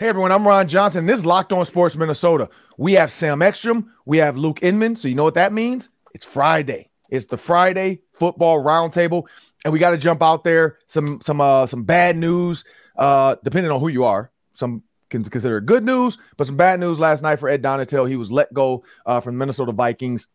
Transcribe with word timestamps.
Hey 0.00 0.06
everyone, 0.06 0.30
I'm 0.30 0.46
Ron 0.46 0.68
Johnson. 0.68 1.06
This 1.06 1.18
is 1.18 1.26
Locked 1.26 1.52
On 1.52 1.64
Sports 1.64 1.96
Minnesota. 1.96 2.48
We 2.76 2.92
have 2.92 3.10
Sam 3.10 3.42
Ekstrom, 3.42 3.92
we 4.06 4.18
have 4.18 4.36
Luke 4.36 4.60
Inman. 4.62 4.94
So 4.94 5.08
you 5.08 5.16
know 5.16 5.24
what 5.24 5.34
that 5.34 5.52
means? 5.52 5.90
It's 6.14 6.24
Friday. 6.24 6.88
It's 7.10 7.26
the 7.26 7.36
Friday 7.36 8.02
football 8.12 8.62
roundtable, 8.62 9.26
and 9.64 9.72
we 9.72 9.80
got 9.80 9.90
to 9.90 9.96
jump 9.96 10.22
out 10.22 10.44
there. 10.44 10.78
Some 10.86 11.20
some 11.20 11.40
uh 11.40 11.66
some 11.66 11.82
bad 11.82 12.16
news, 12.16 12.64
uh, 12.96 13.34
depending 13.42 13.72
on 13.72 13.80
who 13.80 13.88
you 13.88 14.04
are. 14.04 14.30
Some 14.54 14.84
can 15.10 15.24
consider 15.24 15.60
good 15.60 15.84
news, 15.84 16.16
but 16.36 16.46
some 16.46 16.56
bad 16.56 16.78
news 16.78 17.00
last 17.00 17.24
night 17.24 17.40
for 17.40 17.48
Ed 17.48 17.64
Donatell. 17.64 18.08
He 18.08 18.14
was 18.14 18.30
let 18.30 18.54
go 18.54 18.84
uh, 19.04 19.18
from 19.18 19.36
Minnesota 19.36 19.72
Vikings. 19.72 20.28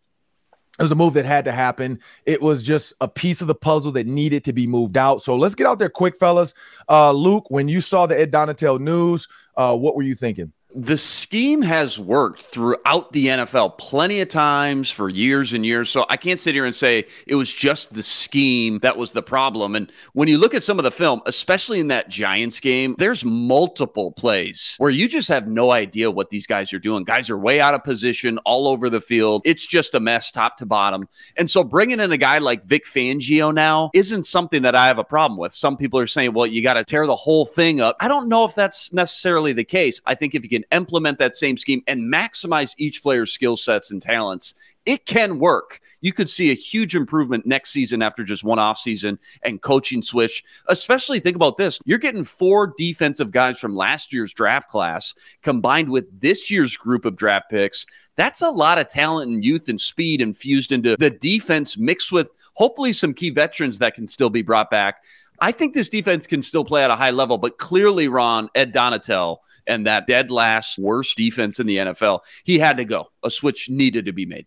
It 0.78 0.82
was 0.82 0.92
a 0.92 0.96
move 0.96 1.14
that 1.14 1.24
had 1.24 1.46
to 1.46 1.52
happen. 1.52 2.00
It 2.26 2.42
was 2.42 2.64
just 2.64 2.94
a 3.00 3.08
piece 3.08 3.42
of 3.42 3.48
the 3.48 3.56
puzzle 3.56 3.92
that 3.92 4.08
needed 4.08 4.44
to 4.46 4.54
be 4.54 4.66
moved 4.66 4.98
out. 4.98 5.22
So 5.22 5.36
let's 5.36 5.54
get 5.56 5.68
out 5.68 5.78
there 5.78 5.88
quick, 5.88 6.18
fellas. 6.18 6.56
Uh, 6.90 7.12
Luke, 7.12 7.46
when 7.50 7.68
you 7.68 7.80
saw 7.80 8.08
the 8.08 8.20
Ed 8.20 8.32
Donatell 8.32 8.80
news, 8.80 9.28
uh, 9.56 9.76
what 9.78 9.96
were 9.96 10.04
you 10.04 10.16
thinking? 10.16 10.52
The 10.76 10.98
scheme 10.98 11.62
has 11.62 12.00
worked 12.00 12.42
throughout 12.42 13.12
the 13.12 13.28
NFL 13.28 13.78
plenty 13.78 14.22
of 14.22 14.30
times 14.30 14.90
for 14.90 15.08
years 15.08 15.54
and 15.54 15.66
years. 15.66 15.90
So 15.90 16.06
I 16.10 16.18
can't 16.18 16.40
sit 16.40 16.56
here 16.56 16.66
and 16.66 16.74
say 16.74 17.06
it 17.28 17.36
was 17.36 17.54
just 17.54 17.94
the 17.94 18.02
scheme 18.02 18.80
that 18.80 18.98
was 18.98 19.12
the 19.12 19.22
problem. 19.22 19.76
And 19.76 19.92
when 20.14 20.28
you 20.28 20.38
look 20.38 20.54
at 20.54 20.64
some 20.64 20.80
of 20.80 20.84
the 20.84 20.92
film, 20.92 21.22
especially 21.26 21.80
in 21.80 21.88
that 21.90 22.10
Giants 22.10 22.60
game, 22.60 22.96
there's 22.98 23.24
multiple 23.24 24.12
plays 24.12 24.76
where 24.80 24.90
you 24.90 25.08
just 25.08 25.30
have 25.30 25.48
no 25.48 25.72
idea 25.72 26.10
what 26.10 26.30
these 26.30 26.48
guys 26.48 26.74
are 26.74 26.80
doing. 26.80 27.04
Guys 27.04 27.30
are 27.30 27.38
way 27.38 27.60
out 27.60 27.74
of 27.74 27.84
position 27.84 28.40
all 28.40 28.68
over 28.68 28.90
the 28.90 29.02
field. 29.02 29.44
It's 29.46 29.68
just 29.68 29.94
a 29.94 30.00
mess 30.00 30.32
top 30.32 30.58
to 30.58 30.66
bottom. 30.66 31.08
And 31.38 31.50
so 31.50 31.64
bringing 31.64 32.00
in 32.00 32.12
a 32.12 32.18
guy 32.18 32.40
like 32.40 32.64
Vic 32.64 32.86
Fangio 32.86 33.54
now 33.54 33.92
isn't 33.94 34.26
something 34.26 34.64
that 34.64 34.76
I 34.76 34.88
have 34.88 34.98
a 34.98 35.04
problem 35.04 35.38
with. 35.38 35.54
Some 35.54 35.78
people 35.78 36.00
are 36.00 36.08
saying, 36.08 36.34
well, 36.34 36.48
you 36.48 36.64
got 36.64 36.76
to 36.76 36.84
tear 36.84 37.06
the 37.06 37.16
whole 37.16 37.46
thing 37.46 37.80
up. 37.80 37.96
I 38.00 38.08
don't 38.08 38.28
know 38.28 38.46
if 38.46 38.56
that's 38.56 38.92
necessarily 38.92 39.54
the 39.54 39.64
case. 39.64 40.02
I 40.06 40.16
think 40.16 40.34
if 40.34 40.44
you 40.44 40.50
can 40.50 40.63
implement 40.72 41.20
that 41.20 41.36
same 41.36 41.58
scheme 41.58 41.84
and 41.88 42.14
maximize 42.14 42.74
each 42.78 43.02
player's 43.02 43.32
skill 43.32 43.58
sets 43.58 43.92
and 43.92 44.02
talents, 44.02 44.54
it 44.86 45.06
can 45.06 45.40
work. 45.40 45.80
You 46.02 46.12
could 46.12 46.30
see 46.30 46.52
a 46.52 46.56
huge 46.56 46.96
improvement 46.96 47.46
next 47.46 47.70
season 47.70 48.02
after 48.02 48.24
just 48.24 48.44
one 48.44 48.60
off 48.60 48.78
season 48.78 49.18
and 49.44 49.62
coaching 49.62 50.02
switch. 50.04 50.44
Especially 50.68 51.20
think 51.20 51.36
about 51.36 51.58
this. 51.58 51.80
You're 51.86 51.98
getting 51.98 52.26
four 52.26 52.74
defensive 52.78 53.32
guys 53.32 53.60
from 53.60 53.76
last 53.76 54.14
year's 54.14 54.34
draft 54.34 54.70
class 54.70 55.14
combined 55.42 55.90
with 55.90 56.20
this 56.20 56.52
year's 56.52 56.76
group 56.76 57.06
of 57.06 57.16
draft 57.16 57.50
picks. 57.50 57.86
That's 58.16 58.42
a 58.42 58.50
lot 58.50 58.78
of 58.78 58.90
talent 58.90 59.32
and 59.32 59.44
youth 59.44 59.70
and 59.70 59.80
speed 59.80 60.22
infused 60.22 60.72
into 60.72 60.98
the 60.98 61.10
defense 61.10 61.78
mixed 61.78 62.12
with 62.12 62.30
hopefully 62.54 62.94
some 62.94 63.14
key 63.14 63.30
veterans 63.30 63.80
that 63.80 63.96
can 63.96 64.08
still 64.08 64.30
be 64.30 64.42
brought 64.42 64.70
back. 64.70 64.98
I 65.40 65.52
think 65.52 65.74
this 65.74 65.90
defense 65.90 66.28
can 66.28 66.42
still 66.42 66.64
play 66.64 66.84
at 66.84 66.90
a 66.90 66.96
high 66.96 67.12
level, 67.12 67.38
but 67.38 67.58
clearly, 67.58 68.08
Ron, 68.08 68.50
Ed 68.56 68.74
Donatell, 68.74 69.38
and 69.68 69.88
that 69.88 70.08
dead 70.08 70.32
last 70.32 70.78
worst 70.78 71.18
defense 71.18 71.60
in 71.60 71.68
the 71.68 71.78
NFL, 71.78 72.20
he 72.44 72.60
had 72.60 72.78
to 72.78 72.86
go. 72.86 73.08
A 73.24 73.30
switch 73.30 73.70
needed 73.70 74.06
to 74.06 74.14
be 74.14 74.26
made. 74.26 74.46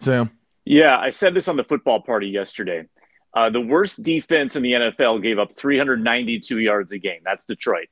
Sam. 0.00 0.30
Yeah, 0.64 0.98
I 0.98 1.10
said 1.10 1.34
this 1.34 1.48
on 1.48 1.56
the 1.56 1.64
football 1.64 2.00
party 2.00 2.28
yesterday. 2.28 2.86
Uh, 3.34 3.50
the 3.50 3.60
worst 3.60 4.02
defense 4.02 4.56
in 4.56 4.62
the 4.62 4.72
NFL 4.72 5.22
gave 5.22 5.38
up 5.38 5.56
392 5.56 6.58
yards 6.58 6.92
a 6.92 6.98
game. 6.98 7.20
That's 7.24 7.44
Detroit. 7.44 7.88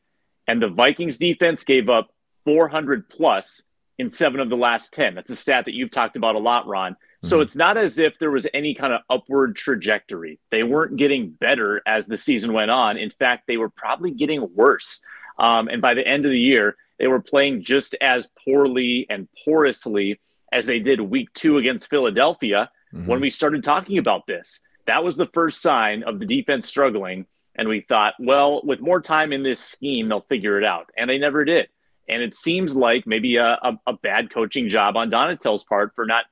And 0.47 0.61
the 0.61 0.69
Vikings 0.69 1.19
defense 1.19 1.65
gave 1.65 1.89
up 1.89 2.09
400 2.45 3.09
plus 3.09 3.63
in 3.99 4.11
seven 4.11 4.41
of 4.41 4.49
the 4.49 4.57
last 4.57 4.93
10. 4.95 5.15
That's 5.15 5.31
a 5.31 5.37
stat 5.37 5.67
that 5.67 5.75
you've 5.75 5.91
talked 5.91 6.17
about 6.17 6.35
a 6.35 6.39
lot, 6.39 6.67
Ron. 6.67 6.97
So 7.23 7.37
mm-hmm. 7.37 7.43
it's 7.43 7.57
not 7.57 7.77
as 7.77 7.99
if 7.99 8.19
there 8.19 8.31
was 8.31 8.47
any 8.55 8.75
kind 8.75 8.93
of 8.93 9.01
upward 9.11 9.57
trajectory. 9.57 10.39
They 10.51 10.63
weren't 10.63 10.97
getting 10.97 11.31
better 11.31 11.83
as 11.85 12.07
the 12.07 12.17
season 12.17 12.53
went 12.53 12.71
on. 12.71 12.97
In 12.97 13.11
fact, 13.11 13.45
they 13.47 13.57
were 13.57 13.71
probably 13.71 14.13
getting 14.13 14.55
worse. 14.55 15.01
Um, 15.39 15.69
and 15.69 15.83
by 15.83 15.95
the 15.95 16.07
end 16.07 16.25
of 16.25 16.31
the 16.31 16.39
year, 16.39 16.77
they 16.99 17.09
were 17.09 17.21
playing 17.21 17.65
just 17.65 17.97
as 18.01 18.29
poorly 18.45 19.07
and 19.11 19.29
porously 19.45 20.21
as 20.53 20.67
they 20.67 20.79
did 20.79 21.01
week 21.01 21.33
two 21.35 21.59
against 21.59 21.91
Philadelphia 21.91 22.71
mm-hmm. 22.95 23.07
when 23.07 23.21
we 23.21 23.31
started 23.31 23.63
talking 23.63 23.99
about 23.99 24.27
this. 24.27 24.61
That 24.87 25.05
was 25.05 25.17
the 25.17 25.29
first 25.35 25.61
sign 25.61 26.03
of 26.05 26.19
the 26.19 26.27
defense 26.27 26.67
struggling. 26.67 27.27
And 27.55 27.69
we 27.69 27.81
thought, 27.81 28.15
well, 28.21 28.61
with 28.65 28.81
more 28.81 29.01
time 29.01 29.33
in 29.33 29.43
this 29.43 29.61
scheme, 29.61 30.09
they'll 30.09 30.21
figure 30.21 30.59
it 30.59 30.65
out. 30.65 30.91
And 30.97 31.11
they 31.11 31.19
never 31.19 31.45
did. 31.45 31.69
And 32.09 32.23
it 32.23 32.35
seems 32.35 32.75
like 32.75 33.07
maybe 33.07 33.37
a, 33.37 33.59
a, 33.63 33.79
a 33.89 33.93
bad 33.93 34.33
coaching 34.33 34.69
job 34.69 34.97
on 34.97 35.11
Donatell's 35.11 35.65
part 35.65 35.93
for 35.95 36.07
not 36.07 36.25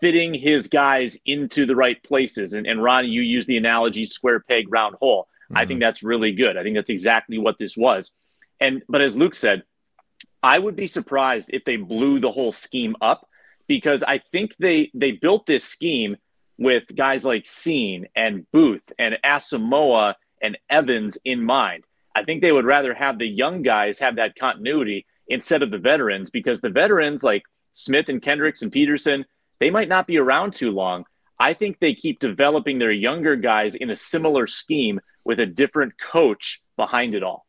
fitting 0.00 0.34
his 0.34 0.68
guys 0.68 1.18
into 1.24 1.66
the 1.66 1.76
right 1.76 2.02
places. 2.02 2.52
And, 2.52 2.66
and 2.66 2.82
Ron, 2.82 3.06
you 3.06 3.22
use 3.22 3.46
the 3.46 3.56
analogy 3.56 4.04
square 4.04 4.40
peg, 4.40 4.66
round 4.68 4.96
hole. 4.96 5.28
Mm-hmm. 5.44 5.58
I 5.58 5.66
think 5.66 5.80
that's 5.80 6.02
really 6.02 6.32
good. 6.32 6.56
I 6.56 6.62
think 6.62 6.76
that's 6.76 6.90
exactly 6.90 7.38
what 7.38 7.58
this 7.58 7.76
was. 7.76 8.12
And 8.60 8.82
but 8.88 9.00
as 9.00 9.16
Luke 9.16 9.34
said, 9.34 9.62
I 10.42 10.58
would 10.58 10.76
be 10.76 10.86
surprised 10.86 11.50
if 11.52 11.64
they 11.64 11.76
blew 11.76 12.20
the 12.20 12.32
whole 12.32 12.52
scheme 12.52 12.96
up 13.00 13.28
because 13.66 14.02
I 14.02 14.18
think 14.18 14.56
they 14.58 14.90
they 14.94 15.12
built 15.12 15.46
this 15.46 15.64
scheme 15.64 16.16
with 16.58 16.84
guys 16.94 17.24
like 17.24 17.44
Cine 17.44 18.06
and 18.14 18.50
Booth 18.52 18.92
and 18.98 19.18
Asamoah 19.24 20.14
and 20.40 20.56
Evans 20.70 21.18
in 21.24 21.42
mind. 21.42 21.84
I 22.14 22.24
think 22.24 22.40
they 22.40 22.52
would 22.52 22.64
rather 22.64 22.94
have 22.94 23.18
the 23.18 23.28
young 23.28 23.62
guys 23.62 23.98
have 23.98 24.16
that 24.16 24.36
continuity 24.36 25.06
instead 25.28 25.62
of 25.62 25.70
the 25.70 25.78
veterans 25.78 26.30
because 26.30 26.60
the 26.60 26.70
veterans 26.70 27.22
like 27.22 27.42
Smith 27.72 28.08
and 28.08 28.22
Kendricks 28.22 28.62
and 28.62 28.72
Peterson, 28.72 29.26
they 29.58 29.70
might 29.70 29.88
not 29.88 30.06
be 30.06 30.18
around 30.18 30.52
too 30.52 30.70
long. 30.70 31.04
I 31.38 31.54
think 31.54 31.78
they 31.78 31.94
keep 31.94 32.18
developing 32.18 32.78
their 32.78 32.92
younger 32.92 33.36
guys 33.36 33.74
in 33.74 33.90
a 33.90 33.96
similar 33.96 34.46
scheme 34.46 35.00
with 35.24 35.40
a 35.40 35.46
different 35.46 35.98
coach 36.00 36.62
behind 36.76 37.14
it 37.14 37.22
all. 37.22 37.46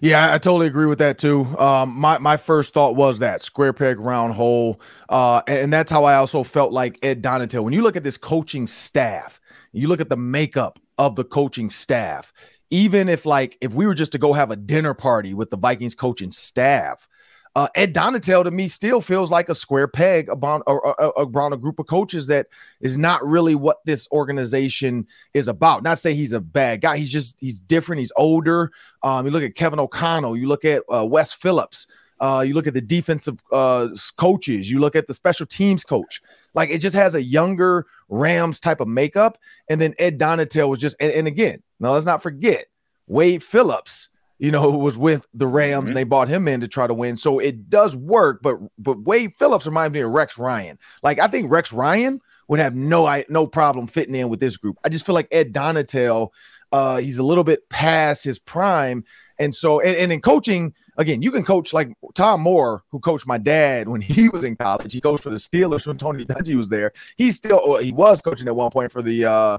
Yeah, 0.00 0.32
I 0.32 0.38
totally 0.38 0.66
agree 0.66 0.86
with 0.86 0.98
that 0.98 1.18
too. 1.18 1.46
Um, 1.58 1.94
my 1.94 2.18
my 2.18 2.36
first 2.36 2.74
thought 2.74 2.96
was 2.96 3.20
that 3.20 3.40
square 3.40 3.72
peg 3.72 3.98
round 3.98 4.34
hole, 4.34 4.80
uh, 5.08 5.42
and 5.46 5.72
that's 5.72 5.90
how 5.90 6.04
I 6.04 6.16
also 6.16 6.42
felt 6.42 6.72
like 6.72 6.98
Ed 7.02 7.22
Donatell. 7.22 7.64
When 7.64 7.72
you 7.72 7.82
look 7.82 7.96
at 7.96 8.04
this 8.04 8.18
coaching 8.18 8.66
staff, 8.66 9.40
you 9.72 9.88
look 9.88 10.00
at 10.00 10.08
the 10.08 10.16
makeup 10.16 10.78
of 10.98 11.16
the 11.16 11.24
coaching 11.24 11.70
staff. 11.70 12.32
Even 12.70 13.08
if 13.08 13.26
like 13.26 13.56
if 13.60 13.72
we 13.72 13.86
were 13.86 13.94
just 13.94 14.12
to 14.12 14.18
go 14.18 14.32
have 14.32 14.50
a 14.50 14.56
dinner 14.56 14.94
party 14.94 15.34
with 15.34 15.50
the 15.50 15.56
Vikings 15.56 15.94
coaching 15.94 16.30
staff, 16.30 17.08
uh, 17.56 17.68
Ed 17.74 17.94
Donatell 17.94 18.44
to 18.44 18.50
me 18.50 18.68
still 18.68 19.00
feels 19.00 19.30
like 19.30 19.48
a 19.48 19.54
square 19.54 19.88
peg 19.88 20.28
about, 20.28 20.62
around 20.68 21.52
a 21.52 21.56
group 21.56 21.80
of 21.80 21.86
coaches 21.88 22.28
that 22.28 22.46
is 22.80 22.96
not 22.96 23.26
really 23.26 23.56
what 23.56 23.78
this 23.84 24.06
organization 24.12 25.06
is 25.34 25.48
about. 25.48 25.82
Not 25.82 25.98
say 25.98 26.14
he's 26.14 26.32
a 26.32 26.40
bad 26.40 26.80
guy. 26.80 26.96
He's 26.96 27.10
just 27.10 27.38
he's 27.40 27.60
different. 27.60 28.00
He's 28.00 28.12
older. 28.16 28.70
Um, 29.02 29.26
you 29.26 29.32
look 29.32 29.42
at 29.42 29.56
Kevin 29.56 29.80
O'Connell. 29.80 30.36
You 30.36 30.46
look 30.46 30.64
at 30.64 30.84
uh, 30.92 31.04
Wes 31.04 31.32
Phillips. 31.32 31.88
Uh, 32.20 32.44
you 32.46 32.54
look 32.54 32.66
at 32.66 32.74
the 32.74 32.82
defensive 32.82 33.42
uh, 33.50 33.88
coaches. 34.16 34.70
You 34.70 34.78
look 34.78 34.94
at 34.94 35.06
the 35.06 35.14
special 35.14 35.46
teams 35.46 35.82
coach. 35.82 36.22
Like 36.54 36.70
it 36.70 36.78
just 36.78 36.94
has 36.94 37.14
a 37.14 37.22
younger 37.22 37.86
Rams 38.08 38.60
type 38.60 38.80
of 38.80 38.86
makeup. 38.86 39.38
And 39.68 39.80
then 39.80 39.94
Ed 39.98 40.18
Donatell 40.18 40.68
was 40.68 40.78
just 40.78 40.96
and, 41.00 41.12
and 41.12 41.26
again, 41.26 41.62
now 41.80 41.92
let's 41.92 42.06
not 42.06 42.22
forget 42.22 42.66
Wade 43.08 43.42
Phillips 43.42 44.10
you 44.40 44.50
know, 44.50 44.72
who 44.72 44.78
was 44.78 44.96
with 44.96 45.26
the 45.34 45.46
Rams 45.46 45.82
mm-hmm. 45.82 45.88
and 45.88 45.96
they 45.96 46.04
bought 46.04 46.26
him 46.26 46.48
in 46.48 46.62
to 46.62 46.68
try 46.68 46.86
to 46.86 46.94
win. 46.94 47.16
So 47.18 47.38
it 47.38 47.68
does 47.68 47.94
work, 47.94 48.40
but 48.42 48.56
but 48.78 48.98
Wade 49.02 49.34
Phillips 49.38 49.66
reminds 49.66 49.92
me 49.92 50.00
of 50.00 50.10
Rex 50.10 50.38
Ryan. 50.38 50.78
Like 51.02 51.18
I 51.18 51.28
think 51.28 51.50
Rex 51.50 51.72
Ryan 51.72 52.20
would 52.48 52.58
have 52.58 52.74
no 52.74 53.06
I, 53.06 53.26
no 53.28 53.46
problem 53.46 53.86
fitting 53.86 54.14
in 54.14 54.30
with 54.30 54.40
this 54.40 54.56
group. 54.56 54.78
I 54.82 54.88
just 54.88 55.04
feel 55.04 55.14
like 55.14 55.28
Ed 55.30 55.52
Donatell, 55.52 56.30
uh, 56.72 56.96
he's 56.96 57.18
a 57.18 57.22
little 57.22 57.44
bit 57.44 57.68
past 57.68 58.24
his 58.24 58.38
prime. 58.38 59.04
And 59.38 59.54
so, 59.54 59.80
and, 59.80 59.96
and 59.96 60.12
in 60.12 60.20
coaching, 60.20 60.74
again, 60.96 61.22
you 61.22 61.30
can 61.30 61.44
coach 61.44 61.72
like 61.72 61.92
Tom 62.14 62.40
Moore, 62.40 62.82
who 62.88 62.98
coached 62.98 63.26
my 63.26 63.38
dad 63.38 63.88
when 63.88 64.00
he 64.00 64.30
was 64.30 64.44
in 64.44 64.56
college. 64.56 64.92
He 64.92 65.02
coached 65.02 65.22
for 65.22 65.30
the 65.30 65.36
Steelers 65.36 65.86
when 65.86 65.98
Tony 65.98 66.24
Dungy 66.24 66.56
was 66.56 66.70
there. 66.70 66.92
He 67.16 67.30
still, 67.30 67.76
he 67.76 67.92
was 67.92 68.22
coaching 68.22 68.48
at 68.48 68.56
one 68.56 68.70
point 68.70 68.90
for 68.90 69.02
the 69.02 69.26
uh, 69.26 69.58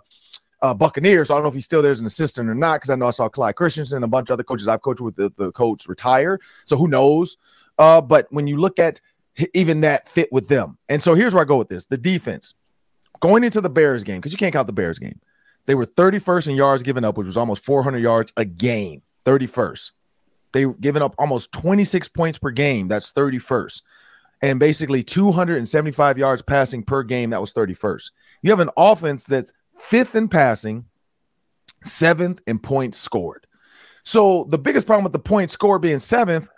uh, 0.62 0.74
Buccaneers. 0.74 1.30
I 1.30 1.36
don't 1.36 1.44
know 1.44 1.50
if 1.50 1.56
he's 1.56 1.66
still 1.66 1.82
there 1.82 1.92
as 1.92 2.00
an 2.00 2.06
assistant 2.06 2.50
or 2.50 2.56
not 2.56 2.76
because 2.76 2.90
I 2.90 2.96
know 2.96 3.08
I 3.08 3.12
saw 3.12 3.30
Clyde 3.30 3.56
Christensen 3.56 3.98
and 3.98 4.06
a 4.06 4.08
bunch 4.08 4.30
of 4.30 4.34
other 4.34 4.44
coaches 4.44 4.68
I've 4.68 4.82
coached 4.82 5.02
with 5.02 5.16
the, 5.16 5.32
the 5.38 5.52
coach 5.52 5.88
retire. 5.88 6.40
So 6.66 6.78
who 6.78 6.88
knows? 6.88 7.38
Uh, 7.78 8.02
but 8.02 8.28
when 8.30 8.48
you 8.48 8.58
look 8.58 8.80
at 8.80 9.02
even 9.54 9.82
that 9.82 10.08
fit 10.08 10.32
with 10.32 10.48
them, 10.48 10.78
and 10.90 11.02
so 11.02 11.16
here's 11.16 11.34
where 11.34 11.44
I 11.44 11.48
go 11.48 11.58
with 11.58 11.70
this: 11.70 11.86
the 11.86 11.98
defense 11.98 12.54
going 13.20 13.44
into 13.44 13.62
the 13.62 13.70
Bears 13.70 14.04
game 14.04 14.18
because 14.18 14.32
you 14.32 14.38
can't 14.38 14.54
count 14.54 14.68
the 14.68 14.74
Bears 14.74 15.00
game. 15.00 15.20
They 15.68 15.76
were 15.76 15.86
31st 15.86 16.50
in 16.50 16.56
yards 16.56 16.84
given 16.84 17.06
up, 17.06 17.18
which 17.18 17.28
was 17.28 17.38
almost 17.38 17.64
400 17.64 18.00
yards 18.00 18.34
a 18.36 18.46
game. 18.46 19.04
31st. 19.26 19.92
They 20.54 20.66
were 20.66 20.74
giving 20.74 21.02
up 21.02 21.16
almost 21.18 21.52
26 21.52 22.10
points 22.10 22.40
per 22.40 22.52
game. 22.52 22.88
That's 22.88 23.12
31st. 23.12 23.82
And 24.42 24.60
basically 24.60 25.04
275 25.04 26.18
yards 26.18 26.42
passing 26.42 26.84
per 26.84 27.04
game. 27.04 27.30
That 27.30 27.40
was 27.40 27.54
31st. 27.54 28.12
You 28.42 28.50
have 28.50 28.60
an 28.60 28.72
offense 28.76 29.26
that's 29.26 29.54
fifth 29.82 30.16
in 30.16 30.28
passing, 30.28 30.86
seventh 31.84 32.42
in 32.48 32.60
points 32.60 32.98
scored. 32.98 33.48
So 34.04 34.46
the 34.50 34.58
biggest 34.58 34.88
problem 34.88 35.04
with 35.04 35.14
the 35.14 35.20
point 35.20 35.52
score 35.52 35.80
being 35.80 36.00
seventh, 36.00 36.50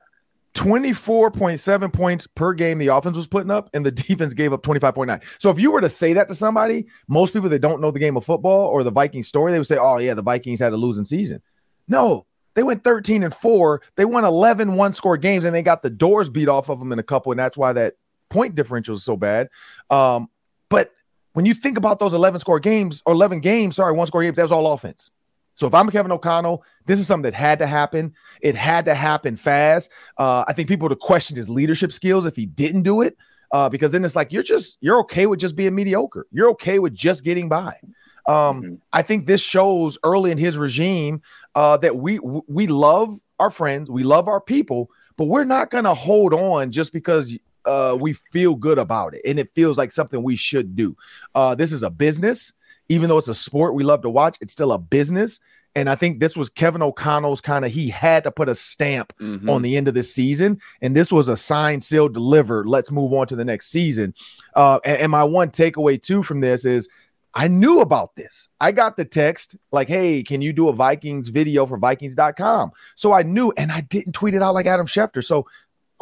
24.7 0.53 1.91
points 1.91 2.27
per 2.27 2.53
game 2.53 2.77
the 2.77 2.87
offense 2.87 3.17
was 3.17 3.27
putting 3.27 3.51
up, 3.51 3.69
and 3.73 3.85
the 3.85 3.91
defense 3.91 4.33
gave 4.33 4.53
up 4.53 4.61
25.9. 4.63 5.23
So 5.39 5.49
if 5.49 5.59
you 5.59 5.71
were 5.71 5.81
to 5.81 5.89
say 5.89 6.13
that 6.13 6.27
to 6.27 6.35
somebody, 6.35 6.85
most 7.07 7.33
people 7.33 7.49
that 7.49 7.59
don't 7.59 7.81
know 7.81 7.91
the 7.91 7.99
game 7.99 8.15
of 8.17 8.25
football 8.25 8.67
or 8.67 8.83
the 8.83 8.91
Vikings 8.91 9.27
story, 9.27 9.51
they 9.51 9.57
would 9.57 9.67
say, 9.67 9.77
Oh, 9.77 9.97
yeah, 9.97 10.13
the 10.13 10.21
Vikings 10.21 10.59
had 10.59 10.73
a 10.73 10.77
losing 10.77 11.05
season. 11.05 11.41
No, 11.87 12.25
They 12.55 12.63
went 12.63 12.83
13 12.83 13.23
and 13.23 13.33
4. 13.33 13.81
They 13.95 14.05
won 14.05 14.23
11 14.23 14.75
one 14.75 14.93
score 14.93 15.17
games 15.17 15.43
and 15.43 15.55
they 15.55 15.63
got 15.63 15.81
the 15.81 15.89
doors 15.89 16.29
beat 16.29 16.47
off 16.47 16.69
of 16.69 16.79
them 16.79 16.91
in 16.91 16.99
a 16.99 17.03
couple. 17.03 17.31
And 17.31 17.39
that's 17.39 17.57
why 17.57 17.73
that 17.73 17.95
point 18.29 18.55
differential 18.55 18.95
is 18.95 19.03
so 19.03 19.17
bad. 19.17 19.49
Um, 19.89 20.29
but 20.69 20.91
when 21.33 21.45
you 21.45 21.53
think 21.53 21.77
about 21.77 21.99
those 21.99 22.13
11 22.13 22.39
score 22.39 22.59
games 22.59 23.01
or 23.05 23.13
11 23.13 23.41
games, 23.41 23.75
sorry, 23.75 23.93
one 23.93 24.07
score 24.07 24.23
games, 24.23 24.35
that 24.35 24.43
was 24.43 24.51
all 24.51 24.71
offense. 24.71 25.11
So 25.55 25.67
if 25.67 25.73
I'm 25.73 25.89
Kevin 25.89 26.11
O'Connell, 26.11 26.63
this 26.85 26.99
is 26.99 27.05
something 27.05 27.29
that 27.29 27.33
had 27.35 27.59
to 27.59 27.67
happen. 27.67 28.13
It 28.41 28.55
had 28.55 28.85
to 28.85 28.95
happen 28.95 29.35
fast. 29.35 29.91
Uh, 30.17 30.43
I 30.47 30.53
think 30.53 30.67
people 30.67 30.85
would 30.85 30.91
have 30.91 30.99
questioned 30.99 31.37
his 31.37 31.49
leadership 31.49 31.91
skills 31.91 32.25
if 32.25 32.35
he 32.35 32.45
didn't 32.45 32.83
do 32.83 33.01
it, 33.01 33.17
uh, 33.51 33.69
because 33.69 33.91
then 33.91 34.03
it's 34.03 34.15
like 34.15 34.31
you're 34.31 34.43
just 34.43 34.77
you're 34.81 34.99
okay 35.01 35.27
with 35.27 35.39
just 35.39 35.55
being 35.55 35.75
mediocre. 35.75 36.25
You're 36.31 36.49
okay 36.51 36.79
with 36.79 36.93
just 36.93 37.23
getting 37.23 37.49
by. 37.49 37.77
Um, 38.25 38.35
mm-hmm. 38.35 38.75
I 38.93 39.01
think 39.01 39.27
this 39.27 39.41
shows 39.41 39.97
early 40.03 40.31
in 40.31 40.37
his 40.37 40.57
regime 40.57 41.21
uh, 41.53 41.77
that 41.77 41.97
we 41.97 42.19
we 42.19 42.67
love 42.67 43.19
our 43.39 43.51
friends, 43.51 43.91
we 43.91 44.03
love 44.03 44.27
our 44.27 44.41
people, 44.41 44.89
but 45.17 45.25
we're 45.25 45.43
not 45.43 45.69
going 45.69 45.83
to 45.83 45.93
hold 45.93 46.33
on 46.33 46.71
just 46.71 46.93
because 46.93 47.37
uh, 47.65 47.97
we 47.99 48.13
feel 48.13 48.55
good 48.55 48.77
about 48.77 49.13
it 49.13 49.21
and 49.25 49.39
it 49.39 49.53
feels 49.55 49.77
like 49.77 49.91
something 49.91 50.23
we 50.23 50.35
should 50.35 50.75
do. 50.75 50.95
Uh, 51.35 51.55
this 51.55 51.71
is 51.71 51.83
a 51.83 51.89
business, 51.89 52.53
even 52.89 53.09
though 53.09 53.17
it's 53.17 53.27
a 53.27 53.35
sport 53.35 53.73
we 53.73 53.83
love 53.83 54.01
to 54.01 54.09
watch. 54.09 54.37
It's 54.41 54.53
still 54.53 54.71
a 54.71 54.79
business. 54.79 55.39
And 55.75 55.89
I 55.89 55.95
think 55.95 56.19
this 56.19 56.37
was 56.37 56.49
Kevin 56.49 56.83
O'Connell's 56.83 57.41
kind 57.41 57.65
of 57.65 57.71
he 57.71 57.89
had 57.89 58.23
to 58.25 58.31
put 58.31 58.47
a 58.47 58.53
stamp 58.53 59.11
mm-hmm. 59.19 59.49
on 59.49 59.63
the 59.63 59.75
end 59.75 59.87
of 59.87 59.95
the 59.95 60.03
season. 60.03 60.59
And 60.81 60.95
this 60.95 61.11
was 61.11 61.27
a 61.27 61.37
sign, 61.37 61.81
seal, 61.81 62.09
deliver. 62.09 62.63
Let's 62.65 62.91
move 62.91 63.11
on 63.13 63.25
to 63.27 63.35
the 63.35 63.45
next 63.45 63.69
season. 63.69 64.13
Uh, 64.55 64.79
and, 64.85 65.01
and 65.01 65.11
my 65.11 65.23
one 65.23 65.49
takeaway 65.49 66.01
too 66.01 66.21
from 66.21 66.41
this 66.41 66.65
is 66.65 66.87
I 67.35 67.47
knew 67.47 67.81
about 67.81 68.15
this. 68.15 68.49
I 68.61 68.71
got 68.71 68.95
the 68.95 69.05
text 69.05 69.55
like, 69.71 69.87
hey, 69.87 70.21
can 70.21 70.41
you 70.41 70.53
do 70.53 70.69
a 70.69 70.73
Vikings 70.73 71.29
video 71.29 71.65
for 71.65 71.77
Vikings.com? 71.77 72.71
So 72.95 73.11
I 73.11 73.23
knew, 73.23 73.51
and 73.57 73.71
I 73.71 73.81
didn't 73.81 74.13
tweet 74.13 74.35
it 74.35 74.43
out 74.43 74.53
like 74.53 74.67
Adam 74.67 74.85
Schefter. 74.85 75.23
So 75.23 75.47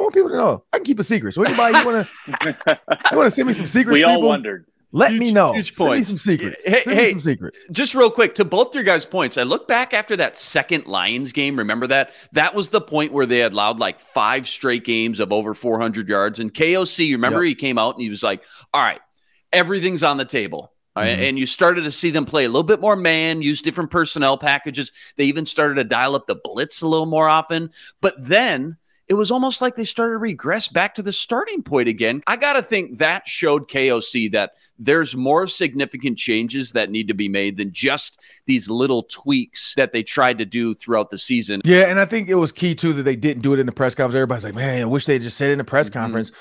I 0.02 0.04
want 0.04 0.14
people 0.16 0.30
to 0.30 0.36
know 0.36 0.64
I 0.74 0.78
can 0.78 0.86
keep 0.86 1.00
a 1.00 1.04
secret. 1.04 1.34
So 1.34 1.44
anybody 1.44 1.78
you 1.78 1.86
want 1.86 2.08
to 2.08 2.48
you 3.12 3.18
want 3.18 3.28
to 3.28 3.32
send 3.32 3.48
me 3.48 3.54
some 3.54 3.68
secrets? 3.68 3.94
We 4.02 4.04
all 4.04 4.16
people? 4.16 4.30
wondered. 4.30 4.66
Let 4.94 5.12
huge, 5.12 5.20
me 5.20 5.32
know. 5.32 5.54
Huge 5.54 5.74
Send 5.74 5.92
me 5.92 6.04
some 6.04 6.18
secrets. 6.18 6.66
Hey, 6.66 6.82
Send 6.82 6.98
hey, 6.98 7.12
some 7.12 7.22
secrets. 7.22 7.64
Just 7.72 7.96
real 7.96 8.12
quick 8.12 8.34
to 8.36 8.46
both 8.46 8.76
your 8.76 8.84
guys' 8.84 9.06
points. 9.06 9.38
I 9.38 9.44
look 9.44 9.68
back 9.68 9.94
after 9.94 10.18
that 10.18 10.36
second 10.38 10.86
Lions 10.86 11.32
game. 11.32 11.56
Remember 11.58 11.88
that? 11.88 12.14
That 12.34 12.54
was 12.56 12.70
the 12.70 12.82
point 12.82 13.14
where 13.14 13.26
they 13.26 13.40
had 13.40 13.54
allowed 13.54 13.80
like 13.80 14.02
five 14.02 14.48
straight 14.48 14.84
games 14.84 15.22
of 15.22 15.32
over 15.32 15.54
400 15.54 16.10
yards. 16.10 16.40
And 16.40 16.54
KOC, 16.54 17.12
remember, 17.12 17.44
yep. 17.44 17.50
he 17.50 17.56
came 17.56 17.78
out 17.78 17.96
and 17.96 18.04
he 18.04 18.10
was 18.10 18.24
like, 18.24 18.44
"All 18.74 18.82
right, 18.82 19.00
everything's 19.54 20.04
on 20.04 20.18
the 20.18 20.26
table." 20.26 20.74
Mm-hmm. 20.98 21.22
And 21.22 21.40
you 21.40 21.46
started 21.46 21.84
to 21.84 21.92
see 21.92 22.10
them 22.10 22.26
play 22.26 22.44
a 22.44 22.50
little 22.50 22.64
bit 22.64 22.82
more 22.82 22.98
man, 22.98 23.42
use 23.42 23.62
different 23.62 23.92
personnel 23.92 24.38
packages. 24.38 24.92
They 25.16 25.26
even 25.26 25.46
started 25.46 25.76
to 25.76 25.86
dial 25.86 26.16
up 26.16 26.28
the 26.28 26.36
blitz 26.36 26.82
a 26.82 26.88
little 26.88 27.06
more 27.06 27.30
often. 27.30 27.70
But 28.02 28.16
then 28.18 28.78
it 29.08 29.16
was 29.16 29.32
almost 29.32 29.62
like 29.62 29.76
they 29.76 29.84
started 29.84 30.14
to 30.14 30.18
regress 30.18 30.68
back 30.68 30.96
to 30.96 31.02
the 31.02 31.12
starting 31.12 31.64
point 31.64 31.90
again. 31.90 32.22
I 32.28 32.38
got 32.38 32.54
to 32.54 32.64
think 32.64 33.00
that 33.00 33.28
showed 33.28 33.68
KOC 33.68 34.32
that 34.32 34.52
there's 34.80 35.16
more 35.16 35.48
significant 35.48 36.18
changes 36.18 36.72
that 36.72 36.90
need 36.90 37.08
to 37.10 37.14
be 37.14 37.28
made 37.28 37.58
than 37.58 37.74
just 37.74 38.20
these 38.46 38.70
little 38.70 39.04
tweaks 39.04 39.76
that 39.76 39.92
they 39.92 40.04
tried 40.04 40.38
to 40.38 40.46
do 40.46 40.74
throughout 40.76 41.10
the 41.10 41.18
season. 41.18 41.62
Yeah. 41.66 41.88
And 41.88 42.00
I 42.00 42.06
think 42.06 42.30
it 42.30 42.36
was 42.36 42.52
key 42.52 42.76
too 42.76 42.94
that 42.94 43.04
they 43.04 43.16
didn't 43.16 43.44
do 43.44 43.54
it 43.54 43.60
in 43.60 43.66
the 43.66 43.72
press 43.72 43.96
conference. 43.96 44.16
Everybody's 44.16 44.46
like, 44.46 44.56
man, 44.56 44.82
I 44.82 44.86
wish 44.86 45.06
they 45.06 45.14
had 45.14 45.24
just 45.24 45.38
said 45.38 45.52
in 45.52 45.58
the 45.58 45.64
press 45.64 45.90
mm-hmm. 45.90 46.00
conference. 46.00 46.32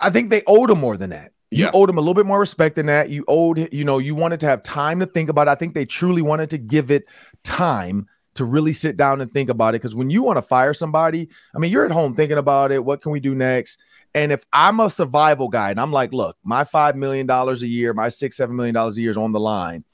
I 0.00 0.10
think 0.10 0.30
they 0.30 0.42
owed 0.46 0.70
them 0.70 0.80
more 0.80 0.96
than 0.96 1.10
that. 1.10 1.32
You 1.50 1.66
yeah. 1.66 1.70
owed 1.72 1.88
him 1.88 1.98
a 1.98 2.00
little 2.00 2.14
bit 2.14 2.26
more 2.26 2.40
respect 2.40 2.74
than 2.74 2.86
that. 2.86 3.10
You 3.10 3.24
owed, 3.28 3.72
you 3.72 3.84
know, 3.84 3.98
you 3.98 4.14
wanted 4.16 4.40
to 4.40 4.46
have 4.46 4.62
time 4.62 4.98
to 5.00 5.06
think 5.06 5.28
about 5.28 5.46
it. 5.46 5.52
I 5.52 5.54
think 5.54 5.74
they 5.74 5.84
truly 5.84 6.22
wanted 6.22 6.50
to 6.50 6.58
give 6.58 6.90
it 6.90 7.04
time 7.44 8.08
to 8.34 8.44
really 8.44 8.72
sit 8.72 8.96
down 8.96 9.20
and 9.20 9.32
think 9.32 9.48
about 9.48 9.74
it. 9.74 9.82
Because 9.82 9.94
when 9.94 10.10
you 10.10 10.22
want 10.22 10.36
to 10.36 10.42
fire 10.42 10.74
somebody, 10.74 11.28
I 11.54 11.58
mean, 11.58 11.70
you're 11.70 11.84
at 11.84 11.90
home 11.90 12.14
thinking 12.14 12.38
about 12.38 12.72
it. 12.72 12.84
What 12.84 13.02
can 13.02 13.12
we 13.12 13.20
do 13.20 13.34
next? 13.34 13.80
And 14.14 14.30
if 14.30 14.44
I'm 14.52 14.80
a 14.80 14.90
survival 14.90 15.48
guy 15.48 15.70
and 15.70 15.80
I'm 15.80 15.92
like, 15.92 16.12
look, 16.12 16.36
my 16.44 16.64
$5 16.64 16.94
million 16.94 17.28
a 17.28 17.54
year, 17.54 17.92
my 17.94 18.08
six, 18.08 18.38
$7 18.38 18.50
million 18.50 18.76
a 18.76 18.90
year 18.92 19.10
is 19.10 19.16
on 19.16 19.32
the 19.32 19.40
line. 19.40 19.84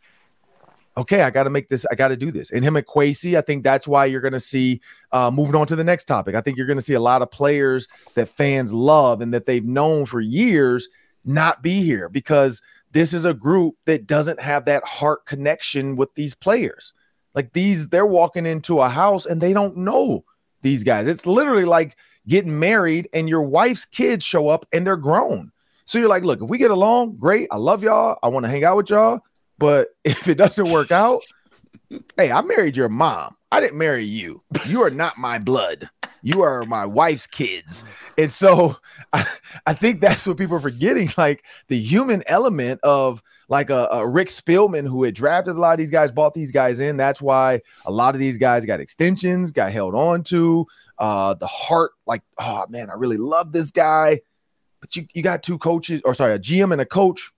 Okay, 0.96 1.22
I 1.22 1.30
got 1.30 1.44
to 1.44 1.50
make 1.50 1.68
this. 1.68 1.86
I 1.90 1.94
got 1.94 2.08
to 2.08 2.16
do 2.16 2.30
this. 2.30 2.50
And 2.50 2.64
him 2.64 2.76
and 2.76 2.86
Kwesi, 2.86 3.38
I 3.38 3.40
think 3.40 3.62
that's 3.62 3.86
why 3.88 4.04
you're 4.04 4.20
going 4.20 4.32
to 4.32 4.40
see, 4.40 4.80
uh, 5.12 5.30
moving 5.30 5.54
on 5.54 5.66
to 5.68 5.76
the 5.76 5.84
next 5.84 6.06
topic. 6.06 6.34
I 6.34 6.40
think 6.40 6.56
you're 6.56 6.66
going 6.66 6.78
to 6.78 6.84
see 6.84 6.94
a 6.94 7.00
lot 7.00 7.22
of 7.22 7.30
players 7.30 7.88
that 8.14 8.28
fans 8.28 8.74
love 8.74 9.20
and 9.20 9.32
that 9.32 9.46
they've 9.46 9.64
known 9.64 10.04
for 10.04 10.20
years 10.20 10.88
not 11.24 11.62
be 11.62 11.82
here 11.82 12.08
because 12.08 12.60
this 12.92 13.14
is 13.14 13.24
a 13.24 13.32
group 13.32 13.76
that 13.86 14.06
doesn't 14.06 14.40
have 14.40 14.64
that 14.64 14.84
heart 14.84 15.24
connection 15.26 15.96
with 15.96 16.14
these 16.14 16.34
players. 16.34 16.92
Like 17.34 17.52
these, 17.52 17.88
they're 17.88 18.06
walking 18.06 18.46
into 18.46 18.80
a 18.80 18.88
house 18.88 19.26
and 19.26 19.40
they 19.40 19.52
don't 19.52 19.76
know 19.76 20.24
these 20.62 20.82
guys. 20.82 21.08
It's 21.08 21.26
literally 21.26 21.64
like 21.64 21.96
getting 22.26 22.58
married 22.58 23.08
and 23.12 23.28
your 23.28 23.42
wife's 23.42 23.84
kids 23.84 24.24
show 24.24 24.48
up 24.48 24.66
and 24.72 24.86
they're 24.86 24.96
grown. 24.96 25.52
So 25.86 25.98
you're 25.98 26.08
like, 26.08 26.24
look, 26.24 26.42
if 26.42 26.48
we 26.48 26.58
get 26.58 26.70
along, 26.70 27.16
great. 27.16 27.48
I 27.50 27.56
love 27.56 27.82
y'all. 27.82 28.18
I 28.22 28.28
want 28.28 28.44
to 28.44 28.50
hang 28.50 28.64
out 28.64 28.76
with 28.76 28.90
y'all. 28.90 29.20
But 29.58 29.88
if 30.04 30.28
it 30.28 30.36
doesn't 30.36 30.70
work 30.70 30.90
out, 30.92 31.22
hey, 32.16 32.30
I 32.30 32.42
married 32.42 32.76
your 32.76 32.88
mom. 32.88 33.36
I 33.52 33.60
didn't 33.60 33.78
marry 33.78 34.04
you. 34.04 34.42
You 34.66 34.82
are 34.82 34.90
not 34.90 35.18
my 35.18 35.38
blood 35.38 35.90
you 36.22 36.42
are 36.42 36.64
my 36.64 36.84
wife's 36.86 37.26
kids. 37.26 37.84
And 38.18 38.30
so 38.30 38.76
I, 39.12 39.26
I 39.66 39.74
think 39.74 40.00
that's 40.00 40.26
what 40.26 40.36
people 40.36 40.56
are 40.56 40.60
forgetting 40.60 41.10
like 41.16 41.44
the 41.68 41.78
human 41.78 42.22
element 42.26 42.80
of 42.82 43.22
like 43.48 43.70
a, 43.70 43.88
a, 43.90 44.06
Rick 44.06 44.28
Spielman 44.28 44.86
who 44.86 45.02
had 45.02 45.14
drafted 45.14 45.56
a 45.56 45.60
lot 45.60 45.72
of 45.72 45.78
these 45.78 45.90
guys, 45.90 46.12
bought 46.12 46.34
these 46.34 46.52
guys 46.52 46.80
in. 46.80 46.96
That's 46.96 47.20
why 47.20 47.60
a 47.84 47.90
lot 47.90 48.14
of 48.14 48.20
these 48.20 48.38
guys 48.38 48.64
got 48.64 48.80
extensions, 48.80 49.52
got 49.52 49.72
held 49.72 49.94
on 49.94 50.22
to. 50.24 50.66
Uh, 50.98 51.34
the 51.34 51.46
heart, 51.46 51.92
like, 52.06 52.22
oh 52.38 52.66
man, 52.68 52.90
I 52.90 52.94
really 52.94 53.16
love 53.16 53.52
this 53.52 53.70
guy. 53.70 54.20
But 54.80 54.94
you, 54.96 55.06
you 55.14 55.22
got 55.22 55.42
two 55.42 55.58
coaches, 55.58 56.00
or 56.04 56.14
sorry, 56.14 56.34
a 56.34 56.38
GM 56.38 56.72
and 56.72 56.80
a 56.80 56.86
coach. 56.86 57.32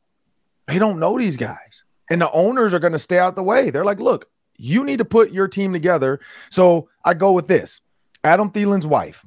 They 0.68 0.78
don't 0.78 1.00
know 1.00 1.18
these 1.18 1.36
guys. 1.36 1.84
And 2.10 2.20
the 2.20 2.30
owners 2.30 2.74
are 2.74 2.78
going 2.78 2.92
to 2.92 2.98
stay 2.98 3.18
out 3.18 3.36
the 3.36 3.42
way. 3.42 3.70
They're 3.70 3.84
like, 3.84 3.98
look, 3.98 4.28
you 4.62 4.84
need 4.84 4.98
to 4.98 5.04
put 5.04 5.32
your 5.32 5.48
team 5.48 5.72
together. 5.72 6.20
So 6.50 6.88
I 7.04 7.14
go 7.14 7.32
with 7.32 7.48
this. 7.48 7.80
Adam 8.22 8.50
Thielen's 8.50 8.86
wife. 8.86 9.26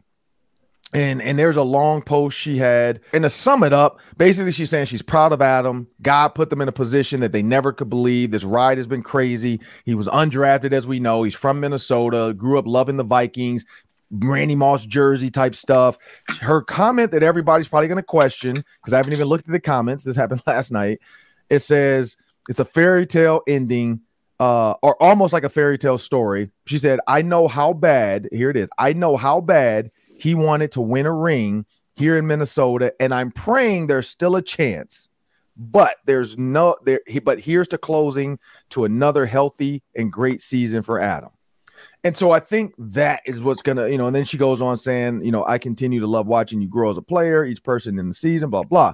And, 0.93 1.21
and 1.21 1.37
there's 1.37 1.57
a 1.57 1.63
long 1.63 2.01
post 2.01 2.37
she 2.37 2.57
had. 2.57 3.01
And 3.11 3.23
to 3.23 3.29
sum 3.29 3.63
it 3.63 3.73
up, 3.73 3.99
basically 4.17 4.53
she's 4.53 4.69
saying 4.69 4.85
she's 4.85 5.01
proud 5.01 5.33
of 5.33 5.41
Adam. 5.41 5.89
God 6.01 6.29
put 6.29 6.49
them 6.49 6.61
in 6.61 6.69
a 6.69 6.71
position 6.71 7.19
that 7.19 7.33
they 7.33 7.43
never 7.43 7.73
could 7.73 7.89
believe. 7.89 8.31
This 8.31 8.45
ride 8.45 8.77
has 8.77 8.87
been 8.87 9.03
crazy. 9.03 9.59
He 9.83 9.93
was 9.93 10.07
undrafted, 10.07 10.71
as 10.71 10.87
we 10.87 11.01
know. 11.01 11.23
He's 11.23 11.35
from 11.35 11.59
Minnesota, 11.59 12.33
grew 12.33 12.57
up 12.57 12.65
loving 12.65 12.95
the 12.95 13.03
Vikings, 13.03 13.65
Randy 14.11 14.55
Moss 14.55 14.85
jersey 14.85 15.29
type 15.29 15.55
stuff. 15.55 15.97
Her 16.39 16.61
comment 16.61 17.11
that 17.11 17.23
everybody's 17.23 17.67
probably 17.67 17.89
going 17.89 17.97
to 17.97 18.03
question 18.03 18.53
because 18.53 18.93
I 18.93 18.97
haven't 18.97 19.11
even 19.11 19.27
looked 19.27 19.49
at 19.49 19.51
the 19.51 19.59
comments. 19.59 20.05
This 20.05 20.15
happened 20.15 20.43
last 20.47 20.71
night. 20.71 21.01
It 21.49 21.59
says 21.59 22.15
it's 22.47 22.59
a 22.59 22.65
fairy 22.65 23.05
tale 23.05 23.41
ending 23.49 23.99
uh, 24.39 24.73
or 24.81 25.01
almost 25.01 25.33
like 25.33 25.43
a 25.43 25.49
fairy 25.49 25.77
tale 25.77 25.97
story. 25.97 26.49
She 26.65 26.77
said, 26.77 26.99
I 27.07 27.21
know 27.21 27.47
how 27.47 27.73
bad, 27.73 28.27
here 28.31 28.49
it 28.49 28.57
is, 28.57 28.69
I 28.77 28.93
know 28.93 29.17
how 29.17 29.41
bad 29.41 29.91
he 30.17 30.35
wanted 30.35 30.71
to 30.73 30.81
win 30.81 31.05
a 31.05 31.13
ring 31.13 31.65
here 31.95 32.17
in 32.17 32.27
Minnesota, 32.27 32.93
and 32.99 33.13
I'm 33.13 33.31
praying 33.31 33.87
there's 33.87 34.07
still 34.07 34.35
a 34.35 34.41
chance. 34.41 35.09
But 35.57 35.95
there's 36.05 36.37
no 36.37 36.75
there, 36.83 36.99
he, 37.07 37.19
but 37.19 37.39
here's 37.39 37.69
the 37.69 37.77
closing 37.77 38.39
to 38.71 38.83
another 38.83 39.25
healthy 39.25 39.83
and 39.95 40.11
great 40.11 40.41
season 40.41 40.81
for 40.81 40.99
Adam. 40.99 41.29
And 42.03 42.15
so 42.15 42.31
I 42.31 42.41
think 42.41 42.73
that 42.77 43.21
is 43.25 43.41
what's 43.41 43.61
gonna, 43.61 43.87
you 43.87 43.97
know, 43.97 44.07
and 44.07 44.15
then 44.15 44.25
she 44.25 44.37
goes 44.37 44.61
on 44.61 44.77
saying, 44.77 45.23
you 45.23 45.31
know, 45.31 45.45
I 45.45 45.57
continue 45.57 46.01
to 46.01 46.07
love 46.07 46.27
watching 46.27 46.61
you 46.61 46.67
grow 46.67 46.91
as 46.91 46.97
a 46.97 47.01
player, 47.01 47.45
each 47.45 47.63
person 47.63 47.97
in 47.97 48.09
the 48.09 48.13
season, 48.13 48.49
blah, 48.49 48.63
blah. 48.63 48.93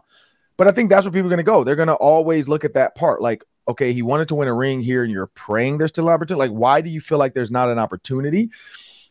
But 0.55 0.67
I 0.67 0.71
think 0.71 0.91
that's 0.91 1.03
where 1.03 1.11
people 1.11 1.27
are 1.27 1.31
gonna 1.31 1.43
go. 1.43 1.63
They're 1.63 1.75
gonna 1.75 1.95
always 1.95 2.47
look 2.47 2.63
at 2.63 2.75
that 2.75 2.93
part. 2.93 3.23
Like, 3.23 3.43
okay, 3.67 3.93
he 3.93 4.01
wanted 4.01 4.27
to 4.29 4.35
win 4.35 4.47
a 4.47 4.53
ring 4.53 4.81
here, 4.81 5.03
and 5.03 5.11
you're 5.11 5.27
praying 5.27 5.77
there's 5.77 5.91
still 5.91 6.09
opportunity. 6.09 6.39
Like, 6.39 6.57
why 6.57 6.81
do 6.81 6.89
you 6.89 7.01
feel 7.01 7.17
like 7.17 7.33
there's 7.33 7.51
not 7.51 7.69
an 7.69 7.79
opportunity? 7.79 8.49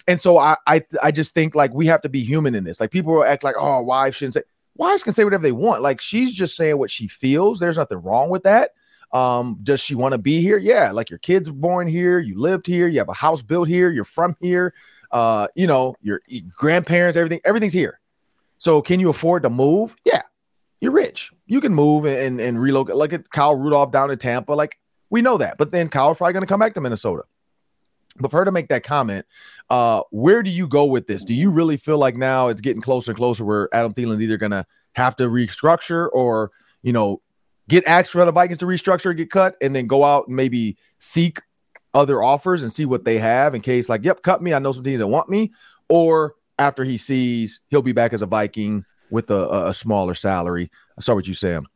And 0.09 0.21
so 0.21 0.39
I, 0.39 0.57
I, 0.67 0.83
I 1.03 1.11
just 1.11 1.35
think 1.35 1.55
like 1.55 1.73
we 1.75 1.87
have 1.87 2.03
to 2.03 2.09
be 2.09 2.21
human 2.21 2.55
in 2.55 2.65
this. 2.65 2.81
Like 2.81 2.91
people 2.91 3.15
will 3.15 3.25
act 3.25 3.45
like, 3.45 3.55
oh, 3.59 3.83
wives 3.83 4.17
shouldn't 4.17 4.35
say. 4.35 4.43
Wives 4.77 5.03
can 5.03 5.13
say 5.13 5.25
whatever 5.25 5.43
they 5.43 5.53
want. 5.53 5.83
Like 5.83 6.01
she's 6.01 6.33
just 6.33 6.57
saying 6.57 6.79
what 6.79 6.91
she 6.91 7.07
feels. 7.07 7.61
There's 7.61 7.77
nothing 7.77 7.99
wrong 7.99 8.31
with 8.31 8.45
that. 8.45 8.71
Um, 9.13 9.59
does 9.63 9.81
she 9.81 9.95
want 9.95 10.13
to 10.13 10.19
be 10.19 10.41
here? 10.41 10.57
Yeah, 10.57 10.93
like 10.93 11.11
your 11.11 11.19
kids 11.19 11.51
were 11.51 11.57
born 11.57 11.89
here, 11.89 12.19
you 12.21 12.39
lived 12.39 12.67
here, 12.67 12.87
you 12.87 12.99
have 12.99 13.09
a 13.09 13.15
house 13.15 13.43
built 13.43 13.69
here, 13.69 13.91
you're 13.91 14.05
from 14.05 14.37
here. 14.41 14.73
Uh, 15.11 15.49
you 15.57 15.67
know, 15.67 15.97
your 16.01 16.21
grandparents, 16.57 17.17
everything, 17.17 17.41
everything's 17.45 17.73
here. 17.73 18.01
So 18.59 18.81
can 18.81 19.01
you 19.01 19.11
afford 19.11 19.43
to 19.43 19.51
move? 19.51 19.97
Yeah, 20.05 20.23
you're 20.81 20.93
rich. 20.93 21.33
You 21.51 21.61
can 21.61 21.75
move 21.75 22.05
and, 22.05 22.41
and 22.41 22.63
relocate. 22.63 22.95
Like 22.95 23.29
Kyle 23.31 23.57
Rudolph 23.57 23.91
down 23.91 24.09
to 24.11 24.17
Tampa. 24.17 24.53
Like 24.53 24.79
we 25.11 25.21
know 25.21 25.37
that. 25.39 25.59
But 25.59 25.73
then 25.73 25.89
Kyle's 25.89 26.19
probably 26.19 26.33
going 26.33 26.45
to 26.45 26.47
come 26.47 26.61
back 26.61 26.75
to 26.75 26.81
Minnesota. 26.81 27.25
But 28.21 28.31
for 28.31 28.39
her 28.39 28.45
to 28.45 28.53
make 28.53 28.69
that 28.69 28.85
comment, 28.85 29.27
uh, 29.69 30.03
where 30.11 30.45
do 30.45 30.51
you 30.51 30.69
go 30.69 30.85
with 30.85 31.09
this? 31.09 31.25
Do 31.25 31.35
you 31.35 31.51
really 31.51 31.77
feel 31.77 31.99
like 31.99 32.17
now 32.17 32.47
it's 32.47 32.61
getting 32.61 32.81
closer 32.81 33.11
and 33.11 33.19
closer 33.19 33.45
where 33.45 33.69
Adam 33.75 33.93
Thielen's 33.93 34.21
either 34.21 34.37
going 34.37 34.53
to 34.53 34.65
have 34.93 35.17
to 35.17 35.25
restructure 35.25 36.09
or, 36.13 36.53
you 36.83 36.93
know, 36.93 37.21
get 37.69 37.85
asked 37.85 38.13
for 38.13 38.25
the 38.25 38.31
Vikings 38.31 38.59
to 38.59 38.67
restructure, 38.67 39.17
get 39.17 39.31
cut, 39.31 39.57
and 39.61 39.75
then 39.75 39.89
go 39.89 40.05
out 40.05 40.29
and 40.29 40.37
maybe 40.37 40.77
seek 40.99 41.41
other 41.95 42.23
offers 42.23 42.63
and 42.63 42.73
see 42.73 42.85
what 42.85 43.05
they 43.05 43.19
have 43.19 43.57
in 43.57 43.61
case, 43.61 43.89
like, 43.89 44.05
yep, 44.05 44.23
cut 44.23 44.41
me. 44.41 44.55
I 44.55 44.61
know 44.61 44.71
some 44.71 44.85
teams 44.85 45.01
that 45.01 45.09
want 45.09 45.29
me. 45.29 45.53
Or 45.89 46.37
after 46.61 46.85
he 46.85 46.97
sees 46.97 47.59
he'll 47.71 47.83
be 47.83 47.93
back 47.93 48.13
as 48.13 48.23
a 48.23 48.27
Viking 48.27 48.85
with 49.11 49.31
a, 49.31 49.69
a 49.69 49.75
smaller 49.75 50.15
salary. 50.15 50.71
I 50.99 51.01
saw 51.01 51.15
what 51.15 51.27
you, 51.27 51.35
Sam. 51.35 51.67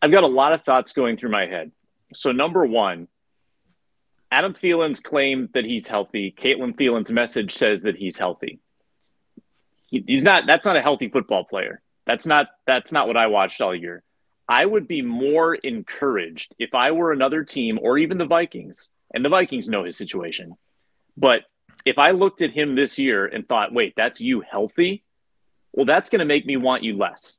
I've 0.00 0.12
got 0.12 0.24
a 0.24 0.28
lot 0.28 0.52
of 0.52 0.62
thoughts 0.62 0.92
going 0.92 1.16
through 1.16 1.30
my 1.30 1.46
head. 1.46 1.72
So, 2.12 2.32
number 2.32 2.64
one, 2.66 3.08
Adam 4.30 4.52
Thielen's 4.52 5.00
claim 5.00 5.48
that 5.54 5.64
he's 5.64 5.86
healthy. 5.86 6.34
Caitlin 6.36 6.76
Thielen's 6.76 7.10
message 7.10 7.54
says 7.54 7.82
that 7.82 7.96
he's 7.96 8.18
healthy. 8.18 8.60
He, 9.86 10.04
he's 10.06 10.24
not. 10.24 10.44
That's 10.46 10.66
not 10.66 10.76
a 10.76 10.82
healthy 10.82 11.08
football 11.08 11.44
player. 11.44 11.80
That's 12.06 12.26
not. 12.26 12.48
That's 12.66 12.92
not 12.92 13.06
what 13.06 13.16
I 13.16 13.28
watched 13.28 13.60
all 13.60 13.74
year. 13.74 14.02
I 14.48 14.66
would 14.66 14.86
be 14.86 15.00
more 15.02 15.54
encouraged 15.54 16.54
if 16.58 16.74
I 16.74 16.92
were 16.92 17.12
another 17.12 17.44
team 17.44 17.78
or 17.80 17.96
even 17.96 18.18
the 18.18 18.26
Vikings, 18.26 18.88
and 19.14 19.24
the 19.24 19.30
Vikings 19.30 19.68
know 19.68 19.84
his 19.84 19.96
situation. 19.96 20.56
But 21.16 21.42
if 21.84 21.98
I 21.98 22.10
looked 22.10 22.42
at 22.42 22.50
him 22.50 22.74
this 22.74 22.98
year 22.98 23.26
and 23.26 23.46
thought, 23.46 23.72
wait, 23.72 23.94
that's 23.96 24.20
you 24.20 24.42
healthy, 24.42 25.04
well, 25.74 25.86
that's 25.86 26.08
going 26.08 26.20
to 26.20 26.24
make 26.24 26.46
me 26.46 26.56
want 26.56 26.84
you 26.84 26.96
less. 26.96 27.38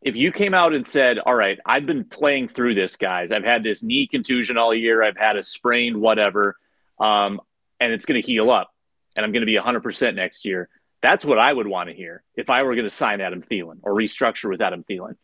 If 0.00 0.16
you 0.16 0.32
came 0.32 0.54
out 0.54 0.74
and 0.74 0.86
said, 0.86 1.18
all 1.18 1.34
right, 1.34 1.58
I've 1.64 1.86
been 1.86 2.04
playing 2.04 2.48
through 2.48 2.74
this, 2.74 2.96
guys, 2.96 3.30
I've 3.30 3.44
had 3.44 3.62
this 3.62 3.82
knee 3.82 4.06
contusion 4.06 4.56
all 4.56 4.74
year, 4.74 5.02
I've 5.02 5.16
had 5.16 5.36
a 5.36 5.42
sprain, 5.42 6.00
whatever, 6.00 6.56
um, 6.98 7.40
and 7.80 7.92
it's 7.92 8.04
going 8.04 8.20
to 8.20 8.26
heal 8.26 8.50
up, 8.50 8.70
and 9.16 9.24
I'm 9.24 9.32
going 9.32 9.42
to 9.42 9.46
be 9.46 9.56
100% 9.56 10.14
next 10.14 10.44
year. 10.44 10.68
That's 11.02 11.24
what 11.24 11.38
I 11.38 11.52
would 11.52 11.66
want 11.66 11.90
to 11.90 11.94
hear 11.94 12.22
if 12.34 12.48
I 12.48 12.62
were 12.62 12.74
going 12.74 12.88
to 12.88 12.94
sign 12.94 13.20
Adam 13.20 13.42
Thielen 13.42 13.78
or 13.82 13.92
restructure 13.92 14.48
with 14.48 14.62
Adam 14.62 14.84
Thielen. 14.88 15.16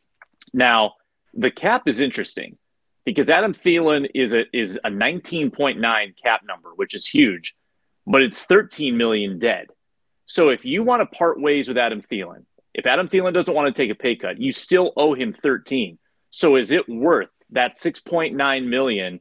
Now, 0.53 0.95
the 1.33 1.51
cap 1.51 1.87
is 1.87 2.01
interesting 2.01 2.59
because 3.05 3.31
Adam 3.31 3.55
Thielen 3.55 4.09
is 4.15 4.35
a 4.35 4.45
is 4.53 4.79
a 4.85 4.91
19.9 4.91 6.15
cap 6.23 6.43
number, 6.47 6.71
which 6.75 6.95
is 6.95 7.07
huge, 7.07 7.55
but 8.07 8.21
it's 8.21 8.41
13 8.43 8.97
million 8.97 9.39
dead. 9.39 9.69
So 10.27 10.51
if 10.51 10.65
you 10.65 10.85
want 10.85 11.01
to 11.01 11.17
part 11.17 11.41
ways 11.41 11.67
with 11.67 11.77
Adam 11.77 12.03
Thielen, 12.03 12.45
if 12.75 12.87
Adam 12.87 13.09
Thielen 13.09 13.35
doesn't 13.35 13.55
want 13.55 13.75
to 13.75 13.83
take 13.83 13.91
a 13.91 13.95
pay 13.95 14.17
cut, 14.17 14.41
you 14.41 14.53
still 14.53 14.93
owe 14.97 15.15
him 15.15 15.35
13. 15.43 15.99
So 16.31 16.57
is 16.57 16.71
it 16.71 16.89
worth 16.89 17.31
that 17.51 17.77
6.9 17.77 18.69
million 18.69 19.21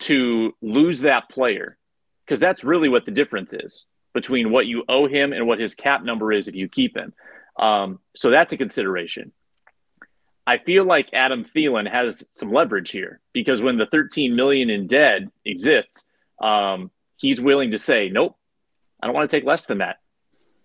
to 0.00 0.54
lose 0.60 1.00
that 1.00 1.28
player? 1.30 1.78
Because 2.24 2.40
that's 2.40 2.64
really 2.64 2.88
what 2.88 3.06
the 3.06 3.10
difference 3.10 3.54
is 3.54 3.84
between 4.12 4.50
what 4.50 4.66
you 4.66 4.84
owe 4.88 5.06
him 5.06 5.32
and 5.32 5.46
what 5.46 5.60
his 5.60 5.74
cap 5.74 6.02
number 6.02 6.32
is 6.32 6.48
if 6.48 6.54
you 6.54 6.68
keep 6.68 6.96
him. 6.96 7.12
Um, 7.56 8.00
so 8.14 8.30
that's 8.30 8.52
a 8.52 8.56
consideration. 8.56 9.32
I 10.46 10.58
feel 10.58 10.84
like 10.84 11.10
Adam 11.12 11.44
Thielen 11.44 11.90
has 11.90 12.26
some 12.32 12.52
leverage 12.52 12.90
here 12.90 13.20
because 13.32 13.62
when 13.62 13.78
the 13.78 13.86
13 13.86 14.34
million 14.34 14.68
in 14.68 14.86
dead 14.86 15.30
exists, 15.44 16.04
um, 16.40 16.90
he's 17.16 17.40
willing 17.40 17.70
to 17.70 17.78
say, 17.78 18.08
"Nope, 18.08 18.36
I 19.00 19.06
don't 19.06 19.14
want 19.14 19.30
to 19.30 19.36
take 19.36 19.44
less 19.44 19.66
than 19.66 19.78
that. 19.78 20.00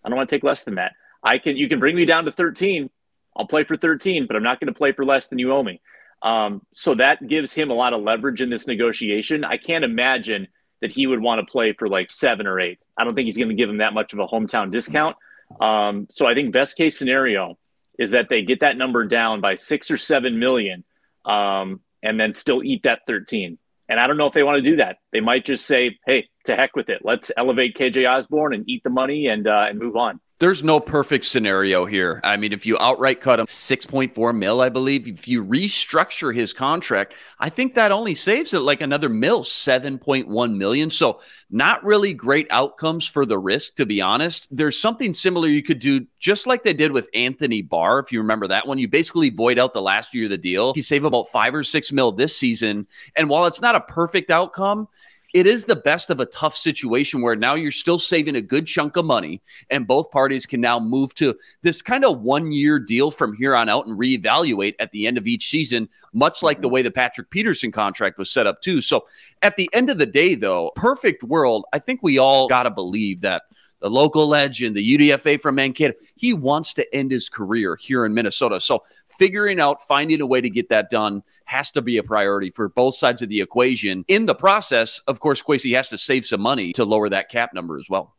I 0.03 0.09
don't 0.09 0.17
want 0.17 0.29
to 0.29 0.35
take 0.35 0.43
less 0.43 0.63
than 0.63 0.75
that. 0.75 0.93
I 1.25 1.39
can. 1.39 1.57
You 1.57 1.67
can 1.67 1.79
bring 1.79 1.95
me 1.95 2.05
down 2.05 2.25
to 2.25 2.31
13. 2.31 2.89
I'll 3.35 3.47
play 3.47 3.65
for 3.65 3.75
13, 3.75 4.27
but 4.27 4.37
I'm 4.37 4.43
not 4.43 4.61
going 4.61 4.71
to 4.71 4.77
play 4.77 4.93
for 4.93 5.03
less 5.03 5.27
than 5.27 5.39
you 5.39 5.51
owe 5.51 5.63
me." 5.63 5.81
Um, 6.21 6.61
so 6.71 6.95
that 6.95 7.27
gives 7.27 7.53
him 7.53 7.69
a 7.69 7.73
lot 7.73 7.93
of 7.93 8.01
leverage 8.01 8.41
in 8.41 8.49
this 8.49 8.67
negotiation. 8.67 9.43
I 9.43 9.57
can't 9.57 9.83
imagine 9.83 10.47
that 10.81 10.91
he 10.91 11.07
would 11.07 11.19
want 11.21 11.39
to 11.39 11.51
play 11.51 11.73
for 11.73 11.87
like 11.89 12.11
seven 12.11 12.47
or 12.47 12.59
eight. 12.59 12.79
I 12.97 13.03
don't 13.03 13.15
think 13.15 13.25
he's 13.25 13.37
going 13.37 13.49
to 13.49 13.55
give 13.55 13.69
him 13.69 13.77
that 13.77 13.93
much 13.93 14.13
of 14.13 14.19
a 14.19 14.27
hometown 14.27 14.71
discount. 14.71 15.17
Um, 15.59 16.07
so 16.09 16.25
I 16.25 16.33
think 16.33 16.53
best 16.53 16.77
case 16.77 16.97
scenario 16.97 17.57
is 17.97 18.11
that 18.11 18.29
they 18.29 18.41
get 18.41 18.61
that 18.61 18.77
number 18.77 19.05
down 19.05 19.41
by 19.41 19.55
six 19.55 19.89
or 19.89 19.97
seven 19.97 20.39
million, 20.39 20.83
um, 21.25 21.81
and 22.03 22.19
then 22.19 22.33
still 22.33 22.63
eat 22.63 22.83
that 22.83 23.01
13. 23.07 23.57
And 23.87 23.99
I 23.99 24.07
don't 24.07 24.17
know 24.17 24.27
if 24.27 24.33
they 24.33 24.43
want 24.43 24.63
to 24.63 24.69
do 24.69 24.77
that. 24.77 24.97
They 25.11 25.19
might 25.19 25.45
just 25.45 25.65
say, 25.65 25.99
"Hey, 26.05 26.27
to 26.45 26.55
heck 26.55 26.75
with 26.75 26.89
it. 26.89 27.01
Let's 27.03 27.31
elevate 27.37 27.77
KJ 27.77 28.07
Osborn 28.09 28.53
and 28.53 28.67
eat 28.67 28.83
the 28.83 28.89
money 28.89 29.27
and 29.27 29.47
uh, 29.47 29.67
and 29.69 29.77
move 29.77 29.95
on." 29.95 30.19
There's 30.39 30.63
no 30.63 30.81
perfect 30.81 31.23
scenario 31.25 31.85
here. 31.85 32.19
I 32.23 32.35
mean, 32.35 32.51
if 32.51 32.65
you 32.65 32.77
outright 32.77 33.21
cut 33.21 33.39
him 33.39 33.45
6.4 33.45 34.35
mil, 34.37 34.59
I 34.59 34.67
believe, 34.67 35.07
if 35.07 35.27
you 35.27 35.45
restructure 35.45 36.35
his 36.35 36.51
contract, 36.51 37.13
I 37.39 37.49
think 37.49 37.73
that 37.75 37.93
only 37.93 38.15
saves 38.15 38.53
it 38.53 38.59
like 38.59 38.81
another 38.81 39.07
mil, 39.07 39.43
7.1 39.43 40.57
million. 40.57 40.89
So, 40.89 41.21
not 41.49 41.83
really 41.85 42.13
great 42.13 42.47
outcomes 42.49 43.07
for 43.07 43.25
the 43.25 43.37
risk, 43.37 43.75
to 43.75 43.85
be 43.85 44.01
honest. 44.01 44.47
There's 44.51 44.77
something 44.77 45.13
similar 45.13 45.47
you 45.47 45.63
could 45.63 45.79
do, 45.79 46.05
just 46.19 46.47
like 46.47 46.63
they 46.63 46.73
did 46.73 46.91
with 46.91 47.09
Anthony 47.13 47.61
Barr. 47.61 47.99
If 47.99 48.11
you 48.11 48.19
remember 48.19 48.47
that 48.47 48.67
one, 48.67 48.77
you 48.77 48.89
basically 48.89 49.29
void 49.29 49.57
out 49.57 49.71
the 49.71 49.81
last 49.81 50.13
year 50.13 50.25
of 50.25 50.31
the 50.31 50.37
deal. 50.37 50.73
He 50.73 50.81
saved 50.81 51.05
about 51.05 51.29
five 51.29 51.55
or 51.55 51.63
six 51.63 51.93
mil 51.93 52.11
this 52.11 52.35
season. 52.35 52.87
And 53.15 53.29
while 53.29 53.45
it's 53.45 53.61
not 53.61 53.75
a 53.75 53.81
perfect 53.81 54.31
outcome, 54.31 54.89
it 55.35 55.45
is 55.45 55.65
the 55.65 55.75
best 55.75 56.09
of 56.09 56.21
a 56.21 56.25
tough 56.25 56.55
situation 56.55 57.21
where 57.21 57.35
now 57.35 57.55
you're 57.55 57.69
still 57.69 57.99
saving 57.99 58.37
a 58.37 58.41
good 58.41 58.65
chunk 58.65 58.95
of 58.95 59.03
money 59.03 59.41
and 59.69 59.85
both 59.85 60.09
parties 60.09 60.45
can 60.45 60.61
now 60.61 60.79
move 60.79 61.13
to 61.15 61.35
this 61.61 61.81
kind 61.81 62.05
of 62.05 62.21
one 62.21 62.53
year 62.53 62.79
deal 62.79 63.11
from 63.11 63.35
here 63.35 63.53
on 63.53 63.67
out 63.67 63.85
and 63.85 63.99
reevaluate 63.99 64.75
at 64.79 64.93
the 64.93 65.05
end 65.05 65.17
of 65.17 65.27
each 65.27 65.49
season, 65.49 65.89
much 66.13 66.41
like 66.41 66.61
the 66.61 66.67
mm-hmm. 66.67 66.75
way 66.75 66.81
the 66.83 66.89
Patrick 66.89 67.29
Peterson 67.31 67.69
contract 67.69 68.17
was 68.17 68.31
set 68.31 68.47
up 68.47 68.61
too. 68.61 68.79
So 68.79 69.03
at 69.41 69.57
the 69.57 69.69
end 69.73 69.89
of 69.89 69.97
the 69.97 70.05
day, 70.05 70.35
though, 70.35 70.71
perfect 70.77 71.21
world, 71.21 71.65
I 71.73 71.79
think 71.79 72.01
we 72.01 72.17
all 72.17 72.47
got 72.47 72.63
to 72.63 72.71
believe 72.71 73.19
that 73.19 73.43
the 73.85 73.91
local 73.91 74.27
legend, 74.27 74.75
the 74.75 74.97
UDFA 74.97 75.39
from 75.39 75.53
Mankato. 75.53 75.93
He 76.15 76.33
wants 76.33 76.73
to 76.73 76.95
end 76.95 77.11
his 77.11 77.29
career 77.29 77.75
here 77.75 78.03
in 78.03 78.15
Minnesota. 78.15 78.59
So 78.59 78.81
figuring 79.09 79.59
out, 79.59 79.79
finding 79.83 80.21
a 80.21 80.25
way 80.25 80.41
to 80.41 80.49
get 80.49 80.69
that 80.69 80.89
done 80.89 81.21
has 81.43 81.69
to 81.69 81.83
be 81.83 81.97
a 81.97 82.03
priority 82.03 82.49
for 82.49 82.67
both 82.67 82.95
sides 82.95 83.21
of 83.21 83.29
the 83.29 83.41
equation. 83.41 84.03
In 84.07 84.25
the 84.25 84.33
process, 84.33 85.01
of 85.05 85.19
course, 85.19 85.39
Kwesi 85.39 85.75
has 85.75 85.87
to 85.89 85.99
save 85.99 86.25
some 86.25 86.41
money 86.41 86.73
to 86.73 86.83
lower 86.83 87.09
that 87.09 87.29
cap 87.29 87.53
number 87.53 87.77
as 87.77 87.87
well. 87.87 88.15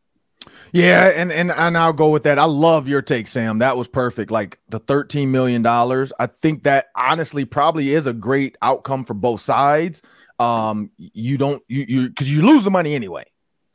Yeah, 0.70 1.06
and 1.08 1.32
and 1.32 1.50
and 1.50 1.76
I'll 1.76 1.92
go 1.92 2.10
with 2.10 2.22
that. 2.22 2.38
I 2.38 2.44
love 2.44 2.86
your 2.86 3.02
take, 3.02 3.26
Sam. 3.26 3.58
That 3.58 3.76
was 3.76 3.88
perfect. 3.88 4.30
Like 4.30 4.60
the 4.68 4.78
13 4.78 5.32
million 5.32 5.62
dollars. 5.62 6.12
I 6.20 6.26
think 6.28 6.62
that 6.62 6.90
honestly 6.94 7.44
probably 7.44 7.92
is 7.92 8.06
a 8.06 8.12
great 8.12 8.56
outcome 8.62 9.04
for 9.04 9.14
both 9.14 9.40
sides. 9.40 10.02
Um, 10.38 10.92
you 10.96 11.36
don't 11.36 11.60
you 11.66 11.84
you 11.88 12.08
because 12.08 12.30
you 12.30 12.42
lose 12.42 12.62
the 12.62 12.70
money 12.70 12.94
anyway. 12.94 13.24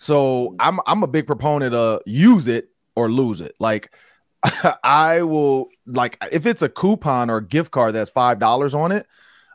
So 0.02 0.56
I'm 0.58 0.80
I'm 0.88 1.04
a 1.04 1.08
big 1.08 1.28
proponent 1.28 1.76
of 1.76 2.02
use 2.08 2.48
it 2.48 2.70
or 2.96 3.08
lose 3.08 3.40
it. 3.40 3.54
Like 3.60 3.94
I 4.84 5.22
will 5.22 5.70
like 5.86 6.18
if 6.32 6.48
it's 6.48 6.64
a 6.64 6.70
coupon 6.70 7.30
or 7.30 7.38
a 7.38 7.46
gift 7.46 7.70
card 7.70 7.94
that's 7.94 8.10
five 8.10 8.40
dollars 8.40 8.74
on 8.74 8.92
it, 8.92 9.06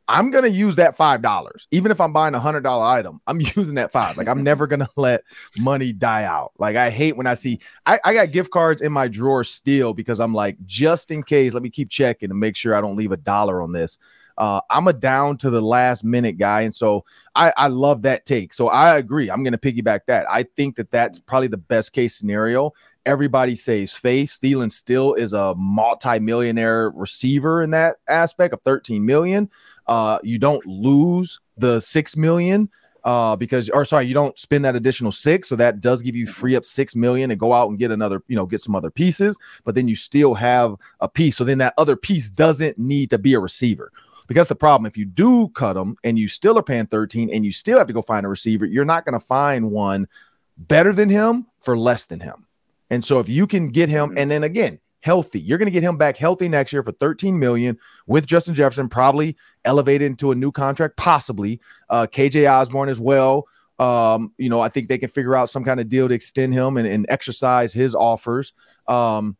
I'm 0.06 0.30
gonna 0.30 0.46
use 0.46 0.76
that 0.76 0.96
five 0.96 1.20
dollars. 1.20 1.66
Even 1.72 1.90
if 1.90 2.00
I'm 2.00 2.12
buying 2.12 2.32
a 2.36 2.38
hundred 2.38 2.60
dollar 2.60 2.84
item, 2.84 3.20
I'm 3.26 3.40
using 3.56 3.74
that 3.74 3.90
five. 3.90 4.16
Like 4.16 4.28
I'm 4.28 4.44
never 4.44 4.68
gonna 4.68 4.88
let 4.96 5.24
money 5.58 5.92
die 5.92 6.22
out. 6.22 6.52
Like 6.60 6.76
I 6.76 6.90
hate 6.90 7.16
when 7.16 7.26
I 7.26 7.34
see 7.34 7.58
I, 7.84 7.98
I 8.04 8.14
got 8.14 8.30
gift 8.30 8.52
cards 8.52 8.80
in 8.82 8.92
my 8.92 9.08
drawer 9.08 9.42
still 9.42 9.94
because 9.94 10.20
I'm 10.20 10.32
like, 10.32 10.64
just 10.64 11.10
in 11.10 11.24
case, 11.24 11.54
let 11.54 11.64
me 11.64 11.70
keep 11.70 11.90
checking 11.90 12.30
and 12.30 12.38
make 12.38 12.54
sure 12.54 12.76
I 12.76 12.80
don't 12.80 12.94
leave 12.94 13.10
a 13.10 13.16
dollar 13.16 13.60
on 13.60 13.72
this. 13.72 13.98
Uh, 14.38 14.60
I'm 14.70 14.86
a 14.88 14.92
down 14.92 15.36
to 15.38 15.50
the 15.50 15.60
last 15.60 16.04
minute 16.04 16.38
guy, 16.38 16.62
and 16.62 16.74
so 16.74 17.04
I, 17.34 17.52
I 17.56 17.68
love 17.68 18.02
that 18.02 18.26
take. 18.26 18.52
So 18.52 18.68
I 18.68 18.98
agree. 18.98 19.30
I'm 19.30 19.42
going 19.42 19.56
to 19.56 19.58
piggyback 19.58 20.00
that. 20.06 20.26
I 20.30 20.42
think 20.42 20.76
that 20.76 20.90
that's 20.90 21.18
probably 21.18 21.48
the 21.48 21.56
best 21.56 21.92
case 21.92 22.14
scenario. 22.14 22.72
Everybody 23.06 23.54
saves 23.54 23.92
face. 23.92 24.38
Thielen 24.38 24.70
still 24.70 25.14
is 25.14 25.32
a 25.32 25.54
multi-millionaire 25.56 26.90
receiver 26.90 27.62
in 27.62 27.70
that 27.70 27.96
aspect 28.08 28.52
of 28.52 28.60
13 28.62 29.04
million. 29.04 29.48
Uh, 29.86 30.18
you 30.22 30.38
don't 30.38 30.64
lose 30.66 31.40
the 31.56 31.80
six 31.80 32.16
million 32.16 32.68
uh, 33.04 33.36
because, 33.36 33.70
or 33.70 33.84
sorry, 33.84 34.04
you 34.04 34.14
don't 34.14 34.36
spend 34.36 34.64
that 34.64 34.74
additional 34.74 35.12
six, 35.12 35.48
so 35.48 35.54
that 35.54 35.80
does 35.80 36.02
give 36.02 36.16
you 36.16 36.26
free 36.26 36.56
up 36.56 36.64
six 36.64 36.96
million 36.96 37.30
and 37.30 37.38
go 37.38 37.52
out 37.52 37.70
and 37.70 37.78
get 37.78 37.92
another, 37.92 38.20
you 38.26 38.34
know, 38.34 38.44
get 38.44 38.60
some 38.60 38.74
other 38.74 38.90
pieces. 38.90 39.38
But 39.64 39.76
then 39.76 39.86
you 39.86 39.94
still 39.94 40.34
have 40.34 40.74
a 40.98 41.08
piece, 41.08 41.36
so 41.36 41.44
then 41.44 41.58
that 41.58 41.74
other 41.78 41.94
piece 41.94 42.28
doesn't 42.28 42.76
need 42.76 43.10
to 43.10 43.18
be 43.18 43.34
a 43.34 43.40
receiver. 43.40 43.92
Because 44.26 44.48
the 44.48 44.56
problem, 44.56 44.86
if 44.86 44.96
you 44.96 45.04
do 45.04 45.48
cut 45.50 45.74
them 45.74 45.96
and 46.04 46.18
you 46.18 46.28
still 46.28 46.58
are 46.58 46.62
paying 46.62 46.86
13 46.86 47.30
and 47.32 47.44
you 47.44 47.52
still 47.52 47.78
have 47.78 47.86
to 47.86 47.92
go 47.92 48.02
find 48.02 48.26
a 48.26 48.28
receiver, 48.28 48.64
you're 48.64 48.84
not 48.84 49.04
going 49.04 49.18
to 49.18 49.24
find 49.24 49.70
one 49.70 50.08
better 50.56 50.92
than 50.92 51.08
him 51.08 51.46
for 51.60 51.78
less 51.78 52.06
than 52.06 52.20
him. 52.20 52.46
And 52.90 53.04
so 53.04 53.20
if 53.20 53.28
you 53.28 53.46
can 53.46 53.68
get 53.68 53.88
him, 53.88 54.10
mm-hmm. 54.10 54.18
and 54.18 54.30
then 54.30 54.44
again, 54.44 54.78
healthy, 55.00 55.38
you're 55.40 55.58
going 55.58 55.66
to 55.66 55.72
get 55.72 55.82
him 55.82 55.96
back 55.96 56.16
healthy 56.16 56.48
next 56.48 56.72
year 56.72 56.82
for 56.82 56.92
13 56.92 57.38
million 57.38 57.78
with 58.06 58.26
Justin 58.26 58.54
Jefferson, 58.54 58.88
probably 58.88 59.36
elevated 59.64 60.06
into 60.10 60.32
a 60.32 60.34
new 60.34 60.50
contract, 60.50 60.96
possibly 60.96 61.60
uh, 61.90 62.06
KJ 62.06 62.50
Osborn 62.50 62.88
as 62.88 63.00
well. 63.00 63.46
Um, 63.78 64.32
you 64.38 64.48
know, 64.48 64.60
I 64.60 64.68
think 64.68 64.88
they 64.88 64.98
can 64.98 65.10
figure 65.10 65.36
out 65.36 65.50
some 65.50 65.62
kind 65.62 65.80
of 65.80 65.88
deal 65.88 66.08
to 66.08 66.14
extend 66.14 66.54
him 66.54 66.76
and, 66.76 66.88
and 66.88 67.06
exercise 67.08 67.72
his 67.72 67.94
offers. 67.94 68.52
Um, 68.88 69.36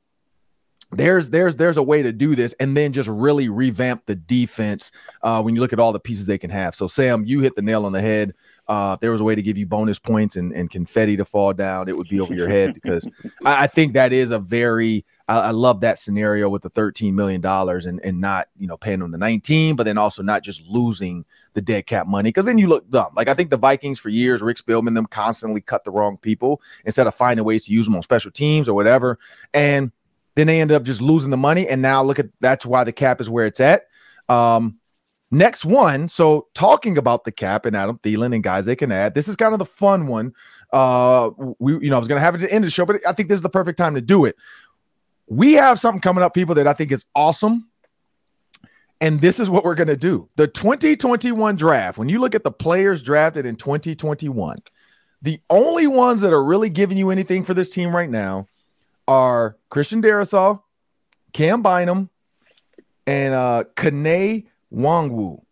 there's 0.96 1.30
there's 1.30 1.56
there's 1.56 1.76
a 1.76 1.82
way 1.82 2.02
to 2.02 2.12
do 2.12 2.34
this 2.34 2.52
and 2.60 2.76
then 2.76 2.92
just 2.92 3.08
really 3.08 3.48
revamp 3.48 4.04
the 4.06 4.16
defense 4.16 4.90
uh, 5.22 5.40
when 5.42 5.54
you 5.54 5.60
look 5.60 5.72
at 5.72 5.78
all 5.78 5.92
the 5.92 6.00
pieces 6.00 6.26
they 6.26 6.38
can 6.38 6.50
have. 6.50 6.74
So 6.74 6.88
Sam, 6.88 7.24
you 7.24 7.40
hit 7.40 7.54
the 7.54 7.62
nail 7.62 7.86
on 7.86 7.92
the 7.92 8.00
head. 8.00 8.34
Uh, 8.68 8.94
if 8.94 9.00
there 9.00 9.12
was 9.12 9.20
a 9.20 9.24
way 9.24 9.36
to 9.36 9.42
give 9.42 9.56
you 9.56 9.64
bonus 9.64 9.96
points 9.96 10.34
and, 10.34 10.52
and 10.52 10.68
confetti 10.68 11.16
to 11.16 11.24
fall 11.24 11.52
down, 11.52 11.88
it 11.88 11.96
would 11.96 12.08
be 12.08 12.18
over 12.18 12.34
your 12.34 12.48
head 12.48 12.74
because 12.74 13.06
I, 13.44 13.62
I, 13.62 13.66
think 13.68 13.92
that 13.92 14.12
is 14.12 14.32
a 14.32 14.40
very 14.40 15.04
I, 15.28 15.38
I, 15.38 15.50
love 15.52 15.82
that 15.82 16.00
scenario 16.00 16.48
with 16.48 16.62
the 16.62 16.70
$13 16.70 17.12
million 17.12 17.46
and, 17.46 18.00
and 18.02 18.16
and 18.16 18.20
not 18.20 18.48
you 18.58 18.66
know 18.66 18.76
paying 18.76 19.00
them 19.00 19.10
the 19.10 19.18
19, 19.18 19.76
but 19.76 19.84
then 19.84 19.98
also 19.98 20.22
not 20.22 20.42
just 20.42 20.62
losing 20.62 21.24
the 21.54 21.60
dead 21.60 21.86
cap 21.86 22.06
money 22.06 22.30
because 22.30 22.46
then 22.46 22.58
you 22.58 22.66
look 22.66 22.88
dumb. 22.90 23.12
Like 23.14 23.28
I 23.28 23.34
think 23.34 23.50
the 23.50 23.56
Vikings 23.56 23.98
for 23.98 24.08
years, 24.08 24.42
Rick 24.42 24.58
Spielman, 24.58 24.94
them 24.94 25.06
constantly 25.06 25.60
cut 25.60 25.84
the 25.84 25.90
wrong 25.90 26.16
people 26.18 26.60
instead 26.84 27.06
of 27.06 27.14
finding 27.14 27.44
ways 27.44 27.66
to 27.66 27.72
use 27.72 27.86
them 27.86 27.94
on 27.94 28.02
special 28.02 28.30
teams 28.30 28.68
or 28.68 28.74
whatever. 28.74 29.18
And 29.54 29.92
then 30.36 30.46
they 30.46 30.60
end 30.60 30.70
up 30.70 30.84
just 30.84 31.00
losing 31.00 31.30
the 31.30 31.36
money. 31.36 31.66
And 31.66 31.82
now 31.82 32.02
look 32.02 32.18
at 32.20 32.28
that's 32.40 32.64
why 32.64 32.84
the 32.84 32.92
cap 32.92 33.20
is 33.20 33.28
where 33.28 33.46
it's 33.46 33.58
at. 33.58 33.82
Um, 34.28 34.78
next 35.30 35.64
one. 35.64 36.08
So 36.08 36.46
talking 36.54 36.98
about 36.98 37.24
the 37.24 37.32
cap 37.32 37.66
and 37.66 37.74
Adam 37.74 37.98
Thielen 37.98 38.34
and 38.34 38.44
guys 38.44 38.66
they 38.66 38.76
can 38.76 38.92
add. 38.92 39.14
This 39.14 39.26
is 39.26 39.34
kind 39.34 39.52
of 39.52 39.58
the 39.58 39.66
fun 39.66 40.06
one. 40.06 40.32
Uh, 40.72 41.30
we 41.58 41.72
you 41.78 41.90
know 41.90 41.96
I 41.96 41.98
was 41.98 42.08
gonna 42.08 42.20
have 42.20 42.34
it 42.34 42.42
at 42.42 42.48
the 42.48 42.54
end 42.54 42.64
of 42.64 42.68
the 42.68 42.72
show, 42.72 42.86
but 42.86 43.00
I 43.06 43.12
think 43.12 43.28
this 43.28 43.36
is 43.36 43.42
the 43.42 43.48
perfect 43.48 43.78
time 43.78 43.94
to 43.94 44.00
do 44.00 44.24
it. 44.26 44.36
We 45.26 45.54
have 45.54 45.80
something 45.80 46.00
coming 46.00 46.22
up, 46.22 46.34
people, 46.34 46.54
that 46.54 46.68
I 46.68 46.72
think 46.72 46.92
is 46.92 47.04
awesome. 47.14 47.68
And 49.00 49.20
this 49.20 49.40
is 49.40 49.50
what 49.50 49.64
we're 49.64 49.74
going 49.74 49.88
to 49.88 49.96
do. 49.96 50.28
The 50.36 50.46
2021 50.46 51.56
draft, 51.56 51.98
when 51.98 52.08
you 52.08 52.18
look 52.18 52.34
at 52.34 52.44
the 52.44 52.50
players 52.50 53.02
drafted 53.02 53.44
in 53.44 53.56
2021, 53.56 54.58
the 55.20 55.40
only 55.50 55.86
ones 55.86 56.20
that 56.20 56.32
are 56.32 56.42
really 56.42 56.70
giving 56.70 56.96
you 56.96 57.10
anything 57.10 57.44
for 57.44 57.52
this 57.52 57.68
team 57.68 57.94
right 57.94 58.08
now 58.08 58.46
are 59.08 59.56
Christian 59.70 60.02
Darrisaw, 60.02 60.60
Cam 61.32 61.62
Bynum, 61.62 62.10
and 63.06 63.34
uh 63.34 63.64
Kane 63.76 64.48
Nwangwu. 64.72 65.42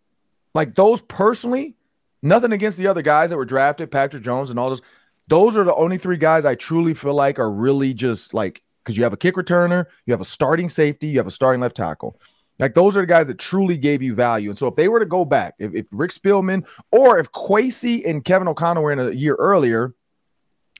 Like 0.53 0.75
those 0.75 1.01
personally, 1.01 1.75
nothing 2.21 2.51
against 2.51 2.77
the 2.77 2.87
other 2.87 3.01
guys 3.01 3.29
that 3.29 3.37
were 3.37 3.45
drafted, 3.45 3.91
Patrick 3.91 4.23
Jones 4.23 4.49
and 4.49 4.59
all 4.59 4.69
those. 4.69 4.81
Those 5.27 5.57
are 5.57 5.63
the 5.63 5.75
only 5.75 5.97
three 5.97 6.17
guys 6.17 6.45
I 6.45 6.55
truly 6.55 6.93
feel 6.93 7.15
like 7.15 7.39
are 7.39 7.51
really 7.51 7.93
just 7.93 8.33
like 8.33 8.61
because 8.83 8.95
you 8.95 9.03
have 9.03 9.13
a 9.13 9.17
kick 9.17 9.35
returner, 9.35 9.85
you 10.05 10.13
have 10.13 10.21
a 10.21 10.25
starting 10.25 10.69
safety, 10.69 11.07
you 11.07 11.17
have 11.17 11.27
a 11.27 11.31
starting 11.31 11.61
left 11.61 11.75
tackle. 11.75 12.19
Like 12.59 12.73
those 12.73 12.95
are 12.95 13.01
the 13.01 13.07
guys 13.07 13.27
that 13.27 13.39
truly 13.39 13.75
gave 13.75 14.01
you 14.01 14.15
value. 14.15 14.49
And 14.49 14.57
so 14.57 14.67
if 14.67 14.75
they 14.75 14.87
were 14.87 14.99
to 14.99 15.05
go 15.05 15.25
back, 15.25 15.55
if, 15.59 15.73
if 15.73 15.87
Rick 15.91 16.11
Spielman 16.11 16.65
or 16.91 17.19
if 17.19 17.31
Kwesi 17.31 18.07
and 18.07 18.23
Kevin 18.23 18.47
O'Connell 18.47 18.83
were 18.83 18.93
in 18.93 18.99
a 18.99 19.11
year 19.11 19.35
earlier 19.35 19.93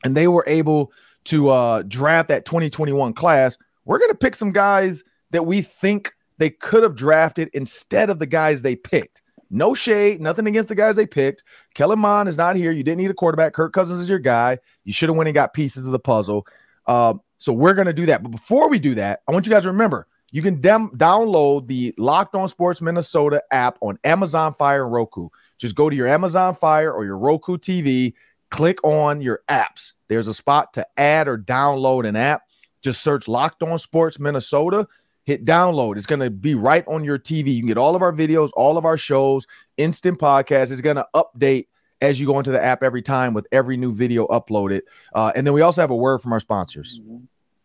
and 0.04 0.16
they 0.16 0.28
were 0.28 0.46
able 0.48 0.94
to 1.26 1.50
uh, 1.50 1.84
draft 1.84 2.30
that 2.30 2.46
2021 2.46 3.14
class, 3.14 3.58
we're 3.86 4.00
going 4.00 4.12
to 4.12 4.18
pick 4.18 4.36
some 4.36 4.52
guys 4.52 5.04
that 5.32 5.46
we 5.46 5.62
think 5.62 6.14
they 6.38 6.50
could 6.50 6.84
have 6.84 6.96
drafted 6.96 7.50
instead 7.54 8.10
of 8.10 8.20
the 8.20 8.26
guys 8.26 8.62
they 8.62 8.76
picked. 8.76 9.22
No 9.50 9.74
shade, 9.74 10.22
nothing 10.22 10.48
against 10.48 10.70
the 10.70 10.76
guys 10.76 10.96
they 10.96 11.06
picked. 11.06 11.44
Kellen 11.76 12.00
Mond 12.00 12.28
is 12.28 12.38
not 12.38 12.56
here. 12.56 12.72
You 12.72 12.84
didn't 12.84 13.02
need 13.02 13.12
a 13.12 13.16
quarterback. 13.16 13.54
Kirk 13.54 13.74
Cousins 13.74 14.00
is 14.00 14.10
your 14.10 14.20
guy. 14.20 14.58
You 14.84 14.94
should 14.94 15.10
have 15.10 15.16
went 15.16 15.28
and 15.28 15.36
got 15.36 15.54
pieces 15.54 15.86
of 15.86 15.92
the 15.92 16.00
puzzle. 16.00 16.48
Uh, 16.88 17.16
so 17.38 17.54
we're 17.54 17.74
going 17.74 17.88
to 17.88 17.94
do 17.94 18.06
that. 18.08 18.24
But 18.24 18.30
before 18.30 18.70
we 18.70 18.80
do 18.80 18.96
that, 18.96 19.22
I 19.28 19.32
want 19.32 19.46
you 19.46 19.52
guys 19.52 19.64
to 19.64 19.70
remember 19.70 20.08
you 20.32 20.42
can 20.42 20.60
dem- 20.60 20.90
download 20.98 21.68
the 21.68 21.94
Locked 21.98 22.36
On 22.36 22.48
Sports 22.48 22.82
Minnesota 22.82 23.42
app 23.52 23.78
on 23.82 23.98
Amazon 24.04 24.54
Fire 24.54 24.84
and 24.84 24.92
Roku. 24.92 25.30
Just 25.58 25.76
go 25.76 25.90
to 25.90 25.96
your 25.96 26.08
Amazon 26.08 26.56
Fire 26.56 26.92
or 26.92 27.06
your 27.06 27.18
Roku 27.18 27.58
TV, 27.58 28.14
click 28.50 28.84
on 28.84 29.22
your 29.22 29.42
apps. 29.50 29.94
There's 30.08 30.28
a 30.28 30.34
spot 30.34 30.74
to 30.74 30.88
add 30.98 31.28
or 31.28 31.38
download 31.38 32.08
an 32.08 32.16
app. 32.16 32.44
Just 32.82 33.02
search 33.02 33.28
Locked 33.28 33.64
On 33.64 33.78
Sports 33.80 34.20
Minnesota. 34.20 34.88
Hit 35.24 35.44
download. 35.44 35.98
It's 35.98 36.06
going 36.06 36.20
to 36.20 36.30
be 36.30 36.54
right 36.54 36.88
on 36.88 37.04
your 37.04 37.18
TV. 37.18 37.56
You 37.56 37.62
can 37.62 37.68
get 37.68 37.78
all 37.78 37.96
of 37.96 38.04
our 38.04 38.14
videos, 38.14 38.52
all 38.56 38.78
of 38.78 38.86
our 38.86 38.98
shows, 38.98 39.48
instant 39.78 40.20
podcasts. 40.20 40.72
It's 40.72 40.82
going 40.82 40.98
to 40.98 41.08
update 41.16 41.68
as 42.02 42.20
you 42.20 42.28
go 42.28 42.38
into 42.38 42.52
the 42.52 42.64
app 42.64 42.84
every 42.84 43.02
time 43.02 43.34
with 43.34 43.48
every 43.52 43.78
new 43.78 43.92
video 43.92 44.28
uploaded. 44.28 44.82
Uh, 45.14 45.32
and 45.36 45.46
then 45.46 45.54
we 45.54 45.62
also 45.62 45.82
have 45.82 45.90
a 45.90 45.96
word 45.96 46.20
from 46.20 46.34
our 46.34 46.40
sponsors. 46.40 47.02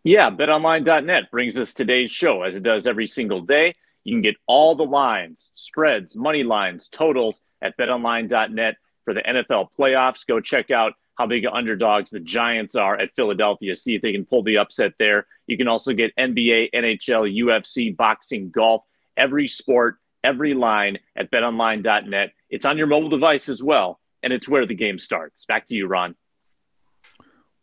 Yeah, 0.05 0.31
betonline.net 0.31 1.31
brings 1.31 1.59
us 1.59 1.75
today's 1.75 2.11
show 2.11 2.43
as 2.43 2.57
it 2.57 2.63
does 2.63 2.87
every 2.87 3.07
single 3.07 3.43
day. 3.43 3.75
You 4.05 4.15
can 4.15 4.23
get 4.23 4.37
all 4.47 4.75
the 4.75 4.85
lines, 4.85 5.51
spreads, 5.53 6.17
money 6.17 6.43
lines, 6.43 6.89
totals 6.89 7.43
at 7.61 7.77
betonline.net 7.77 8.77
for 9.11 9.15
the 9.15 9.23
NFL 9.23 9.71
playoffs. 9.77 10.25
Go 10.25 10.41
check 10.41 10.71
out 10.71 10.93
how 11.19 11.27
big 11.27 11.45
underdogs 11.45 12.11
the 12.11 12.21
Giants 12.21 12.77
are 12.77 12.97
at 12.97 13.11
Philadelphia. 13.17 13.75
See 13.75 13.97
if 13.97 14.03
they 14.03 14.13
can 14.13 14.25
pull 14.25 14.45
the 14.45 14.59
upset 14.59 14.93
there. 15.01 15.27
You 15.49 15.57
can 15.57 15.67
also 15.67 15.93
get 15.93 16.15
NBA, 16.17 16.69
NHL, 16.73 17.37
UFC, 17.37 17.97
boxing, 17.97 18.51
golf, 18.51 18.85
every 19.17 19.49
sport, 19.49 19.97
every 20.23 20.55
line 20.55 20.99
at 21.17 21.29
betonline.net. 21.33 22.33
It's 22.51 22.65
on 22.65 22.79
your 22.79 22.87
mobile 22.87 23.09
device 23.09 23.49
as 23.49 23.61
well, 23.61 23.99
and 24.23 24.33
it's 24.33 24.49
where 24.49 24.65
the 24.65 24.77
game 24.77 24.97
starts. 24.97 25.45
Back 25.45 25.67
to 25.67 25.75
you, 25.75 25.89
Ron. 25.89 26.15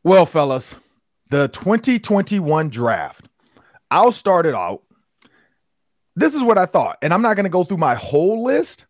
Well, 0.03 0.25
fellas, 0.25 0.75
the 1.29 1.47
2021 1.47 2.69
draft. 2.69 3.29
I'll 3.89 4.11
start 4.11 4.45
it 4.45 4.53
out. 4.53 4.81
This 6.17 6.35
is 6.35 6.43
what 6.43 6.57
I 6.57 6.65
thought, 6.65 6.97
and 7.01 7.13
I'm 7.13 7.21
not 7.21 7.35
going 7.35 7.45
to 7.45 7.49
go 7.49 7.63
through 7.63 7.77
my 7.77 7.95
whole 7.95 8.43
list, 8.43 8.85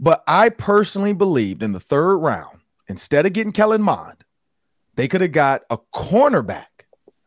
but 0.00 0.22
I 0.26 0.48
personally 0.48 1.12
believed 1.12 1.62
in 1.62 1.72
the 1.72 1.80
third 1.80 2.16
round 2.18 2.60
instead 2.88 3.26
of 3.26 3.32
getting 3.32 3.52
Kellen 3.52 3.82
Mond, 3.82 4.24
they 4.94 5.08
could 5.08 5.20
have 5.20 5.32
got 5.32 5.62
a 5.70 5.78
cornerback 5.94 6.66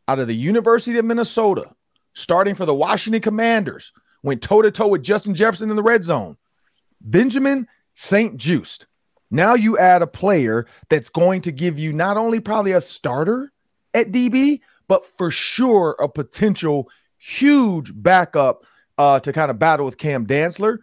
out 0.07 0.19
of 0.19 0.27
the 0.27 0.35
University 0.35 0.97
of 0.97 1.05
Minnesota, 1.05 1.73
starting 2.13 2.55
for 2.55 2.65
the 2.65 2.73
Washington 2.73 3.21
Commanders, 3.21 3.91
went 4.23 4.41
toe 4.41 4.61
to 4.61 4.71
toe 4.71 4.87
with 4.87 5.03
Justin 5.03 5.35
Jefferson 5.35 5.69
in 5.69 5.75
the 5.75 5.83
red 5.83 6.03
zone. 6.03 6.37
Benjamin 6.99 7.67
St-Juste. 7.93 8.87
Now 9.31 9.53
you 9.53 9.77
add 9.77 10.01
a 10.01 10.07
player 10.07 10.67
that's 10.89 11.09
going 11.09 11.41
to 11.41 11.51
give 11.51 11.79
you 11.79 11.93
not 11.93 12.17
only 12.17 12.39
probably 12.39 12.73
a 12.73 12.81
starter 12.81 13.51
at 13.93 14.11
DB, 14.11 14.59
but 14.87 15.05
for 15.17 15.31
sure 15.31 15.95
a 15.99 16.09
potential 16.09 16.89
huge 17.17 17.93
backup 17.95 18.65
uh, 18.97 19.19
to 19.21 19.31
kind 19.31 19.49
of 19.49 19.57
battle 19.57 19.85
with 19.85 19.97
Cam 19.97 20.27
Dantzler. 20.27 20.79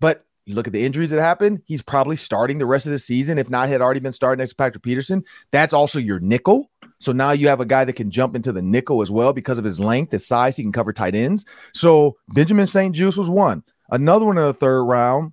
But 0.00 0.26
you 0.46 0.54
look 0.54 0.66
at 0.66 0.72
the 0.72 0.84
injuries 0.84 1.10
that 1.10 1.20
happened, 1.20 1.62
he's 1.64 1.82
probably 1.82 2.16
starting 2.16 2.58
the 2.58 2.66
rest 2.66 2.86
of 2.86 2.92
the 2.92 2.98
season. 2.98 3.38
If 3.38 3.48
not, 3.48 3.68
had 3.68 3.80
already 3.80 4.00
been 4.00 4.12
starting 4.12 4.40
next 4.40 4.50
to 4.50 4.56
Patrick 4.56 4.82
Peterson. 4.82 5.24
That's 5.52 5.72
also 5.72 5.98
your 5.98 6.20
nickel. 6.20 6.70
So 6.98 7.12
now 7.12 7.32
you 7.32 7.48
have 7.48 7.60
a 7.60 7.66
guy 7.66 7.84
that 7.84 7.94
can 7.94 8.10
jump 8.10 8.36
into 8.36 8.52
the 8.52 8.62
nickel 8.62 9.02
as 9.02 9.10
well 9.10 9.32
because 9.32 9.58
of 9.58 9.64
his 9.64 9.80
length, 9.80 10.12
his 10.12 10.26
size. 10.26 10.56
He 10.56 10.62
can 10.62 10.72
cover 10.72 10.92
tight 10.92 11.14
ends. 11.14 11.44
So 11.72 12.16
Benjamin 12.28 12.66
St-Juste 12.66 13.18
was 13.18 13.28
one. 13.28 13.62
Another 13.90 14.24
one 14.26 14.38
in 14.38 14.44
the 14.44 14.54
third 14.54 14.84
round. 14.84 15.32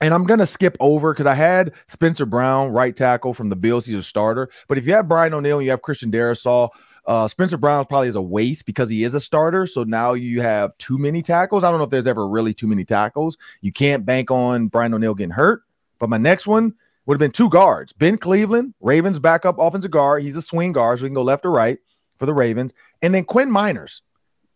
And 0.00 0.12
I'm 0.12 0.26
to 0.26 0.46
skip 0.46 0.76
over 0.80 1.12
because 1.12 1.26
I 1.26 1.34
had 1.34 1.72
Spencer 1.88 2.26
Brown, 2.26 2.70
right 2.70 2.94
tackle 2.94 3.32
from 3.32 3.48
the 3.48 3.56
Bills. 3.56 3.86
He's 3.86 3.96
a 3.96 4.02
starter. 4.02 4.50
But 4.68 4.76
if 4.76 4.86
you 4.86 4.94
have 4.94 5.08
Brian 5.08 5.32
O'Neill 5.32 5.58
and 5.58 5.64
you 5.64 5.70
have 5.70 5.82
Christian 5.82 6.10
Darrisaw, 6.10 6.70
uh, 7.06 7.28
Spencer 7.28 7.56
Brown 7.56 7.84
probably 7.84 8.08
is 8.08 8.14
a 8.14 8.22
waste 8.22 8.66
because 8.66 8.88
he 8.88 9.04
is 9.04 9.14
a 9.14 9.20
starter. 9.20 9.66
So 9.66 9.84
now 9.84 10.14
you 10.14 10.40
have 10.40 10.76
too 10.78 10.98
many 10.98 11.22
tackles. 11.22 11.64
I 11.64 11.70
don't 11.70 11.78
know 11.78 11.84
if 11.84 11.90
there's 11.90 12.06
ever 12.06 12.26
really 12.26 12.54
too 12.54 12.66
many 12.66 12.84
tackles. 12.84 13.36
You 13.60 13.72
can't 13.72 14.06
bank 14.06 14.30
on 14.30 14.68
Brian 14.68 14.94
O'Neill 14.94 15.14
getting 15.14 15.30
hurt. 15.30 15.62
But 15.98 16.08
my 16.08 16.18
next 16.18 16.46
one 16.46 16.74
would 17.06 17.14
have 17.14 17.20
been 17.20 17.30
two 17.30 17.50
guards. 17.50 17.92
Ben 17.92 18.16
Cleveland, 18.16 18.74
Ravens 18.80 19.18
backup 19.18 19.58
offensive 19.58 19.90
guard. 19.90 20.22
He's 20.22 20.36
a 20.36 20.42
swing 20.42 20.72
guard, 20.72 20.98
so 20.98 21.02
we 21.02 21.08
can 21.08 21.14
go 21.14 21.22
left 21.22 21.44
or 21.44 21.50
right 21.50 21.78
for 22.18 22.26
the 22.26 22.34
Ravens. 22.34 22.72
And 23.02 23.14
then 23.14 23.24
Quinn 23.24 23.50
Meinerz, 23.50 24.00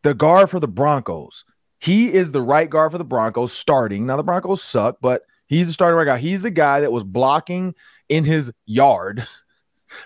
the 0.03 0.15
guard 0.15 0.51
for 0.51 0.61
the 0.61 0.69
Broncos. 0.69 1.45
He 1.79 2.13
is 2.13 2.33
the 2.33 2.43
right 2.43 2.69
guard 2.69 2.93
for 2.93 2.99
the 2.99 3.05
Broncos 3.05 3.53
starting. 3.53 4.07
Now 4.07 4.17
the 4.17 4.23
Broncos 4.23 4.63
suck, 4.63 4.99
but 5.01 5.23
he's 5.47 5.67
the 5.67 5.73
starting 5.73 5.97
right 5.97 6.05
guy. 6.05 6.19
He's 6.19 6.43
the 6.43 6.51
guy 6.51 6.81
that 6.81 6.93
was 6.93 7.05
blocking 7.05 7.75
in 8.09 8.25
his 8.25 8.51
yard 8.67 9.27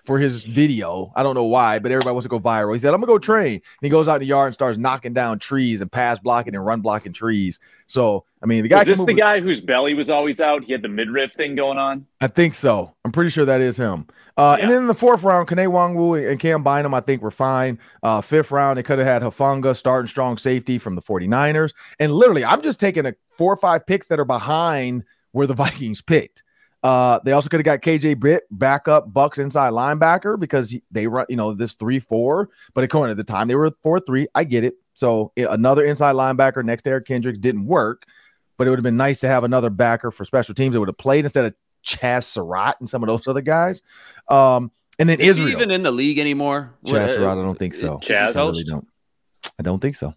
for 0.05 0.19
his 0.19 0.45
video. 0.45 1.13
I 1.17 1.23
don't 1.23 1.35
know 1.35 1.45
why, 1.45 1.79
but 1.79 1.91
everybody 1.93 2.13
wants 2.13 2.25
to 2.25 2.29
go 2.29 2.41
viral. 2.41 2.73
He 2.73 2.79
said, 2.79 2.95
I'm 2.95 3.01
gonna 3.01 3.13
go 3.13 3.19
train. 3.19 3.55
And 3.55 3.63
he 3.81 3.89
goes 3.89 4.09
out 4.09 4.17
in 4.17 4.21
the 4.21 4.27
yard 4.27 4.47
and 4.47 4.55
starts 4.55 4.79
knocking 4.79 5.13
down 5.13 5.39
trees 5.39 5.81
and 5.81 5.91
pass 5.91 6.19
blocking 6.21 6.55
and 6.55 6.65
run 6.65 6.81
blocking 6.81 7.13
trees. 7.13 7.61
So 7.87 8.25
I 8.43 8.47
mean 8.47 8.63
the 8.63 8.69
guy 8.69 8.83
Is 8.83 8.99
this 8.99 9.05
the 9.05 9.15
guy 9.15 9.41
whose 9.41 9.61
belly 9.61 9.95
was 9.95 10.11
always 10.11 10.41
out? 10.41 10.65
He 10.65 10.73
had 10.73 10.83
the 10.83 10.89
midriff 10.89 11.33
thing 11.37 11.55
going 11.55 11.79
on. 11.79 12.07
I 12.21 12.29
think 12.29 12.55
so. 12.55 12.95
I'm 13.05 13.13
pretty 13.13 13.31
sure 13.31 13.45
that 13.45 13.61
is 13.61 13.77
him. 13.77 14.07
Uh, 14.37 14.57
yeah. 14.57 14.63
and 14.63 14.73
then 14.73 14.79
in 14.83 14.87
the 14.87 14.95
fourth 14.95 15.23
round, 15.23 15.49
Kane 15.49 15.59
Nwangwu 15.59 16.31
and 16.31 16.41
Cam 16.41 16.63
Bynum, 16.63 16.95
I 16.95 17.01
think 17.01 17.21
were 17.21 17.31
fine. 17.31 17.79
Uh, 18.03 18.21
fifth 18.21 18.51
round, 18.51 18.79
they 18.79 18.83
could 18.83 18.99
have 18.99 19.07
had 19.07 19.23
Hufanga 19.23 19.77
starting 19.77 20.09
strong 20.09 20.39
safety 20.39 20.79
from 20.79 20.95
the 20.95 21.03
49ers. 21.03 21.73
And 21.99 22.13
literally, 22.13 22.45
I'm 22.45 22.63
just 22.63 22.81
taking 22.81 23.07
a 23.07 23.15
four 23.31 23.53
or 23.53 23.57
five 23.57 23.87
picks 23.87 24.07
that 24.07 24.19
are 24.19 24.25
behind 24.25 25.05
where 25.33 25.47
the 25.47 25.55
Vikings 25.63 26.01
picked. 26.01 26.43
Uh, 26.83 27.21
they 27.25 27.33
also 27.33 27.49
could 27.49 27.61
have 27.61 27.65
got 27.65 27.81
KJ 27.81 28.19
Britt 28.19 28.45
backup 28.51 29.13
Bucks 29.13 29.39
inside 29.39 29.73
linebacker 29.73 30.39
because 30.39 30.77
they 30.91 31.07
run, 31.07 31.27
you 31.29 31.37
know, 31.37 31.55
this 31.55 31.75
three 31.75 32.01
four. 32.01 32.51
But 32.75 32.85
according 32.85 33.17
to 33.17 33.23
the 33.23 33.31
time, 33.31 33.47
they 33.49 33.55
were 33.55 33.71
four 33.83 34.01
three. 34.01 34.27
I 34.35 34.45
get 34.45 34.65
it. 34.65 34.75
So 34.95 35.33
another 35.37 35.85
inside 35.85 36.15
linebacker 36.15 36.65
next 36.65 36.83
to 36.83 36.91
Eric 36.91 37.07
Kendricks 37.07 37.39
didn't 37.39 37.67
work, 37.67 38.05
but 38.59 38.67
it 38.67 38.71
would 38.71 38.79
have 38.79 38.85
been 38.85 38.97
nice 38.97 39.21
to 39.21 39.29
have 39.29 39.45
another 39.45 39.71
backer 39.71 40.11
for 40.11 40.25
special 40.25 40.55
teams 40.55 40.73
that 40.73 40.81
would 40.81 40.89
have 40.89 40.99
played 40.99 41.25
instead 41.25 41.45
of 41.45 41.55
Chazz 41.87 42.25
Surratt 42.25 42.77
and 42.81 42.89
some 42.89 43.03
of 43.03 43.07
those 43.07 43.27
other 43.27 43.41
guys. 43.41 43.81
Um, 44.29 44.71
and 44.99 45.09
then 45.09 45.21
Is 45.21 45.39
Israel 45.39 45.51
even 45.51 45.71
in 45.71 45.83
the 45.83 45.91
league 45.91 46.19
anymore. 46.19 46.75
Chazz 46.85 47.15
Surratt, 47.15 47.39
I 47.39 47.43
don't 47.43 47.59
think 47.59 47.75
so. 47.75 47.99
Chazz, 47.99 48.35
really 48.35 48.65
don't. 48.65 48.87
I 49.59 49.63
don't 49.63 49.81
think 49.81 49.95
so. 49.95 50.15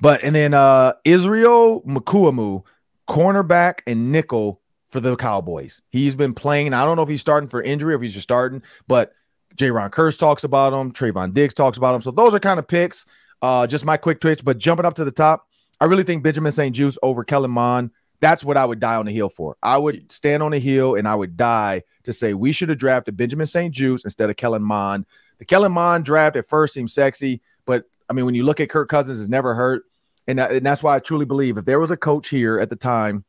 But 0.00 0.24
and 0.24 0.34
then 0.34 0.54
uh 0.54 0.94
Israel 1.04 1.82
Mukuamu, 1.82 2.64
cornerback 3.08 3.80
and 3.86 4.10
nickel 4.10 4.57
for 4.88 5.00
the 5.00 5.16
Cowboys. 5.16 5.80
He's 5.90 6.16
been 6.16 6.34
playing. 6.34 6.72
I 6.72 6.84
don't 6.84 6.96
know 6.96 7.02
if 7.02 7.08
he's 7.08 7.20
starting 7.20 7.48
for 7.48 7.62
injury 7.62 7.94
or 7.94 7.96
if 7.96 8.02
he's 8.02 8.14
just 8.14 8.24
starting, 8.24 8.62
but 8.86 9.12
Jayron 9.56 9.90
Kearse 9.90 10.18
talks 10.18 10.44
about 10.44 10.72
him. 10.72 10.92
Trevon 10.92 11.34
Diggs 11.34 11.54
talks 11.54 11.78
about 11.78 11.94
him. 11.94 12.02
So 12.02 12.10
those 12.10 12.34
are 12.34 12.40
kind 12.40 12.58
of 12.58 12.66
picks. 12.66 13.04
Uh, 13.42 13.66
just 13.66 13.84
my 13.84 13.96
quick 13.96 14.20
twitch. 14.20 14.44
But 14.44 14.58
jumping 14.58 14.86
up 14.86 14.94
to 14.94 15.04
the 15.04 15.12
top, 15.12 15.46
I 15.80 15.84
really 15.84 16.04
think 16.04 16.22
Benjamin 16.22 16.52
St-Juste 16.52 16.98
over 17.02 17.24
Kellen 17.24 17.50
Mond. 17.50 17.90
That's 18.20 18.42
what 18.42 18.56
I 18.56 18.64
would 18.64 18.80
die 18.80 18.96
on 18.96 19.06
the 19.06 19.12
hill 19.12 19.28
for. 19.28 19.56
I 19.62 19.78
would 19.78 20.10
stand 20.10 20.42
on 20.42 20.50
the 20.50 20.58
hill 20.58 20.96
and 20.96 21.06
I 21.06 21.14
would 21.14 21.36
die 21.36 21.82
to 22.04 22.12
say 22.12 22.34
we 22.34 22.50
should 22.50 22.68
have 22.68 22.78
drafted 22.78 23.16
Benjamin 23.16 23.46
St-Juste 23.46 24.04
instead 24.04 24.28
of 24.28 24.36
Kellen 24.36 24.62
Mond. 24.62 25.06
The 25.38 25.44
Kellen 25.44 25.72
Mond 25.72 26.04
draft 26.04 26.34
at 26.36 26.48
first 26.48 26.74
seemed 26.74 26.90
sexy, 26.90 27.40
but 27.64 27.84
I 28.10 28.12
mean, 28.12 28.24
when 28.24 28.34
you 28.34 28.42
look 28.42 28.58
at 28.58 28.70
Kirk 28.70 28.88
Cousins, 28.88 29.20
it's 29.20 29.30
never 29.30 29.54
hurt. 29.54 29.84
And, 30.26 30.38
that, 30.38 30.50
and 30.50 30.66
that's 30.66 30.82
why 30.82 30.96
I 30.96 30.98
truly 30.98 31.26
believe 31.26 31.58
if 31.58 31.64
there 31.64 31.78
was 31.78 31.92
a 31.92 31.96
coach 31.96 32.28
here 32.28 32.58
at 32.58 32.70
the 32.70 32.76
time 32.76 33.24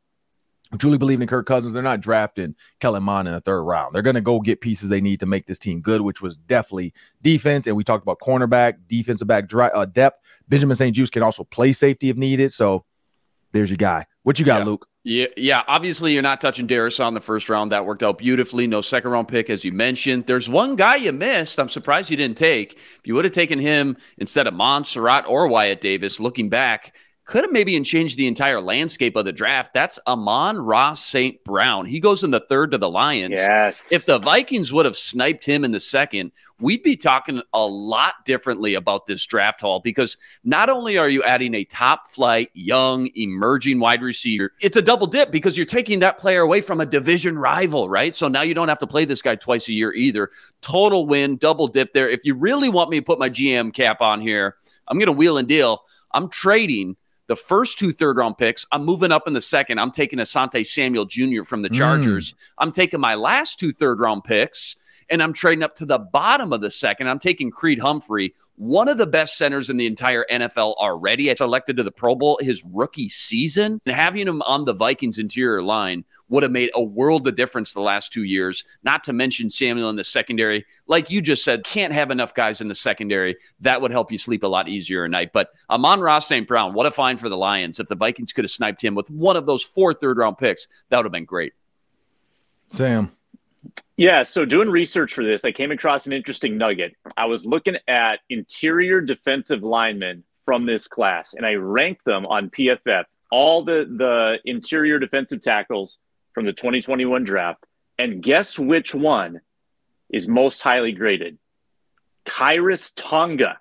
truly 0.78 0.98
believed 0.98 1.20
in 1.20 1.28
Kirk 1.28 1.46
Cousins, 1.46 1.72
they're 1.72 1.82
not 1.82 2.00
drafting 2.00 2.54
Kellen 2.80 3.02
Mond 3.02 3.26
in 3.26 3.34
the 3.34 3.40
third 3.40 3.62
round. 3.62 3.94
They're 3.94 4.02
going 4.02 4.14
to 4.14 4.20
go 4.20 4.40
get 4.40 4.60
pieces 4.60 4.88
they 4.88 5.00
need 5.00 5.20
to 5.20 5.26
make 5.26 5.46
this 5.46 5.58
team 5.58 5.80
good, 5.80 6.00
which 6.00 6.20
was 6.20 6.36
definitely 6.36 6.92
defense. 7.22 7.66
And 7.66 7.76
we 7.76 7.84
talked 7.84 8.04
about 8.04 8.20
cornerback, 8.20 8.74
defensive 8.86 9.26
back 9.26 9.48
dry, 9.48 9.68
uh, 9.68 9.84
depth. 9.84 10.20
Benjamin 10.48 10.76
St-Juste 10.76 11.12
can 11.12 11.22
also 11.22 11.44
play 11.44 11.72
safety 11.72 12.08
if 12.08 12.16
needed. 12.16 12.52
So 12.52 12.84
there's 13.52 13.70
your 13.70 13.78
guy. 13.78 14.06
What 14.22 14.38
you 14.38 14.44
got, 14.44 14.58
yeah. 14.58 14.64
Luke? 14.64 14.86
Yeah, 15.02 15.26
yeah. 15.36 15.62
Obviously, 15.66 16.12
you're 16.12 16.22
not 16.22 16.42
touching 16.42 16.68
Darrisaw 16.68 17.12
the 17.14 17.20
first 17.20 17.48
round. 17.48 17.72
That 17.72 17.86
worked 17.86 18.02
out 18.02 18.18
beautifully. 18.18 18.66
No 18.66 18.82
second 18.82 19.10
round 19.10 19.28
pick, 19.28 19.48
as 19.48 19.64
you 19.64 19.72
mentioned. 19.72 20.26
There's 20.26 20.48
one 20.48 20.76
guy 20.76 20.96
you 20.96 21.10
missed. 21.10 21.58
I'm 21.58 21.70
surprised 21.70 22.10
you 22.10 22.18
didn't 22.18 22.36
take. 22.36 22.74
If 22.74 23.00
you 23.04 23.14
would 23.14 23.24
have 23.24 23.32
taken 23.32 23.58
him 23.58 23.96
instead 24.18 24.46
of 24.46 24.52
Montserrat 24.52 25.24
or 25.26 25.48
Wyatt 25.48 25.80
Davis, 25.80 26.20
looking 26.20 26.50
back, 26.50 26.94
could 27.30 27.44
have 27.44 27.52
maybe 27.52 27.80
changed 27.82 28.18
the 28.18 28.26
entire 28.26 28.60
landscape 28.60 29.14
of 29.14 29.24
the 29.24 29.32
draft. 29.32 29.72
That's 29.72 30.00
Amon-Ra 30.04 30.94
St. 30.94 31.42
Brown. 31.44 31.86
He 31.86 32.00
goes 32.00 32.24
in 32.24 32.32
the 32.32 32.40
third 32.40 32.72
to 32.72 32.78
the 32.78 32.90
Lions. 32.90 33.36
Yes. 33.36 33.92
If 33.92 34.04
the 34.04 34.18
Vikings 34.18 34.72
would 34.72 34.84
have 34.84 34.96
sniped 34.96 35.46
him 35.46 35.64
in 35.64 35.70
the 35.70 35.78
second, 35.78 36.32
we'd 36.58 36.82
be 36.82 36.96
talking 36.96 37.40
a 37.54 37.64
lot 37.64 38.24
differently 38.24 38.74
about 38.74 39.06
this 39.06 39.24
draft 39.24 39.60
haul 39.60 39.78
because 39.78 40.18
not 40.42 40.68
only 40.68 40.98
are 40.98 41.08
you 41.08 41.22
adding 41.22 41.54
a 41.54 41.64
top 41.64 42.08
flight, 42.08 42.50
young, 42.52 43.08
emerging 43.14 43.78
wide 43.78 44.02
receiver, 44.02 44.52
it's 44.60 44.76
a 44.76 44.82
double 44.82 45.06
dip 45.06 45.30
because 45.30 45.56
you're 45.56 45.66
taking 45.66 46.00
that 46.00 46.18
player 46.18 46.40
away 46.40 46.60
from 46.60 46.80
a 46.80 46.86
division 46.86 47.38
rival, 47.38 47.88
right? 47.88 48.12
So 48.12 48.26
now 48.26 48.42
you 48.42 48.54
don't 48.54 48.68
have 48.68 48.80
to 48.80 48.88
play 48.88 49.04
this 49.04 49.22
guy 49.22 49.36
twice 49.36 49.68
a 49.68 49.72
year 49.72 49.92
either. 49.92 50.30
Total 50.62 51.06
win, 51.06 51.36
double 51.36 51.68
dip 51.68 51.92
there. 51.92 52.10
If 52.10 52.24
you 52.24 52.34
really 52.34 52.68
want 52.68 52.90
me 52.90 52.98
to 52.98 53.04
put 53.04 53.20
my 53.20 53.30
GM 53.30 53.72
cap 53.72 54.00
on 54.00 54.20
here, 54.20 54.56
I'm 54.88 54.98
going 54.98 55.06
to 55.06 55.12
wheel 55.12 55.38
and 55.38 55.46
deal. 55.46 55.84
I'm 56.12 56.28
trading 56.28 56.96
the 57.30 57.36
first 57.36 57.78
two 57.78 57.92
third 57.92 58.16
round 58.16 58.36
picks. 58.38 58.66
I'm 58.72 58.84
moving 58.84 59.12
up 59.12 59.28
in 59.28 59.34
the 59.34 59.40
second. 59.40 59.78
I'm 59.78 59.92
taking 59.92 60.18
Asante 60.18 60.66
Samuel 60.66 61.04
Jr. 61.04 61.44
from 61.44 61.62
the 61.62 61.68
Chargers. 61.68 62.32
Mm. 62.32 62.36
I'm 62.58 62.72
taking 62.72 62.98
my 62.98 63.14
last 63.14 63.60
two 63.60 63.70
third 63.70 64.00
round 64.00 64.24
picks 64.24 64.74
and 65.10 65.22
I'm 65.22 65.32
trading 65.32 65.64
up 65.64 65.74
to 65.76 65.84
the 65.84 65.98
bottom 65.98 66.52
of 66.52 66.60
the 66.60 66.70
second. 66.70 67.08
I'm 67.08 67.18
taking 67.18 67.50
Creed 67.50 67.80
Humphrey, 67.80 68.34
one 68.56 68.88
of 68.88 68.96
the 68.96 69.06
best 69.06 69.36
centers 69.36 69.68
in 69.68 69.76
the 69.76 69.86
entire 69.86 70.24
NFL 70.30 70.74
already. 70.76 71.28
It's 71.28 71.40
elected 71.40 71.76
to 71.76 71.82
the 71.82 71.90
Pro 71.90 72.14
Bowl 72.14 72.38
his 72.40 72.64
rookie 72.64 73.08
season. 73.08 73.80
And 73.84 73.94
having 73.94 74.26
him 74.26 74.40
on 74.42 74.64
the 74.64 74.72
Vikings 74.72 75.18
interior 75.18 75.62
line 75.62 76.04
would 76.28 76.44
have 76.44 76.52
made 76.52 76.70
a 76.74 76.82
world 76.82 77.26
of 77.26 77.34
difference 77.34 77.72
the 77.72 77.80
last 77.80 78.12
two 78.12 78.22
years. 78.22 78.64
Not 78.84 79.02
to 79.04 79.12
mention 79.12 79.50
Samuel 79.50 79.90
in 79.90 79.96
the 79.96 80.04
secondary. 80.04 80.64
Like 80.86 81.10
you 81.10 81.20
just 81.20 81.44
said, 81.44 81.64
can't 81.64 81.92
have 81.92 82.12
enough 82.12 82.32
guys 82.32 82.60
in 82.60 82.68
the 82.68 82.74
secondary. 82.74 83.36
That 83.60 83.82
would 83.82 83.90
help 83.90 84.12
you 84.12 84.18
sleep 84.18 84.44
a 84.44 84.46
lot 84.48 84.68
easier 84.68 85.04
at 85.04 85.10
night. 85.10 85.32
But 85.32 85.50
Amon-Ra 85.68 86.20
St. 86.20 86.46
Brown, 86.46 86.72
what 86.72 86.86
a 86.86 86.90
find 86.92 87.18
for 87.18 87.28
the 87.28 87.36
Lions. 87.36 87.80
If 87.80 87.88
the 87.88 87.96
Vikings 87.96 88.32
could 88.32 88.44
have 88.44 88.50
sniped 88.50 88.82
him 88.82 88.94
with 88.94 89.10
one 89.10 89.36
of 89.36 89.46
those 89.46 89.64
four 89.64 89.92
third 89.92 90.18
round 90.18 90.38
picks, 90.38 90.68
that 90.88 90.98
would 90.98 91.06
have 91.06 91.12
been 91.12 91.24
great. 91.24 91.52
Sam. 92.70 93.10
Yeah, 94.00 94.22
so 94.22 94.46
doing 94.46 94.70
research 94.70 95.12
for 95.12 95.22
this, 95.22 95.44
I 95.44 95.52
came 95.52 95.72
across 95.72 96.06
an 96.06 96.14
interesting 96.14 96.56
nugget. 96.56 96.96
I 97.18 97.26
was 97.26 97.44
looking 97.44 97.76
at 97.86 98.20
interior 98.30 99.02
defensive 99.02 99.62
linemen 99.62 100.24
from 100.46 100.64
this 100.64 100.88
class, 100.88 101.34
and 101.34 101.44
I 101.44 101.56
ranked 101.56 102.06
them 102.06 102.24
on 102.24 102.48
PFF, 102.48 103.04
all 103.30 103.62
the, 103.62 103.84
the 103.84 104.38
interior 104.46 104.98
defensive 104.98 105.42
tackles 105.42 105.98
from 106.32 106.46
the 106.46 106.54
2021 106.54 107.24
draft. 107.24 107.62
And 107.98 108.22
guess 108.22 108.58
which 108.58 108.94
one 108.94 109.42
is 110.08 110.26
most 110.26 110.62
highly 110.62 110.92
graded? 110.92 111.36
Khyiris 112.24 112.94
Tonga. 112.96 113.58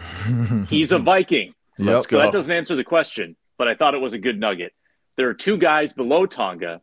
He's 0.70 0.92
a 0.92 0.98
Viking. 0.98 1.52
Yep. 1.76 2.04
So 2.04 2.16
that 2.16 2.32
doesn't 2.32 2.50
answer 2.50 2.76
the 2.76 2.84
question, 2.84 3.36
but 3.58 3.68
I 3.68 3.74
thought 3.74 3.92
it 3.92 4.00
was 4.00 4.14
a 4.14 4.18
good 4.18 4.40
nugget. 4.40 4.72
There 5.18 5.28
are 5.28 5.34
two 5.34 5.58
guys 5.58 5.92
below 5.92 6.24
Tonga 6.24 6.80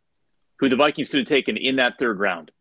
who 0.60 0.70
the 0.70 0.76
Vikings 0.76 1.10
could 1.10 1.22
have 1.22 1.28
taken 1.28 1.58
in 1.58 1.78
that 1.78 1.94
third 1.98 2.20
round. 2.20 2.52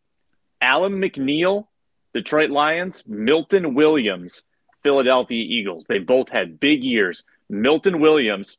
Alim 0.61 1.01
McNeil, 1.01 1.67
Detroit 2.15 2.51
Lions, 2.51 3.03
Milton 3.07 3.75
Williams, 3.75 4.45
Philadelphia 4.83 5.45
Eagles. 5.45 5.87
They 5.89 5.99
both 5.99 6.29
had 6.29 6.61
big 6.61 6.83
years. 6.83 7.25
Milton 7.49 8.01
Williams 8.01 8.57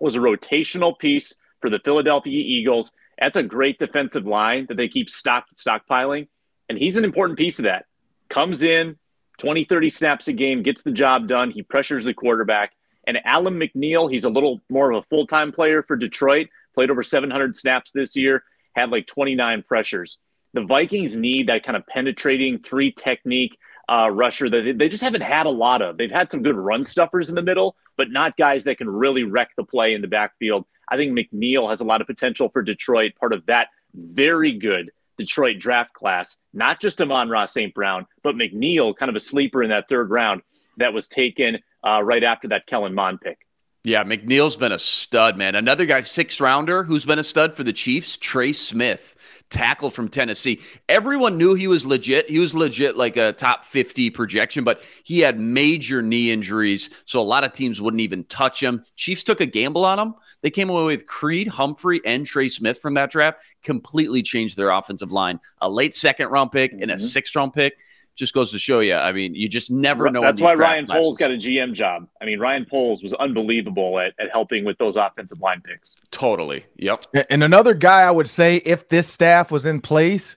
was 0.00 0.16
a 0.16 0.20
rotational 0.20 0.98
piece 0.98 1.34
for 1.60 1.70
the 1.70 1.80
Philadelphia 1.84 2.38
Eagles. 2.38 2.92
That's 3.18 3.36
a 3.36 3.42
great 3.42 3.78
defensive 3.78 4.26
line 4.26 4.66
that 4.68 4.76
they 4.76 4.88
keep 4.88 5.08
stock, 5.08 5.46
stockpiling. 5.56 6.28
And 6.68 6.78
he's 6.78 6.96
an 6.96 7.04
important 7.04 7.38
piece 7.38 7.58
of 7.58 7.64
that. 7.64 7.86
Comes 8.28 8.62
in, 8.62 8.96
20, 9.38 9.64
30 9.64 9.90
snaps 9.90 10.28
a 10.28 10.32
game, 10.32 10.62
gets 10.62 10.82
the 10.82 10.90
job 10.90 11.28
done. 11.28 11.50
He 11.50 11.62
pressures 11.62 12.04
the 12.04 12.14
quarterback. 12.14 12.72
And 13.06 13.18
Alim 13.24 13.58
McNeil, 13.58 14.10
he's 14.10 14.24
a 14.24 14.30
little 14.30 14.62
more 14.70 14.92
of 14.92 15.02
a 15.02 15.06
full 15.08 15.26
time 15.26 15.52
player 15.52 15.82
for 15.82 15.96
Detroit, 15.96 16.48
played 16.74 16.90
over 16.90 17.02
700 17.02 17.56
snaps 17.56 17.90
this 17.92 18.16
year, 18.16 18.44
had 18.74 18.90
like 18.90 19.06
29 19.06 19.62
pressures 19.64 20.18
the 20.54 20.62
Vikings 20.62 21.16
need 21.16 21.48
that 21.48 21.64
kind 21.64 21.76
of 21.76 21.86
penetrating 21.86 22.58
three 22.58 22.92
technique 22.92 23.56
uh, 23.88 24.08
rusher 24.10 24.48
that 24.48 24.78
they 24.78 24.88
just 24.88 25.02
haven't 25.02 25.22
had 25.22 25.46
a 25.46 25.50
lot 25.50 25.82
of. 25.82 25.96
They've 25.96 26.10
had 26.10 26.30
some 26.30 26.42
good 26.42 26.56
run 26.56 26.84
stuffers 26.84 27.28
in 27.28 27.34
the 27.34 27.42
middle, 27.42 27.76
but 27.96 28.10
not 28.10 28.36
guys 28.36 28.64
that 28.64 28.78
can 28.78 28.88
really 28.88 29.24
wreck 29.24 29.50
the 29.56 29.64
play 29.64 29.94
in 29.94 30.00
the 30.00 30.08
backfield. 30.08 30.64
I 30.88 30.96
think 30.96 31.16
McNeil 31.16 31.68
has 31.70 31.80
a 31.80 31.84
lot 31.84 32.00
of 32.00 32.06
potential 32.06 32.48
for 32.48 32.62
Detroit, 32.62 33.12
part 33.18 33.32
of 33.32 33.46
that 33.46 33.68
very 33.94 34.52
good 34.58 34.90
Detroit 35.18 35.58
draft 35.58 35.92
class. 35.94 36.36
Not 36.52 36.80
just 36.80 37.00
Amon-Ra 37.00 37.46
St. 37.46 37.74
Brown, 37.74 38.06
but 38.22 38.34
McNeil, 38.34 38.96
kind 38.96 39.10
of 39.10 39.16
a 39.16 39.20
sleeper 39.20 39.62
in 39.62 39.70
that 39.70 39.88
third 39.88 40.10
round 40.10 40.42
that 40.78 40.92
was 40.92 41.08
taken 41.08 41.58
uh, 41.86 42.02
right 42.02 42.24
after 42.24 42.48
that 42.48 42.66
Kellen 42.66 42.94
Mond 42.94 43.20
pick. 43.20 43.46
Yeah, 43.84 44.04
McNeil's 44.04 44.56
been 44.56 44.70
a 44.70 44.78
stud, 44.78 45.36
man. 45.36 45.56
Another 45.56 45.86
guy, 45.86 46.02
six 46.02 46.40
rounder, 46.40 46.84
who's 46.84 47.04
been 47.04 47.18
a 47.18 47.24
stud 47.24 47.54
for 47.54 47.64
the 47.64 47.72
Chiefs, 47.72 48.16
Trey 48.16 48.52
Smith 48.52 49.41
tackle 49.52 49.90
from 49.90 50.08
Tennessee. 50.08 50.60
Everyone 50.88 51.36
knew 51.36 51.54
he 51.54 51.68
was 51.68 51.86
legit. 51.86 52.28
He 52.28 52.38
was 52.38 52.54
legit 52.54 52.96
like 52.96 53.16
a 53.16 53.32
top 53.32 53.64
50 53.64 54.10
projection, 54.10 54.64
but 54.64 54.82
he 55.04 55.20
had 55.20 55.38
major 55.38 56.02
knee 56.02 56.32
injuries. 56.32 56.90
So 57.04 57.20
a 57.20 57.22
lot 57.22 57.44
of 57.44 57.52
teams 57.52 57.80
wouldn't 57.80 58.00
even 58.00 58.24
touch 58.24 58.60
him. 58.60 58.84
Chiefs 58.96 59.22
took 59.22 59.40
a 59.40 59.46
gamble 59.46 59.84
on 59.84 59.98
him. 59.98 60.14
They 60.40 60.50
came 60.50 60.70
away 60.70 60.84
with 60.84 61.06
Creed, 61.06 61.46
Humphrey, 61.46 62.00
and 62.04 62.26
Trey 62.26 62.48
Smith 62.48 62.80
from 62.80 62.94
that 62.94 63.10
draft, 63.10 63.42
completely 63.62 64.22
changed 64.22 64.56
their 64.56 64.70
offensive 64.70 65.12
line. 65.12 65.38
A 65.60 65.70
late 65.70 65.94
second 65.94 66.28
round 66.28 66.50
pick 66.50 66.72
mm-hmm. 66.72 66.82
and 66.82 66.90
a 66.90 66.94
mm-hmm. 66.94 67.04
sixth 67.04 67.36
round 67.36 67.52
pick 67.52 67.76
just 68.14 68.34
goes 68.34 68.50
to 68.50 68.58
show 68.58 68.80
you. 68.80 68.94
I 68.94 69.12
mean, 69.12 69.34
you 69.34 69.48
just 69.48 69.70
never 69.70 70.10
know. 70.10 70.22
That's 70.22 70.40
why 70.40 70.54
Ryan 70.54 70.86
classes. 70.86 71.04
Poles 71.04 71.18
got 71.18 71.30
a 71.30 71.34
GM 71.34 71.72
job. 71.72 72.08
I 72.20 72.24
mean, 72.24 72.38
Ryan 72.38 72.66
Poles 72.68 73.02
was 73.02 73.14
unbelievable 73.14 73.98
at, 73.98 74.12
at 74.18 74.30
helping 74.30 74.64
with 74.64 74.78
those 74.78 74.96
offensive 74.96 75.40
line 75.40 75.62
picks. 75.62 75.96
Totally. 76.10 76.64
Yep. 76.76 77.06
And 77.30 77.42
another 77.42 77.74
guy 77.74 78.02
I 78.02 78.10
would 78.10 78.28
say, 78.28 78.56
if 78.56 78.88
this 78.88 79.08
staff 79.08 79.50
was 79.50 79.66
in 79.66 79.80
place, 79.80 80.36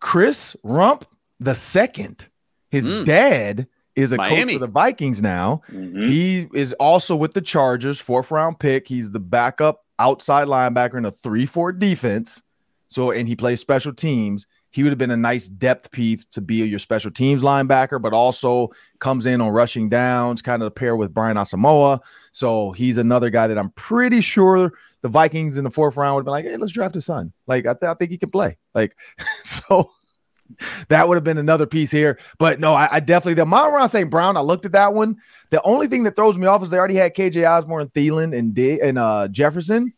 Chris 0.00 0.56
Rumph 0.64 1.04
the 1.38 1.54
second, 1.54 2.28
his 2.70 2.92
mm. 2.92 3.04
dad 3.04 3.66
is 3.94 4.12
a 4.12 4.16
Miami. 4.16 4.44
coach 4.44 4.52
for 4.54 4.66
the 4.66 4.72
Vikings 4.72 5.20
now. 5.20 5.62
Mm-hmm. 5.70 6.08
He 6.08 6.48
is 6.54 6.72
also 6.74 7.14
with 7.14 7.34
the 7.34 7.40
Chargers, 7.40 8.00
fourth 8.00 8.30
round 8.30 8.58
pick. 8.58 8.88
He's 8.88 9.10
the 9.10 9.20
backup 9.20 9.84
outside 9.98 10.48
linebacker 10.48 10.94
in 10.94 11.04
a 11.04 11.10
3 11.10 11.46
4 11.46 11.72
defense. 11.72 12.42
So, 12.88 13.10
and 13.10 13.26
he 13.26 13.36
plays 13.36 13.60
special 13.60 13.92
teams 13.92 14.46
he 14.72 14.82
would 14.82 14.90
have 14.90 14.98
been 14.98 15.10
a 15.10 15.16
nice 15.16 15.48
depth 15.48 15.90
piece 15.90 16.24
to 16.26 16.40
be 16.40 16.56
your 16.56 16.78
special 16.78 17.10
teams 17.10 17.42
linebacker, 17.42 18.00
but 18.00 18.12
also 18.12 18.70
comes 18.98 19.26
in 19.26 19.40
on 19.40 19.50
rushing 19.50 19.88
downs, 19.88 20.42
kind 20.42 20.62
of 20.62 20.66
a 20.66 20.70
pair 20.70 20.96
with 20.96 21.14
Brian 21.14 21.36
Asamoah. 21.36 22.00
So 22.32 22.72
he's 22.72 22.96
another 22.96 23.30
guy 23.30 23.46
that 23.46 23.58
I'm 23.58 23.70
pretty 23.70 24.20
sure 24.22 24.72
the 25.02 25.08
Vikings 25.08 25.58
in 25.58 25.64
the 25.64 25.70
fourth 25.70 25.96
round 25.96 26.16
would 26.16 26.24
be 26.24 26.30
like, 26.30 26.46
hey, 26.46 26.56
let's 26.56 26.72
draft 26.72 26.94
his 26.94 27.04
son. 27.04 27.32
Like, 27.46 27.66
I, 27.66 27.74
th- 27.74 27.90
I 27.90 27.94
think 27.94 28.10
he 28.10 28.18
can 28.18 28.30
play. 28.30 28.56
Like, 28.74 28.96
so 29.42 29.90
that 30.88 31.08
would 31.08 31.16
have 31.16 31.24
been 31.24 31.38
another 31.38 31.66
piece 31.66 31.90
here. 31.90 32.18
But 32.38 32.60
no, 32.60 32.74
I, 32.74 32.96
I 32.96 33.00
definitely 33.00 33.34
the 33.34 33.42
Amon-Ra 33.42 33.86
St. 33.86 34.10
Brown. 34.10 34.36
I 34.36 34.40
looked 34.40 34.64
at 34.64 34.72
that 34.72 34.94
one. 34.94 35.16
The 35.50 35.62
only 35.62 35.86
thing 35.86 36.04
that 36.04 36.16
throws 36.16 36.38
me 36.38 36.46
off 36.46 36.62
is 36.62 36.70
they 36.70 36.78
already 36.78 36.94
had 36.94 37.14
KJ 37.14 37.48
Osborn, 37.48 37.88
Thielen, 37.88 38.36
and 38.36 38.54
D- 38.54 38.80
and 38.80 38.98
uh, 38.98 39.28
Jefferson. 39.28 39.92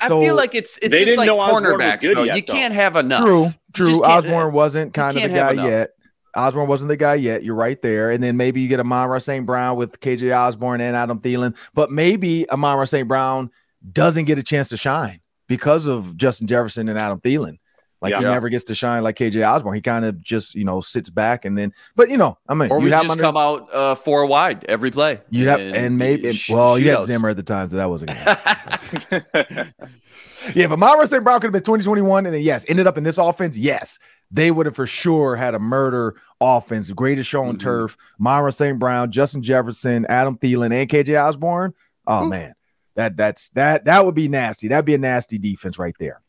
I 0.00 0.08
so 0.08 0.20
feel 0.20 0.34
like 0.34 0.54
it's 0.54 0.78
it's 0.82 0.94
just 0.94 1.16
like 1.16 1.30
cornerbacks. 1.30 2.02
Though. 2.02 2.24
Yet, 2.24 2.36
you 2.36 2.42
though. 2.42 2.52
can't 2.52 2.74
have 2.74 2.96
enough. 2.96 3.24
True, 3.24 3.54
true. 3.72 4.04
Osborn 4.04 4.52
wasn't 4.52 4.94
kind 4.94 5.16
of 5.16 5.22
the 5.22 5.28
guy 5.28 5.52
yet. 5.52 5.90
Osborn 6.34 6.68
wasn't 6.68 6.88
the 6.88 6.96
guy 6.96 7.14
yet. 7.14 7.42
You're 7.42 7.54
right 7.54 7.80
there. 7.82 8.10
And 8.10 8.22
then 8.22 8.36
maybe 8.36 8.60
you 8.60 8.68
get 8.68 8.80
Amon 8.80 9.18
St. 9.20 9.44
Brown 9.44 9.76
with 9.76 9.98
KJ 10.00 10.36
Osborn 10.36 10.80
and 10.80 10.94
Adam 10.94 11.18
Thielen. 11.20 11.56
But 11.74 11.90
maybe 11.90 12.48
Amon-Ra 12.50 12.84
St. 12.84 13.08
Brown 13.08 13.50
doesn't 13.92 14.26
get 14.26 14.38
a 14.38 14.42
chance 14.42 14.68
to 14.68 14.76
shine 14.76 15.20
because 15.48 15.86
of 15.86 16.16
Justin 16.16 16.46
Jefferson 16.46 16.88
and 16.88 16.98
Adam 16.98 17.20
Thielen. 17.20 17.58
Like 18.00 18.12
yeah, 18.12 18.20
he 18.20 18.24
never 18.24 18.48
gets 18.48 18.64
to 18.64 18.74
shine 18.74 19.02
like 19.02 19.16
KJ 19.16 19.46
Osborn. 19.46 19.74
He 19.74 19.82
kind 19.82 20.06
of 20.06 20.22
just 20.22 20.54
you 20.54 20.64
know 20.64 20.80
sits 20.80 21.10
back 21.10 21.44
and 21.44 21.58
then, 21.58 21.74
but 21.96 22.08
you 22.08 22.16
know, 22.16 22.38
I 22.48 22.54
mean, 22.54 22.70
or 22.70 22.80
we 22.80 22.88
just 22.88 23.10
under, 23.10 23.22
come 23.22 23.36
out 23.36 23.68
uh, 23.74 23.94
four 23.94 24.24
wide 24.24 24.64
every 24.70 24.90
play. 24.90 25.20
You 25.28 25.48
have 25.48 25.60
and, 25.60 25.76
and 25.76 25.98
maybe 25.98 26.32
sh- 26.32 26.48
well, 26.48 26.78
you 26.78 26.90
had 26.90 27.02
Zimmer 27.02 27.28
at 27.28 27.36
the 27.36 27.42
time, 27.42 27.68
so 27.68 27.76
that 27.76 27.90
wasn't. 27.90 28.12
yeah, 30.54 30.64
if 30.64 30.72
Amon 30.72 31.06
St. 31.06 31.22
Brown 31.22 31.40
could 31.40 31.46
have 31.46 31.52
been 31.52 31.62
2021, 31.62 32.26
and 32.26 32.34
then 32.34 32.42
yes, 32.42 32.64
ended 32.68 32.86
up 32.86 32.98
in 32.98 33.04
this 33.04 33.18
offense, 33.18 33.56
yes, 33.56 33.98
they 34.30 34.50
would 34.50 34.66
have 34.66 34.76
for 34.76 34.86
sure 34.86 35.36
had 35.36 35.54
a 35.54 35.58
murder 35.58 36.16
offense, 36.40 36.90
greatest 36.92 37.28
show 37.28 37.42
on 37.42 37.56
mm-hmm. 37.56 37.58
turf. 37.58 37.96
Myra 38.18 38.52
St. 38.52 38.78
Brown, 38.78 39.10
Justin 39.10 39.42
Jefferson, 39.42 40.06
Adam 40.08 40.36
Thielen, 40.38 40.72
and 40.72 40.88
KJ 40.88 41.22
Osborn. 41.22 41.74
Oh 42.06 42.24
Ooh. 42.24 42.28
man, 42.28 42.54
that 42.94 43.16
that's 43.16 43.50
that 43.50 43.84
that 43.84 44.04
would 44.04 44.14
be 44.14 44.28
nasty. 44.28 44.68
That'd 44.68 44.84
be 44.84 44.94
a 44.94 44.98
nasty 44.98 45.38
defense 45.38 45.78
right 45.78 45.94
there. 45.98 46.20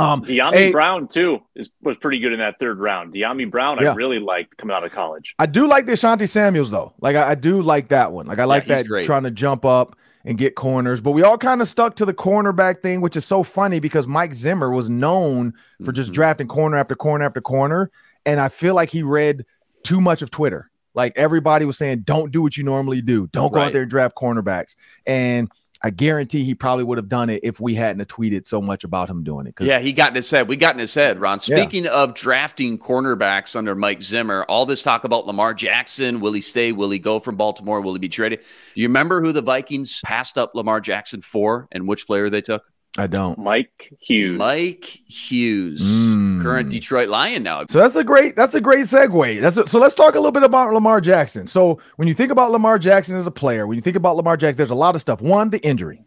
Um, 0.00 0.22
Dyami 0.22 0.70
Brown 0.70 1.08
too 1.08 1.40
is 1.56 1.70
was 1.82 1.96
pretty 1.96 2.20
good 2.20 2.32
in 2.32 2.38
that 2.38 2.60
third 2.60 2.78
round. 2.78 3.12
Dyami 3.12 3.50
Brown, 3.50 3.78
yeah. 3.80 3.90
I 3.90 3.94
really 3.94 4.20
liked 4.20 4.56
coming 4.56 4.76
out 4.76 4.84
of 4.84 4.92
college. 4.92 5.34
I 5.40 5.46
do 5.46 5.66
like 5.66 5.86
the 5.86 5.92
Asante 5.92 6.28
Samuels 6.28 6.70
though. 6.70 6.92
Like 7.00 7.16
I, 7.16 7.30
I, 7.30 7.34
do 7.34 7.60
like 7.62 7.88
that 7.88 8.12
one. 8.12 8.26
Like 8.26 8.38
I 8.38 8.44
like 8.44 8.68
yeah, 8.68 8.76
that 8.76 8.86
great. 8.86 9.06
trying 9.06 9.24
to 9.24 9.32
jump 9.32 9.64
up 9.64 9.96
and 10.28 10.36
get 10.36 10.54
corners. 10.54 11.00
But 11.00 11.12
we 11.12 11.22
all 11.22 11.38
kind 11.38 11.62
of 11.62 11.68
stuck 11.68 11.96
to 11.96 12.04
the 12.04 12.12
cornerback 12.12 12.82
thing, 12.82 13.00
which 13.00 13.16
is 13.16 13.24
so 13.24 13.42
funny 13.42 13.80
because 13.80 14.06
Mike 14.06 14.34
Zimmer 14.34 14.70
was 14.70 14.90
known 14.90 15.54
for 15.82 15.90
just 15.90 16.08
mm-hmm. 16.08 16.14
drafting 16.14 16.48
corner 16.48 16.76
after 16.76 16.94
corner 16.94 17.24
after 17.24 17.40
corner, 17.40 17.90
and 18.26 18.38
I 18.38 18.50
feel 18.50 18.74
like 18.74 18.90
he 18.90 19.02
read 19.02 19.46
too 19.84 20.02
much 20.02 20.20
of 20.20 20.30
Twitter. 20.30 20.70
Like 20.92 21.14
everybody 21.16 21.64
was 21.64 21.78
saying, 21.78 22.00
"Don't 22.00 22.30
do 22.30 22.42
what 22.42 22.58
you 22.58 22.62
normally 22.62 23.00
do. 23.00 23.26
Don't 23.28 23.52
go 23.52 23.58
right. 23.58 23.66
out 23.68 23.72
there 23.72 23.82
and 23.82 23.90
draft 23.90 24.16
cornerbacks." 24.16 24.76
And 25.06 25.50
I 25.82 25.90
guarantee 25.90 26.42
he 26.42 26.54
probably 26.54 26.82
would 26.84 26.98
have 26.98 27.08
done 27.08 27.30
it 27.30 27.44
if 27.44 27.60
we 27.60 27.74
hadn't 27.74 28.08
tweeted 28.08 28.46
so 28.46 28.60
much 28.60 28.82
about 28.82 29.08
him 29.08 29.22
doing 29.22 29.46
it. 29.46 29.54
Yeah, 29.60 29.78
he 29.78 29.92
got 29.92 30.10
in 30.10 30.16
his 30.16 30.28
head. 30.28 30.48
We 30.48 30.56
got 30.56 30.74
in 30.74 30.80
his 30.80 30.92
head, 30.92 31.20
Ron. 31.20 31.38
Speaking 31.38 31.84
yeah. 31.84 31.90
of 31.90 32.14
drafting 32.14 32.78
cornerbacks 32.78 33.54
under 33.54 33.76
Mike 33.76 34.02
Zimmer, 34.02 34.44
all 34.48 34.66
this 34.66 34.82
talk 34.82 35.04
about 35.04 35.26
Lamar 35.26 35.54
Jackson, 35.54 36.18
will 36.18 36.32
he 36.32 36.40
stay? 36.40 36.72
Will 36.72 36.90
he 36.90 36.98
go 36.98 37.20
from 37.20 37.36
Baltimore? 37.36 37.80
Will 37.80 37.92
he 37.92 38.00
be 38.00 38.08
traded? 38.08 38.40
Do 38.74 38.80
you 38.80 38.88
remember 38.88 39.20
who 39.20 39.32
the 39.32 39.42
Vikings 39.42 40.00
passed 40.04 40.36
up 40.36 40.54
Lamar 40.54 40.80
Jackson 40.80 41.22
for 41.22 41.68
and 41.70 41.86
which 41.86 42.06
player 42.06 42.28
they 42.28 42.42
took? 42.42 42.64
I 42.98 43.06
don't. 43.06 43.38
Mike 43.38 43.94
Hughes. 44.00 44.36
Mike 44.36 44.84
Hughes, 44.84 45.80
mm. 45.80 46.42
current 46.42 46.68
Detroit 46.68 47.08
Lion 47.08 47.44
now. 47.44 47.64
So 47.66 47.78
that's 47.78 47.94
a 47.94 48.02
great 48.02 48.34
that's 48.34 48.56
a 48.56 48.60
great 48.60 48.86
segue. 48.86 49.40
That's 49.40 49.56
a, 49.56 49.68
so 49.68 49.78
let's 49.78 49.94
talk 49.94 50.14
a 50.14 50.18
little 50.18 50.32
bit 50.32 50.42
about 50.42 50.72
Lamar 50.74 51.00
Jackson. 51.00 51.46
So 51.46 51.80
when 51.94 52.08
you 52.08 52.14
think 52.14 52.32
about 52.32 52.50
Lamar 52.50 52.76
Jackson 52.76 53.16
as 53.16 53.26
a 53.26 53.30
player, 53.30 53.68
when 53.68 53.76
you 53.76 53.82
think 53.82 53.96
about 53.96 54.16
Lamar 54.16 54.36
Jackson, 54.36 54.56
there's 54.56 54.70
a 54.70 54.74
lot 54.74 54.96
of 54.96 55.00
stuff. 55.00 55.20
One, 55.20 55.48
the 55.48 55.64
injury. 55.64 56.04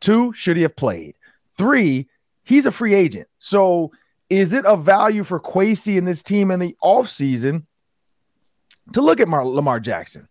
Two, 0.00 0.34
should 0.34 0.56
he 0.56 0.62
have 0.62 0.76
played? 0.76 1.16
Three, 1.56 2.08
he's 2.44 2.66
a 2.66 2.72
free 2.72 2.92
agent. 2.92 3.26
So 3.38 3.90
is 4.28 4.52
it 4.52 4.66
a 4.66 4.76
value 4.76 5.24
for 5.24 5.40
Kwesi 5.40 5.96
and 5.96 6.06
this 6.06 6.22
team 6.22 6.50
in 6.50 6.60
the 6.60 6.76
offseason 6.84 7.64
to 8.92 9.00
look 9.00 9.18
at 9.18 9.28
Mar- 9.28 9.46
Lamar 9.46 9.80
Jackson? 9.80 10.28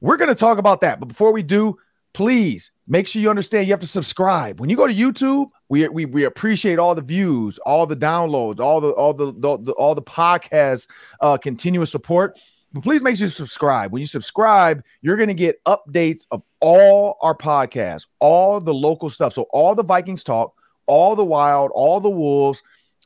We're 0.00 0.16
going 0.16 0.28
to 0.28 0.36
talk 0.36 0.58
about 0.58 0.82
that. 0.82 1.00
But 1.00 1.06
before 1.06 1.32
we 1.32 1.42
do, 1.42 1.76
please 2.12 2.72
make 2.86 3.06
sure 3.06 3.22
you 3.22 3.30
understand 3.30 3.66
you 3.66 3.72
have 3.72 3.80
to 3.80 3.86
subscribe. 3.86 4.60
When 4.60 4.68
you 4.68 4.76
go 4.76 4.86
to 4.86 4.94
YouTube, 4.94 5.50
we 5.68 5.88
we, 5.88 6.04
we 6.04 6.24
appreciate 6.24 6.78
all 6.78 6.94
the 6.94 7.02
views, 7.02 7.58
all 7.58 7.86
the 7.86 7.96
downloads, 7.96 8.60
all 8.60 8.80
the 8.80 8.90
all 8.90 9.14
the, 9.14 9.32
the, 9.32 9.58
the 9.58 9.72
all 9.72 9.94
the 9.94 10.02
podcast 10.02 10.88
uh, 11.20 11.36
continuous 11.36 11.90
support. 11.90 12.38
But 12.72 12.82
please 12.84 13.02
make 13.02 13.16
sure 13.16 13.26
you 13.26 13.30
subscribe. 13.30 13.92
When 13.92 14.00
you 14.00 14.06
subscribe, 14.06 14.84
you're 15.02 15.16
going 15.16 15.28
to 15.28 15.34
get 15.34 15.62
updates 15.64 16.26
of 16.30 16.42
all 16.60 17.16
our 17.20 17.34
podcasts, 17.34 18.06
all 18.20 18.60
the 18.60 18.74
local 18.74 19.10
stuff. 19.10 19.32
So 19.32 19.42
all 19.50 19.74
the 19.74 19.82
Vikings 19.82 20.22
talk, 20.22 20.54
all 20.86 21.16
the 21.16 21.24
Wild, 21.24 21.72
all 21.74 22.00
the 22.00 22.10
Wolves, 22.10 22.62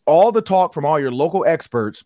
all 0.07 0.33
the 0.33 0.43
talk 0.43 0.75
from 0.75 0.85
all 0.85 1.01
your 1.01 1.11
local 1.11 1.47
experts 1.47 2.05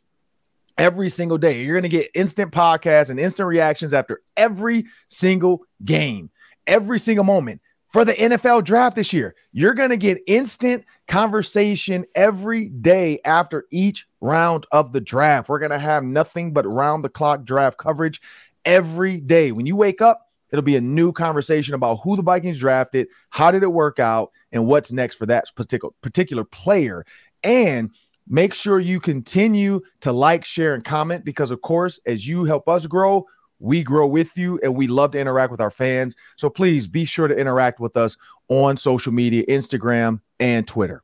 every 0.77 1.11
single 1.11 1.37
day. 1.37 1.63
You're 1.63 1.75
going 1.75 1.83
to 1.83 1.89
get 1.89 2.11
instant 2.15 2.53
podcasts 2.53 3.11
and 3.11 3.19
instant 3.19 3.49
reactions 3.49 3.93
after 3.93 4.21
every 4.37 4.87
single 5.09 5.63
game 5.85 6.31
every 6.69 7.01
single 7.01 7.25
moment 7.25 7.61
for 7.89 8.05
the 8.05 8.15
NFL 8.15 8.65
draft 8.65 8.95
this 8.95 9.13
year. 9.13 9.35
You're 9.53 9.75
going 9.75 9.91
to 9.91 9.97
get 9.97 10.23
instant 10.27 10.85
conversation 11.09 12.05
every 12.15 12.69
day 12.69 13.19
after 13.25 13.65
each 13.73 14.07
round 14.21 14.67
of 14.71 14.93
the 14.93 15.01
draft. 15.01 15.49
We're 15.49 15.59
going 15.59 15.71
to 15.71 15.79
have 15.79 16.05
nothing 16.05 16.53
but 16.53 16.67
round 16.67 17.05
the 17.05 17.09
clock 17.09 17.45
draft 17.45 17.79
coverage 17.79 18.21
every 18.65 19.21
day. 19.21 19.53
When 19.53 19.67
you 19.67 19.75
wake 19.75 20.03
up, 20.03 20.29
it'll 20.51 20.63
be 20.63 20.77
a 20.77 20.81
new 20.81 21.13
conversation 21.13 21.75
about 21.75 22.01
who 22.05 22.17
the 22.17 22.23
Vikings 22.23 22.59
drafted, 22.59 23.09
how 23.31 23.51
did 23.51 23.63
it 23.63 23.73
work 23.73 23.99
out, 23.99 24.31
and 24.53 24.67
what's 24.67 24.93
next 24.93 25.17
for 25.17 25.27
that 25.27 25.47
particular 25.57 25.93
particular 26.03 26.45
player. 26.45 27.05
And 27.43 27.91
make 28.29 28.53
sure 28.53 28.79
you 28.79 29.01
continue 29.01 29.81
to 30.01 30.13
like, 30.13 30.45
share, 30.45 30.75
and 30.75 30.85
comment 30.85 31.25
because, 31.25 31.51
of 31.51 31.63
course, 31.63 31.99
as 32.07 32.27
you 32.27 32.45
help 32.45 32.69
us 32.69 32.87
grow, 32.87 33.27
we 33.59 33.83
grow 33.83 34.07
with 34.07 34.37
you 34.37 34.59
and 34.63 34.75
we 34.75 34.87
love 34.87 35.13
to 35.13 35.19
interact 35.19 35.51
with 35.51 35.61
our 35.61 35.71
fans. 35.71 36.17
So 36.37 36.49
please 36.49 36.87
be 36.87 37.05
sure 37.05 37.29
to 37.29 37.37
interact 37.37 37.81
with 37.81 37.97
us 37.97 38.17
on 38.49 38.77
social 38.77 39.13
media, 39.13 39.45
Instagram 39.47 40.21
and 40.39 40.67
Twitter. 40.67 41.03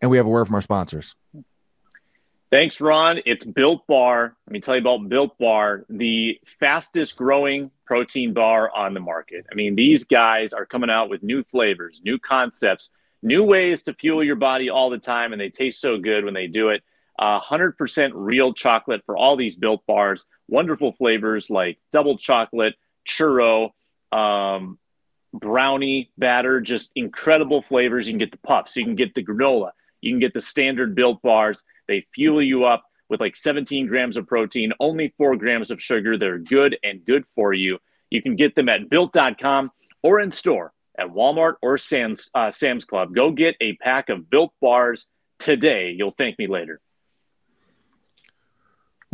And 0.00 0.10
we 0.10 0.16
have 0.18 0.26
a 0.26 0.28
word 0.28 0.46
from 0.46 0.54
our 0.54 0.60
sponsors. 0.60 1.14
Thanks, 2.50 2.80
Ron. 2.80 3.18
It's 3.26 3.44
Built 3.44 3.84
Bar. 3.88 4.36
Let 4.46 4.52
me 4.52 4.60
tell 4.60 4.76
you 4.76 4.80
about 4.80 5.08
Built 5.08 5.36
Bar, 5.38 5.84
the 5.88 6.38
fastest 6.44 7.16
growing 7.16 7.70
protein 7.84 8.32
bar 8.32 8.70
on 8.74 8.94
the 8.94 9.00
market. 9.00 9.44
I 9.50 9.56
mean, 9.56 9.74
these 9.74 10.04
guys 10.04 10.52
are 10.52 10.64
coming 10.64 10.88
out 10.88 11.10
with 11.10 11.22
new 11.24 11.42
flavors, 11.42 12.00
new 12.04 12.18
concepts, 12.18 12.90
new 13.22 13.42
ways 13.42 13.82
to 13.84 13.94
fuel 13.94 14.22
your 14.22 14.36
body 14.36 14.70
all 14.70 14.88
the 14.88 14.98
time, 14.98 15.32
and 15.32 15.40
they 15.40 15.50
taste 15.50 15.80
so 15.80 15.98
good 15.98 16.24
when 16.24 16.34
they 16.34 16.46
do 16.46 16.68
it 16.68 16.84
uh, 17.18 17.40
100% 17.40 18.12
real 18.14 18.52
chocolate 18.52 19.02
for 19.06 19.16
all 19.16 19.36
these 19.36 19.56
built 19.56 19.84
bars. 19.86 20.26
Wonderful 20.48 20.92
flavors 20.92 21.50
like 21.50 21.78
double 21.92 22.18
chocolate, 22.18 22.74
churro, 23.06 23.70
um, 24.12 24.78
brownie 25.32 26.10
batter, 26.16 26.60
just 26.60 26.90
incredible 26.94 27.62
flavors. 27.62 28.06
You 28.06 28.12
can 28.12 28.18
get 28.18 28.30
the 28.30 28.38
puffs, 28.38 28.76
you 28.76 28.84
can 28.84 28.94
get 28.94 29.14
the 29.14 29.24
granola, 29.24 29.70
you 30.00 30.12
can 30.12 30.20
get 30.20 30.34
the 30.34 30.40
standard 30.40 30.94
built 30.94 31.22
bars. 31.22 31.62
They 31.88 32.06
fuel 32.14 32.42
you 32.42 32.64
up 32.64 32.84
with 33.08 33.20
like 33.20 33.36
17 33.36 33.86
grams 33.86 34.16
of 34.16 34.26
protein, 34.26 34.72
only 34.80 35.14
four 35.16 35.36
grams 35.36 35.70
of 35.70 35.82
sugar. 35.82 36.16
They're 36.16 36.38
good 36.38 36.78
and 36.82 37.04
good 37.04 37.24
for 37.34 37.52
you. 37.52 37.78
You 38.10 38.22
can 38.22 38.36
get 38.36 38.54
them 38.54 38.68
at 38.68 38.88
built.com 38.88 39.70
or 40.02 40.20
in 40.20 40.30
store 40.30 40.72
at 40.98 41.08
Walmart 41.08 41.54
or 41.62 41.78
Sam's, 41.78 42.30
uh, 42.34 42.50
Sam's 42.50 42.84
Club. 42.84 43.14
Go 43.14 43.30
get 43.30 43.56
a 43.60 43.74
pack 43.74 44.08
of 44.08 44.30
built 44.30 44.52
bars 44.60 45.08
today. 45.38 45.94
You'll 45.96 46.14
thank 46.16 46.38
me 46.38 46.46
later. 46.46 46.80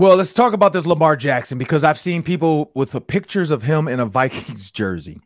Well, 0.00 0.16
let's 0.16 0.32
talk 0.32 0.54
about 0.54 0.72
this 0.72 0.86
Lamar 0.86 1.14
Jackson 1.14 1.58
because 1.58 1.84
I've 1.84 1.98
seen 1.98 2.22
people 2.22 2.70
with 2.74 3.06
pictures 3.06 3.50
of 3.50 3.62
him 3.62 3.86
in 3.86 4.00
a 4.00 4.06
Vikings 4.06 4.70
jersey. 4.70 5.20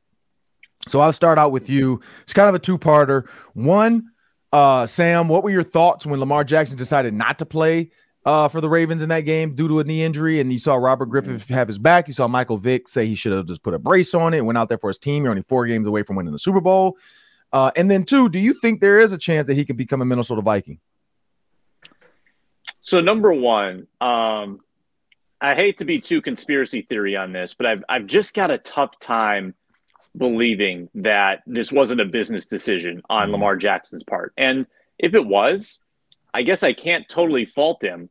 So 0.89 0.99
I'll 0.99 1.13
start 1.13 1.39
out 1.39 1.53
with 1.53 1.71
you. 1.71 2.01
It's 2.25 2.33
kind 2.33 2.49
of 2.49 2.57
a 2.57 2.59
two-parter. 2.59 3.29
One, 3.53 4.11
uh, 4.53 4.85
Sam, 4.87 5.29
what 5.29 5.45
were 5.45 5.51
your 5.51 5.63
thoughts 5.63 6.07
when 6.07 6.19
Lamar 6.19 6.43
Jackson 6.43 6.77
decided 6.77 7.15
not 7.15 7.39
to 7.39 7.47
play 7.47 7.93
uh, 8.25 8.49
for 8.49 8.61
the 8.61 8.69
Ravens 8.69 9.05
in 9.05 9.11
that 9.11 9.21
game 9.21 9.55
due 9.55 9.69
to 9.69 9.79
a 9.79 9.85
knee 9.85 10.03
injury? 10.03 10.41
And 10.41 10.53
you 10.53 10.59
saw 10.59 10.75
Robert 10.75 11.07
Griffin 11.07 11.39
mm. 11.39 11.49
have 11.51 11.69
his 11.69 11.79
back. 11.79 12.09
You 12.09 12.15
saw 12.15 12.27
Michael 12.27 12.59
Vick 12.59 12.89
say 12.89 13.07
he 13.07 13.15
should 13.15 13.31
have 13.31 13.47
just 13.47 13.63
put 13.63 13.75
a 13.75 13.79
brace 13.79 14.13
on 14.13 14.35
it, 14.35 14.45
went 14.45 14.59
out 14.59 14.69
there 14.69 14.79
for 14.79 14.91
his 14.91 14.99
team. 14.99 15.23
You're 15.23 15.31
only 15.31 15.45
four 15.45 15.69
games 15.69 15.87
away 15.87 16.03
from 16.03 16.17
winning 16.17 16.33
the 16.33 16.39
Super 16.41 16.61
Bowl. 16.61 16.99
Uh, 17.53 17.71
and 17.77 17.89
then 17.89 18.03
two, 18.03 18.29
do 18.29 18.41
you 18.41 18.55
think 18.55 18.81
there 18.81 18.99
is 18.99 19.13
a 19.13 19.19
chance 19.19 19.47
that 19.47 19.55
he 19.55 19.65
can 19.65 19.77
become 19.77 20.03
a 20.03 20.05
Minnesota 20.05 20.43
Viking? 20.43 20.81
So 22.81 23.01
number 23.01 23.33
one, 23.33 23.87
um, 24.01 24.61
I 25.45 25.55
hate 25.55 25.77
to 25.79 25.85
be 25.85 26.01
too 26.01 26.23
conspiracy 26.23 26.81
theory 26.83 27.17
on 27.17 27.33
this, 27.33 27.53
but 27.53 27.67
I've 27.67 27.85
I've 27.87 28.07
just 28.07 28.33
got 28.33 28.51
a 28.51 28.57
tough 28.57 28.99
time 28.99 29.55
believing 30.17 30.89
that 30.95 31.43
this 31.47 31.71
wasn't 31.71 32.01
a 32.01 32.07
business 32.07 32.47
decision 32.47 33.03
on 33.11 33.25
mm-hmm. 33.25 33.33
Lamar 33.33 33.57
Jackson's 33.57 34.05
part. 34.05 34.33
And 34.39 34.67
if 34.99 35.13
it 35.15 35.27
was, 35.27 35.79
I 36.33 36.43
guess 36.43 36.63
I 36.63 36.73
can't 36.73 37.07
totally 37.11 37.45
fault 37.45 37.85
him. 37.85 38.09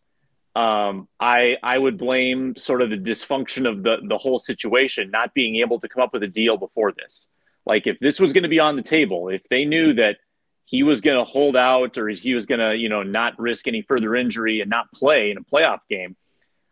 Um, 0.56 1.08
I 1.20 1.58
I 1.64 1.76
would 1.76 1.98
blame 1.98 2.56
sort 2.56 2.84
of 2.84 2.92
the 2.92 2.98
dysfunction 2.98 3.68
of 3.68 3.82
the 3.82 3.98
the 4.08 4.20
whole 4.20 4.38
situation, 4.38 5.10
not 5.10 5.34
being 5.34 5.56
able 5.56 5.80
to 5.80 5.90
come 5.90 6.04
up 6.04 6.14
with 6.14 6.22
a 6.22 6.28
deal 6.28 6.58
before 6.58 6.92
this. 6.92 7.28
Like 7.66 7.88
if 7.88 7.98
this 7.98 8.20
was 8.20 8.32
going 8.32 8.44
to 8.44 8.50
be 8.50 8.60
on 8.60 8.76
the 8.76 8.84
table, 8.84 9.30
if 9.30 9.42
they 9.50 9.66
knew 9.66 9.96
that 9.96 10.18
he 10.66 10.84
was 10.84 11.02
going 11.02 11.18
to 11.18 11.24
hold 11.24 11.58
out 11.58 11.98
or 11.98 12.10
he 12.10 12.36
was 12.36 12.46
going 12.46 12.60
to, 12.60 12.76
you 12.76 12.90
know, 12.90 13.02
not 13.02 13.40
risk 13.40 13.68
any 13.68 13.82
further 13.82 14.16
injury 14.16 14.62
and 14.62 14.70
not 14.70 14.92
play 14.92 15.32
in 15.32 15.38
a 15.38 15.42
playoff 15.42 15.80
game, 15.90 16.16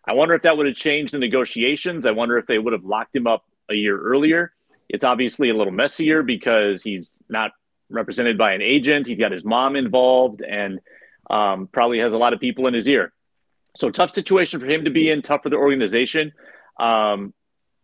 I 0.06 0.14
wonder 0.14 0.34
if 0.34 0.42
that 0.44 0.58
would 0.58 0.66
have 0.66 0.76
changed 0.76 1.14
the 1.14 1.20
negotiations. 1.20 2.06
I 2.06 2.12
wonder 2.12 2.38
if 2.38 2.48
they 2.48 2.58
would 2.58 2.74
have 2.74 2.84
locked 2.84 3.16
him 3.16 3.28
up 3.28 3.46
a 3.70 3.76
year 3.76 4.00
earlier. 4.00 4.54
It's 4.90 5.04
obviously 5.04 5.50
a 5.50 5.54
little 5.54 5.74
messier 5.74 6.24
because 6.24 6.84
he's 6.84 7.18
not 7.30 7.52
represented 7.90 8.38
by 8.38 8.54
an 8.54 8.62
agent. 8.62 9.08
He's 9.08 9.20
got 9.20 9.32
his 9.32 9.44
mom 9.44 9.76
involved 9.76 10.42
and 10.42 10.80
um, 11.30 11.68
probably 11.72 12.00
has 12.00 12.14
a 12.14 12.18
lot 12.18 12.34
of 12.34 12.40
people 12.40 12.68
in 12.68 12.74
his 12.74 12.88
ear. 12.88 13.14
So 13.76 13.90
tough 13.90 14.12
situation 14.12 14.60
for 14.60 14.66
him 14.66 14.86
to 14.86 14.90
be 14.90 15.10
in, 15.10 15.22
tough 15.22 15.44
for 15.44 15.50
the 15.50 15.56
organization. 15.56 16.34
Um, 16.80 17.34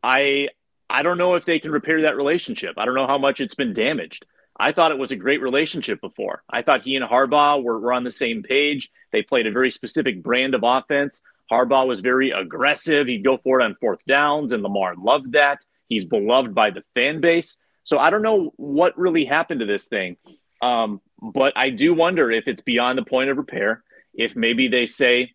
I 0.03 0.49
I 0.89 1.03
don't 1.03 1.17
know 1.17 1.35
if 1.35 1.45
they 1.45 1.59
can 1.59 1.71
repair 1.71 2.01
that 2.03 2.17
relationship. 2.17 2.75
I 2.77 2.85
don't 2.85 2.95
know 2.95 3.07
how 3.07 3.17
much 3.17 3.41
it's 3.41 3.55
been 3.55 3.73
damaged. 3.73 4.25
I 4.59 4.71
thought 4.71 4.91
it 4.91 4.97
was 4.97 5.11
a 5.11 5.15
great 5.15 5.41
relationship 5.41 6.01
before. 6.01 6.43
I 6.49 6.61
thought 6.61 6.81
he 6.81 6.95
and 6.95 7.05
Harbaugh 7.05 7.61
were, 7.61 7.79
were 7.79 7.93
on 7.93 8.03
the 8.03 8.11
same 8.11 8.41
page. 8.41 8.89
They 9.11 9.21
played 9.21 9.47
a 9.47 9.51
very 9.51 9.69
specific 9.69 10.23
brand 10.23 10.55
of 10.55 10.61
offense. 10.63 11.21
Harbaugh 11.51 11.87
was 11.87 12.01
very 12.01 12.31
aggressive. 12.31 13.07
He'd 13.07 13.23
go 13.23 13.37
for 13.37 13.59
it 13.59 13.63
on 13.63 13.75
fourth 13.79 14.03
downs, 14.05 14.51
and 14.51 14.63
Lamar 14.63 14.95
loved 14.95 15.33
that. 15.33 15.63
He's 15.87 16.05
beloved 16.05 16.53
by 16.53 16.71
the 16.71 16.83
fan 16.93 17.21
base. 17.21 17.57
So 17.83 17.97
I 17.97 18.09
don't 18.09 18.21
know 18.21 18.51
what 18.57 18.97
really 18.97 19.23
happened 19.23 19.61
to 19.61 19.65
this 19.65 19.85
thing. 19.85 20.17
Um, 20.61 21.01
but 21.21 21.53
I 21.55 21.69
do 21.69 21.93
wonder 21.93 22.29
if 22.31 22.47
it's 22.47 22.61
beyond 22.61 22.97
the 22.97 23.05
point 23.05 23.29
of 23.29 23.37
repair. 23.37 23.83
If 24.13 24.35
maybe 24.35 24.67
they 24.67 24.85
say, 24.85 25.33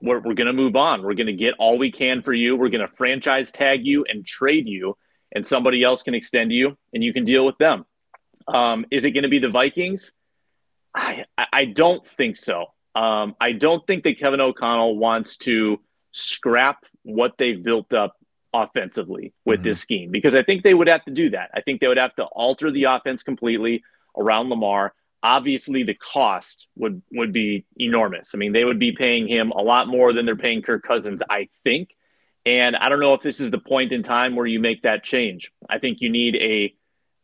we're, 0.00 0.20
we're 0.20 0.34
going 0.34 0.46
to 0.46 0.52
move 0.52 0.76
on. 0.76 1.02
We're 1.02 1.14
going 1.14 1.26
to 1.26 1.32
get 1.32 1.54
all 1.58 1.78
we 1.78 1.90
can 1.90 2.22
for 2.22 2.32
you. 2.32 2.56
We're 2.56 2.68
going 2.68 2.86
to 2.86 2.94
franchise 2.96 3.52
tag 3.52 3.86
you 3.86 4.04
and 4.08 4.24
trade 4.24 4.68
you, 4.68 4.96
and 5.34 5.46
somebody 5.46 5.82
else 5.82 6.02
can 6.02 6.14
extend 6.14 6.52
you 6.52 6.76
and 6.92 7.02
you 7.02 7.12
can 7.12 7.24
deal 7.24 7.44
with 7.44 7.58
them. 7.58 7.84
Um, 8.46 8.86
is 8.90 9.04
it 9.04 9.12
going 9.12 9.22
to 9.22 9.28
be 9.28 9.38
the 9.38 9.48
Vikings? 9.48 10.12
I, 10.94 11.24
I 11.52 11.64
don't 11.64 12.06
think 12.06 12.36
so. 12.36 12.66
Um, 12.94 13.34
I 13.40 13.52
don't 13.52 13.84
think 13.86 14.04
that 14.04 14.18
Kevin 14.18 14.40
O'Connell 14.40 14.96
wants 14.96 15.36
to 15.38 15.80
scrap 16.12 16.84
what 17.02 17.34
they've 17.38 17.62
built 17.62 17.92
up 17.92 18.16
offensively 18.52 19.32
with 19.44 19.58
mm-hmm. 19.58 19.64
this 19.64 19.80
scheme 19.80 20.10
because 20.10 20.34
I 20.34 20.42
think 20.42 20.62
they 20.62 20.74
would 20.74 20.88
have 20.88 21.04
to 21.04 21.10
do 21.10 21.30
that. 21.30 21.50
I 21.54 21.60
think 21.60 21.80
they 21.80 21.88
would 21.88 21.98
have 21.98 22.14
to 22.14 22.24
alter 22.24 22.70
the 22.70 22.84
offense 22.84 23.22
completely 23.22 23.82
around 24.16 24.48
Lamar. 24.48 24.94
Obviously, 25.22 25.82
the 25.82 25.94
cost 25.94 26.68
would 26.76 27.02
would 27.12 27.32
be 27.32 27.66
enormous. 27.76 28.32
I 28.34 28.38
mean, 28.38 28.52
they 28.52 28.64
would 28.64 28.78
be 28.78 28.92
paying 28.92 29.26
him 29.26 29.50
a 29.50 29.62
lot 29.62 29.88
more 29.88 30.12
than 30.12 30.26
they're 30.26 30.36
paying 30.36 30.62
Kirk 30.62 30.84
Cousins, 30.86 31.22
I 31.28 31.48
think. 31.64 31.90
And 32.46 32.76
I 32.76 32.90
don't 32.90 33.00
know 33.00 33.14
if 33.14 33.22
this 33.22 33.40
is 33.40 33.50
the 33.50 33.58
point 33.58 33.92
in 33.92 34.02
time 34.02 34.36
where 34.36 34.46
you 34.46 34.60
make 34.60 34.82
that 34.82 35.02
change. 35.02 35.50
I 35.68 35.78
think 35.78 35.98
you 36.00 36.10
need 36.10 36.36
a 36.36 36.74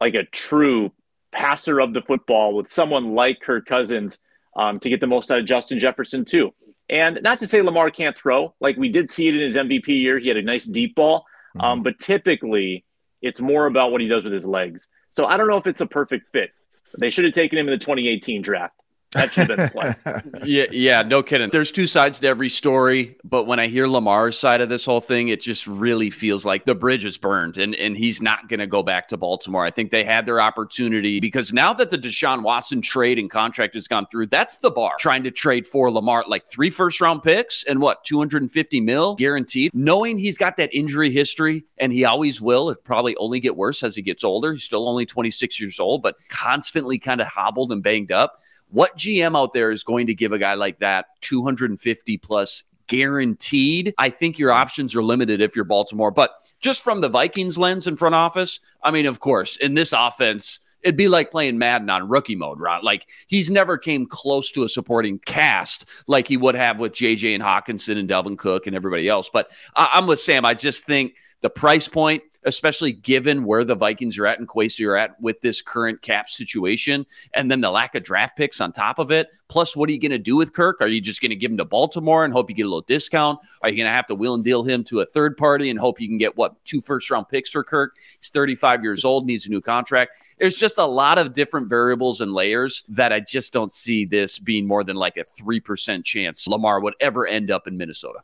like 0.01 0.15
a 0.15 0.25
true 0.25 0.93
passer 1.31 1.79
of 1.79 1.93
the 1.93 2.01
football 2.01 2.55
with 2.55 2.71
someone 2.71 3.15
like 3.15 3.41
Kirk 3.41 3.67
Cousins 3.67 4.19
um, 4.57 4.79
to 4.81 4.89
get 4.89 5.01
the 5.01 5.07
most 5.07 5.31
out 5.31 5.39
of 5.39 5.47
Justin 5.47 5.79
Jefferson 5.79 6.25
too. 6.25 6.53
And 6.89 7.21
not 7.23 7.39
to 7.39 7.47
say 7.47 7.63
Lamar 7.63 7.91
can't 7.91 8.17
throw, 8.17 8.55
like 8.61 8.77
we 8.77 8.89
did 8.89 9.11
see 9.11 9.29
it 9.29 9.35
in 9.35 9.41
his 9.41 9.55
MVP 9.55 9.89
year. 9.89 10.19
He 10.19 10.29
had 10.29 10.37
a 10.37 10.43
nice 10.43 10.65
deep 10.65 10.97
ball, 10.97 11.25
mm-hmm. 11.57 11.61
um, 11.61 11.83
but 11.83 11.99
typically 11.99 12.85
it's 13.23 13.41
more 13.41 13.67
about 13.67 13.93
what 13.93 14.01
he 14.01 14.09
does 14.09 14.25
with 14.25 14.33
his 14.33 14.47
legs. 14.47 14.89
So 15.13 15.27
I 15.27 15.37
don't 15.37 15.49
know 15.49 15.57
if 15.57 15.67
it's 15.67 15.81
a 15.81 15.87
perfect 15.87 16.33
fit. 16.33 16.51
They 16.99 17.11
should 17.11 17.25
have 17.25 17.35
taken 17.35 17.59
him 17.59 17.69
in 17.69 17.73
the 17.73 17.85
2018 17.85 18.43
draft. 18.43 18.75
That 19.13 19.33
should 19.33 19.51
have 19.51 19.73
been 19.73 19.97
the 20.05 20.43
yeah, 20.47 20.67
yeah, 20.71 21.03
no 21.03 21.21
kidding. 21.23 21.51
There's 21.51 21.73
two 21.73 21.89
sides 21.89 22.21
to 22.21 22.29
every 22.29 22.49
story, 22.49 23.17
but 23.25 23.45
when 23.45 23.59
I 23.59 23.67
hear 23.67 23.89
Lamar's 23.89 24.39
side 24.39 24.61
of 24.61 24.69
this 24.69 24.85
whole 24.85 25.01
thing, 25.01 25.29
it 25.29 25.41
just 25.41 25.67
really 25.67 26.11
feels 26.11 26.45
like 26.45 26.65
the 26.65 26.77
bridge 26.77 27.05
is 27.05 27.19
burned 27.19 27.57
and, 27.57 27.75
and 27.75 27.97
he's 27.97 28.23
not 28.23 28.49
going 28.49 28.61
to 28.61 28.69
go 28.69 28.85
back 28.85 29.09
to 29.09 29.17
Baltimore. 29.17 29.65
I 29.65 29.71
think 29.71 29.91
they 29.91 30.05
had 30.05 30.27
their 30.27 30.41
opportunity 30.41 31.19
because 31.19 31.53
now 31.53 31.73
that 31.75 31.91
the 31.91 31.99
Deshaun 31.99 32.43
Watson 32.45 32.81
trade 32.81 33.19
and 33.19 33.29
contract 33.29 33.75
has 33.75 33.89
gone 33.89 34.07
through, 34.13 34.27
that's 34.27 34.59
the 34.59 34.71
bar. 34.71 34.93
Trying 35.01 35.25
to 35.25 35.33
trade 35.33 35.67
for 35.67 35.91
Lamar 35.91 36.25
like 36.29 36.47
three 36.47 36.71
first 36.71 37.01
round 37.01 37.25
picks 37.25 37.65
and 37.65 37.81
what, 37.81 38.05
250 38.05 38.81
mil 38.81 39.17
guaranteed, 39.17 39.73
knowing 39.75 40.19
he's 40.19 40.39
got 40.39 40.57
that 40.59 40.73
injury 40.73 41.11
history 41.11 41.65
and 41.79 41.93
he 41.93 42.05
always 42.05 42.41
will. 42.41 42.71
It 42.71 42.85
probably 42.85 43.17
only 43.17 43.41
get 43.41 43.57
worse 43.57 43.83
as 43.83 43.97
he 43.97 44.03
gets 44.03 44.23
older. 44.23 44.53
He's 44.53 44.63
still 44.63 44.89
only 44.89 45.05
26 45.05 45.59
years 45.59 45.81
old, 45.81 46.01
but 46.01 46.15
constantly 46.29 47.01
kind 47.01 47.21
of 47.21 47.27
hobbled 47.27 47.73
and 47.73 47.83
banged 47.83 48.13
up. 48.13 48.39
What 48.71 48.97
GM 48.97 49.37
out 49.37 49.53
there 49.53 49.71
is 49.71 49.83
going 49.83 50.07
to 50.07 50.15
give 50.15 50.33
a 50.33 50.39
guy 50.39 50.55
like 50.55 50.79
that 50.81 51.07
250 51.23 52.17
plus 52.19 52.65
guaranteed. 52.91 53.95
I 53.99 54.11
think 54.11 54.37
your 54.37 54.51
options 54.51 54.97
are 54.97 55.03
limited 55.03 55.41
if 55.41 55.55
you're 55.55 55.65
Baltimore. 55.65 56.11
But 56.11 56.33
just 56.59 56.83
from 56.83 57.01
the 57.01 57.09
Vikings 57.09 57.57
lens 57.57 57.87
in 57.87 57.97
front 57.97 58.17
office, 58.17 58.59
I 58.83 58.91
mean, 58.91 59.07
of 59.07 59.21
course, 59.21 59.57
in 59.57 59.75
this 59.75 59.95
offense, 59.97 60.59
it'd 60.83 60.97
be 60.97 61.07
like 61.07 61.31
playing 61.31 61.57
Madden 61.57 61.89
on 61.89 62.09
rookie 62.09 62.35
mode, 62.35 62.59
right? 62.59 62.83
Like 62.83 63.07
he's 63.29 63.49
never 63.49 63.79
came 63.79 64.07
close 64.07 64.51
to 64.51 64.65
a 64.65 64.69
supporting 64.69 65.21
cast 65.21 65.85
like 66.09 66.27
he 66.27 66.37
would 66.37 66.57
have 66.57 66.81
with 66.81 66.93
JJ 66.93 67.33
and 67.33 67.43
Hockenson 67.45 67.97
and 67.97 68.09
Dalvin 68.09 68.37
Cook 68.37 68.67
and 68.67 68.75
everybody 68.75 69.09
else. 69.09 69.31
But 69.33 69.53
I'm 69.77 70.09
with 70.09 70.19
Sam. 70.19 70.45
I 70.45 70.55
just 70.55 70.85
think 70.85 71.15
the 71.43 71.51
price 71.51 71.87
point, 71.87 72.25
especially 72.45 72.93
given 72.93 73.45
where 73.45 73.65
the 73.65 73.75
Vikings 73.75 74.19
are 74.19 74.27
at 74.27 74.39
and 74.39 74.49
Kwesi 74.49 74.87
are 74.87 74.97
at 74.97 75.21
with 75.21 75.41
this 75.41 75.63
current 75.63 76.03
cap 76.03 76.29
situation, 76.29 77.07
and 77.35 77.51
then 77.51 77.61
the 77.61 77.71
lack 77.71 77.95
of 77.95 78.03
draft 78.03 78.37
picks 78.37 78.61
on 78.61 78.73
top 78.73 78.99
of 78.99 79.11
it. 79.11 79.29
Plus, 79.49 79.77
what 79.77 79.89
are 79.89 79.93
you 79.93 80.01
going 80.01 80.11
to 80.11 80.19
do 80.19 80.37
with 80.37 80.53
Kirk? 80.53 80.81
Are 80.81 80.87
you 80.87 81.01
just 81.01 81.21
going 81.21 81.31
to 81.31 81.37
give 81.37 81.51
him 81.51 81.59
to 81.59 81.65
Baltimore 81.65 82.25
and 82.25 82.33
hope 82.33 82.49
you 82.49 82.57
get 82.57 82.63
a 82.63 82.69
little 82.69 82.83
discount? 82.83 83.39
Are 83.63 83.69
you 83.69 83.77
going 83.77 83.89
to 83.89 83.95
have 83.95 84.07
to 84.07 84.15
wheel 84.15 84.35
and 84.35 84.45
deal 84.45 84.63
him 84.63 84.85
to 84.85 85.01
a 85.01 85.07
third 85.07 85.37
party 85.37 85.71
and 85.71 85.79
hope 85.79 86.01
you 86.01 86.09
can 86.09 86.19
get 86.19 86.37
what 86.37 86.65
two 86.65 86.81
first 86.81 87.11
round 87.11 87.29
picks 87.29 87.51
for 87.51 87.65
Kirk? 87.65 87.97
He's 88.19 88.31
35 88.31 88.83
years 88.83 89.05
old, 89.05 89.27
needs 89.27 89.47
a 89.47 89.51
new 89.51 89.61
contract. 89.61 90.13
There's 90.39 90.57
just 90.57 90.79
a 90.79 90.87
lot 90.87 91.19
of 91.19 91.33
different 91.33 91.69
variables 91.69 92.21
and 92.21 92.33
layers 92.33 92.85
that 92.89 93.13
I 93.13 93.21
just 93.21 93.53
don't 93.53 93.73
see 93.73 94.07
this 94.07 94.39
being 94.39 94.67
more 94.67 94.85
than 94.85 94.97
like 94.97 95.17
a 95.17 95.25
3% 95.25 96.05
chance 96.05 96.49
Lamar 96.49 96.81
would 96.81 96.95
ever 97.01 97.27
end 97.27 97.51
up 97.51 97.69
in 97.69 97.77
Minnesota. 97.77 98.21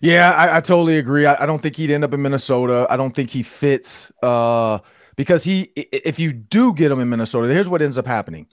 Yeah, 0.00 0.32
I, 0.32 0.56
I 0.56 0.60
totally 0.60 0.98
agree. 0.98 1.26
I, 1.26 1.42
I, 1.42 1.46
don't 1.46 1.60
think 1.60 1.76
he'd 1.76 1.90
end 1.90 2.04
up 2.04 2.12
in 2.12 2.22
Minnesota. 2.22 2.86
I 2.90 2.96
don't 2.96 3.14
think 3.14 3.30
he 3.30 3.42
fits 3.42 4.12
uh, 4.22 4.78
because 5.16 5.44
he, 5.44 5.72
if 5.76 6.18
you 6.18 6.32
do 6.32 6.72
get 6.72 6.90
him 6.90 7.00
in 7.00 7.08
Minnesota, 7.08 7.48
here's 7.48 7.68
what 7.68 7.82
ends 7.82 7.98
up 7.98 8.06
happening. 8.06 8.46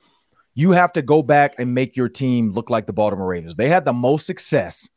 You 0.56 0.72
have 0.72 0.94
to 0.94 1.02
go 1.02 1.22
back 1.22 1.56
and 1.58 1.74
make 1.74 1.96
your 1.96 2.10
team 2.10 2.52
look 2.52 2.70
like 2.70 2.86
the 2.86 2.94
Baltimore 2.94 3.28
Ravens. 3.28 3.56
They 3.56 3.70
had 3.70 3.86
the 3.86 3.94
most 3.94 4.26
success 4.26 4.88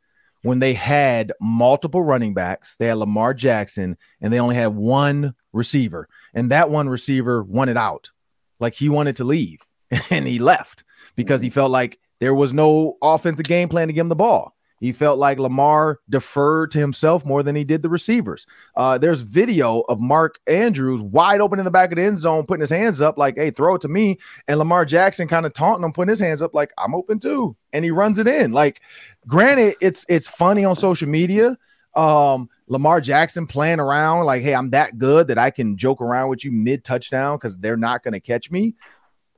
when 0.43 0.59
they 0.59 0.73
had 0.73 1.31
multiple 1.41 2.03
running 2.03 2.33
backs. 2.33 2.77
They 2.77 2.87
had 2.87 2.97
Lamar 2.97 3.33
Jackson 3.33 3.97
and 4.21 4.31
they 4.31 4.39
only 4.39 4.55
had 4.55 4.75
one 4.75 5.33
receiver. 5.53 6.09
And 6.33 6.51
that 6.51 6.69
one 6.69 6.89
receiver 6.89 7.43
wanted 7.43 7.77
out. 7.77 8.11
Like 8.59 8.73
he 8.73 8.89
wanted 8.89 9.15
to 9.17 9.23
leave 9.23 9.59
and 10.09 10.27
he 10.27 10.39
left 10.39 10.83
because 11.15 11.41
he 11.41 11.49
felt 11.49 11.71
like 11.71 11.99
there 12.19 12.35
was 12.35 12.53
no 12.53 12.97
offensive 13.01 13.45
game 13.45 13.69
plan 13.69 13.87
to 13.87 13.93
give 13.93 14.05
him 14.05 14.09
the 14.09 14.15
ball. 14.15 14.55
He 14.83 14.91
felt 14.91 15.17
like 15.17 15.39
Lamar 15.39 16.01
deferred 16.09 16.71
to 16.71 16.77
himself 16.77 17.25
more 17.25 17.41
than 17.41 17.55
he 17.55 17.63
did 17.63 17.83
the 17.83 17.87
receivers. 17.87 18.45
Uh, 18.75 18.97
there's 18.97 19.21
video 19.21 19.79
of 19.87 20.01
Mark 20.01 20.41
Andrews 20.45 21.01
wide 21.01 21.39
open 21.39 21.57
in 21.57 21.63
the 21.63 21.71
back 21.71 21.93
of 21.93 21.95
the 21.95 22.03
end 22.03 22.19
zone, 22.19 22.45
putting 22.45 22.59
his 22.59 22.69
hands 22.69 22.99
up 22.99 23.17
like, 23.17 23.37
"Hey, 23.37 23.49
throw 23.49 23.75
it 23.75 23.81
to 23.83 23.87
me," 23.87 24.19
and 24.45 24.59
Lamar 24.59 24.83
Jackson 24.83 25.25
kind 25.25 25.45
of 25.45 25.53
taunting 25.53 25.85
him, 25.85 25.93
putting 25.93 26.09
his 26.09 26.19
hands 26.19 26.41
up 26.41 26.53
like, 26.53 26.73
"I'm 26.77 26.93
open 26.93 27.17
too," 27.17 27.55
and 27.71 27.85
he 27.85 27.91
runs 27.91 28.19
it 28.19 28.27
in. 28.27 28.51
Like, 28.51 28.81
granted, 29.25 29.75
it's 29.79 30.05
it's 30.09 30.27
funny 30.27 30.65
on 30.65 30.75
social 30.75 31.07
media. 31.07 31.57
Um, 31.95 32.49
Lamar 32.67 32.99
Jackson 32.99 33.47
playing 33.47 33.79
around 33.79 34.25
like, 34.25 34.41
"Hey, 34.43 34.53
I'm 34.53 34.71
that 34.71 34.97
good 34.97 35.29
that 35.29 35.37
I 35.37 35.49
can 35.49 35.77
joke 35.77 36.01
around 36.01 36.27
with 36.27 36.43
you 36.43 36.51
mid 36.51 36.83
touchdown 36.83 37.37
because 37.37 37.57
they're 37.57 37.77
not 37.77 38.03
going 38.03 38.15
to 38.15 38.19
catch 38.19 38.51
me." 38.51 38.75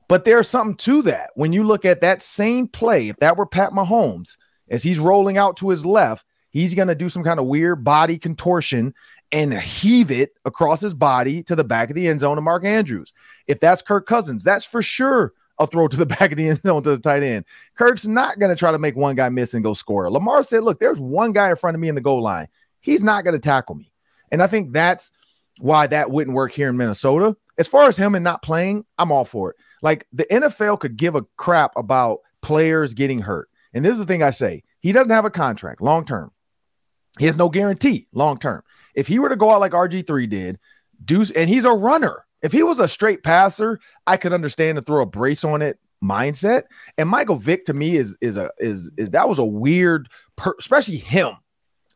But 0.08 0.24
there's 0.24 0.48
something 0.48 0.76
to 0.78 1.02
that. 1.02 1.30
When 1.36 1.52
you 1.52 1.62
look 1.62 1.84
at 1.84 2.00
that 2.00 2.20
same 2.20 2.66
play, 2.66 3.10
if 3.10 3.16
that 3.18 3.36
were 3.36 3.46
Pat 3.46 3.70
Mahomes 3.70 4.38
as 4.68 4.82
he's 4.82 4.98
rolling 4.98 5.38
out 5.38 5.56
to 5.58 5.70
his 5.70 5.86
left, 5.86 6.24
he's 6.50 6.74
going 6.74 6.88
to 6.88 6.94
do 6.94 7.08
some 7.08 7.24
kind 7.24 7.38
of 7.38 7.46
weird 7.46 7.84
body 7.84 8.18
contortion 8.18 8.94
and 9.32 9.52
heave 9.54 10.10
it 10.10 10.30
across 10.44 10.80
his 10.80 10.94
body 10.94 11.42
to 11.44 11.56
the 11.56 11.64
back 11.64 11.90
of 11.90 11.96
the 11.96 12.08
end 12.08 12.20
zone 12.20 12.36
to 12.36 12.42
Mark 12.42 12.64
Andrews. 12.64 13.12
If 13.46 13.60
that's 13.60 13.82
Kirk 13.82 14.06
Cousins, 14.06 14.44
that's 14.44 14.64
for 14.64 14.82
sure 14.82 15.32
a 15.58 15.66
throw 15.66 15.88
to 15.88 15.96
the 15.96 16.06
back 16.06 16.32
of 16.32 16.36
the 16.36 16.48
end 16.48 16.60
zone 16.60 16.82
to 16.82 16.90
the 16.90 16.98
tight 16.98 17.22
end. 17.22 17.44
Kirk's 17.76 18.06
not 18.06 18.38
going 18.38 18.50
to 18.50 18.58
try 18.58 18.70
to 18.70 18.78
make 18.78 18.96
one 18.96 19.16
guy 19.16 19.28
miss 19.28 19.54
and 19.54 19.64
go 19.64 19.74
score. 19.74 20.10
Lamar 20.10 20.42
said, 20.42 20.62
Look, 20.62 20.80
there's 20.80 21.00
one 21.00 21.32
guy 21.32 21.50
in 21.50 21.56
front 21.56 21.74
of 21.74 21.80
me 21.80 21.88
in 21.88 21.94
the 21.94 22.00
goal 22.00 22.22
line. 22.22 22.48
He's 22.80 23.02
not 23.02 23.24
going 23.24 23.34
to 23.34 23.40
tackle 23.40 23.74
me. 23.74 23.90
And 24.30 24.42
I 24.42 24.46
think 24.46 24.72
that's 24.72 25.12
why 25.58 25.86
that 25.86 26.10
wouldn't 26.10 26.36
work 26.36 26.52
here 26.52 26.68
in 26.68 26.76
Minnesota. 26.76 27.36
As 27.58 27.66
far 27.66 27.88
as 27.88 27.96
him 27.96 28.14
and 28.14 28.24
not 28.24 28.42
playing, 28.42 28.84
I'm 28.98 29.10
all 29.10 29.24
for 29.24 29.50
it. 29.50 29.56
Like 29.82 30.06
the 30.12 30.26
NFL 30.30 30.80
could 30.80 30.96
give 30.96 31.14
a 31.14 31.24
crap 31.36 31.72
about 31.76 32.20
players 32.42 32.92
getting 32.92 33.20
hurt. 33.20 33.48
And 33.76 33.84
this 33.84 33.92
is 33.92 33.98
the 33.98 34.06
thing 34.06 34.22
I 34.22 34.30
say 34.30 34.64
he 34.80 34.92
doesn't 34.92 35.10
have 35.10 35.26
a 35.26 35.30
contract 35.30 35.82
long 35.82 36.06
term. 36.06 36.32
He 37.18 37.26
has 37.26 37.36
no 37.36 37.50
guarantee 37.50 38.08
long 38.14 38.38
term. 38.38 38.62
If 38.94 39.06
he 39.06 39.18
were 39.18 39.28
to 39.28 39.36
go 39.36 39.50
out 39.50 39.60
like 39.60 39.72
RG3 39.72 40.30
did, 40.30 40.58
do 41.04 41.22
and 41.36 41.50
he's 41.50 41.66
a 41.66 41.72
runner. 41.72 42.24
If 42.40 42.52
he 42.52 42.62
was 42.62 42.80
a 42.80 42.88
straight 42.88 43.22
passer, 43.22 43.78
I 44.06 44.16
could 44.16 44.32
understand 44.32 44.76
to 44.76 44.82
throw 44.82 45.02
a 45.02 45.06
brace 45.06 45.44
on 45.44 45.60
it 45.60 45.78
mindset. 46.02 46.62
And 46.96 47.06
Michael 47.06 47.36
Vick 47.36 47.66
to 47.66 47.74
me 47.74 47.96
is 47.96 48.16
is 48.22 48.38
a 48.38 48.50
is 48.58 48.90
is 48.96 49.10
that 49.10 49.28
was 49.28 49.38
a 49.38 49.44
weird, 49.44 50.08
per, 50.36 50.54
especially 50.58 50.96
him 50.96 51.34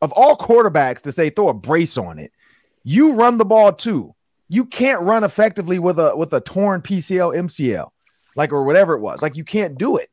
of 0.03 0.13
all 0.13 0.37
quarterbacks 0.37 1.01
to 1.05 1.13
say 1.13 1.31
throw 1.31 1.49
a 1.49 1.55
brace 1.55 1.97
on 1.97 2.19
it. 2.19 2.31
You 2.85 3.13
run 3.13 3.39
the 3.39 3.47
ball 3.47 3.73
too. 3.73 4.15
You 4.51 4.67
can't 4.67 5.01
run 5.01 5.25
effectively 5.25 5.79
with 5.79 5.99
a 5.99 6.15
with 6.15 6.35
a 6.35 6.43
torn 6.43 6.83
PCL, 6.83 7.39
MCL, 7.39 7.89
like 8.37 8.53
or 8.53 8.65
whatever 8.65 8.93
it 8.93 9.01
was. 9.01 9.23
Like 9.23 9.39
you 9.39 9.45
can't 9.45 9.79
do 9.79 9.97
it. 9.97 10.11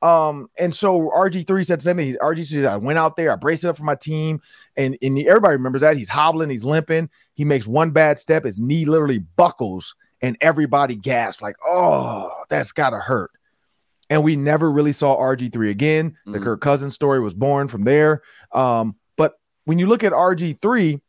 Um, 0.00 0.48
and 0.58 0.72
so 0.72 1.10
RG3 1.10 1.66
said 1.66 1.80
to 1.80 1.94
me, 1.94 2.14
RG 2.14 2.46
said, 2.46 2.66
I 2.66 2.76
went 2.76 2.98
out 2.98 3.16
there, 3.16 3.32
I 3.32 3.36
braced 3.36 3.64
it 3.64 3.68
up 3.68 3.76
for 3.76 3.84
my 3.84 3.96
team, 3.96 4.40
and, 4.76 4.96
and 5.02 5.18
everybody 5.18 5.56
remembers 5.56 5.80
that 5.80 5.96
he's 5.96 6.08
hobbling, 6.08 6.50
he's 6.50 6.64
limping, 6.64 7.10
he 7.34 7.44
makes 7.44 7.66
one 7.66 7.90
bad 7.90 8.18
step, 8.18 8.44
his 8.44 8.60
knee 8.60 8.84
literally 8.84 9.18
buckles, 9.18 9.94
and 10.20 10.36
everybody 10.40 10.94
gasps, 10.94 11.42
like, 11.42 11.56
oh, 11.64 12.30
that's 12.48 12.72
gotta 12.72 12.98
hurt. 12.98 13.30
And 14.10 14.22
we 14.22 14.36
never 14.36 14.70
really 14.70 14.92
saw 14.92 15.16
RG3 15.18 15.70
again. 15.70 16.10
Mm-hmm. 16.10 16.32
The 16.32 16.40
Kirk 16.40 16.60
Cousins 16.60 16.94
story 16.94 17.20
was 17.20 17.34
born 17.34 17.68
from 17.68 17.84
there. 17.84 18.22
Um, 18.52 18.96
but 19.16 19.34
when 19.64 19.78
you 19.78 19.86
look 19.86 20.02
at 20.02 20.12
RG3, 20.12 21.00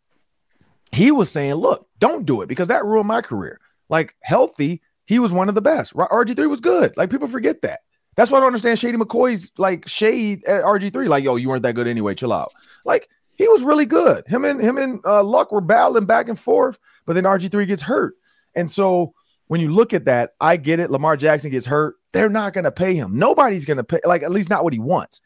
he 0.91 1.11
was 1.11 1.32
saying, 1.32 1.53
look, 1.53 1.88
don't 1.99 2.26
do 2.26 2.41
it 2.41 2.47
because 2.47 2.68
that 2.68 2.84
ruined 2.84 3.07
my 3.07 3.22
career. 3.22 3.59
Like 3.88 4.16
healthy, 4.22 4.82
he 5.05 5.20
was 5.20 5.32
one 5.32 5.47
of 5.47 5.55
the 5.55 5.61
best. 5.61 5.93
RG3 5.93 6.49
was 6.49 6.59
good. 6.59 6.95
Like 6.97 7.09
people 7.09 7.28
forget 7.28 7.61
that. 7.61 7.82
That's 8.20 8.32
why 8.32 8.39
I 8.39 8.41
don't 8.41 8.47
understand 8.47 8.78
Shady 8.78 8.97
McCoy's 8.97 9.49
like 9.57 9.88
shade 9.88 10.43
at 10.43 10.65
RG3. 10.65 11.07
Like, 11.07 11.24
yo, 11.24 11.38
you 11.38 11.47
weren't 11.47 11.63
that 11.63 11.74
good 11.74 11.88
anyway. 11.88 12.13
Chill 12.15 12.34
out. 12.34 12.51
Like 12.84 13.07
he 13.36 13.47
was 13.47 13.63
really 13.63 13.86
good. 13.86 14.28
Him 14.28 14.43
and 14.43 14.59
him 14.59 14.78
and 14.78 14.99
uh, 15.05 15.24
Luck 15.24 15.53
were 15.53 15.61
battling 15.61 16.03
back 16.03 16.28
and 16.28 16.38
forth, 16.38 16.78
but 17.05 17.13
then 17.13 17.24
RG3 17.24 17.65
gets 17.65 17.82
hurt. 17.82 18.15
And 18.55 18.70
so 18.70 19.13
when 19.47 19.61
you 19.61 19.72
look 19.72 19.93
at 19.93 20.03
that, 20.03 20.32
I 20.41 20.57
get 20.57 20.82
it. 20.82 20.91
Lamar 20.91 21.15
Jackson 21.15 21.49
gets 21.49 21.65
hurt. 21.65 21.95
They're 22.11 22.28
not 22.28 22.51
going 22.51 22.65
to 22.65 22.74
pay 22.74 22.93
him. 22.93 23.17
Nobody's 23.17 23.63
going 23.63 23.78
to 23.78 23.86
pay, 23.86 24.01
like, 24.03 24.22
at 24.22 24.32
least 24.32 24.49
not 24.49 24.65
what 24.65 24.74
he 24.74 24.80
wants. 24.80 25.22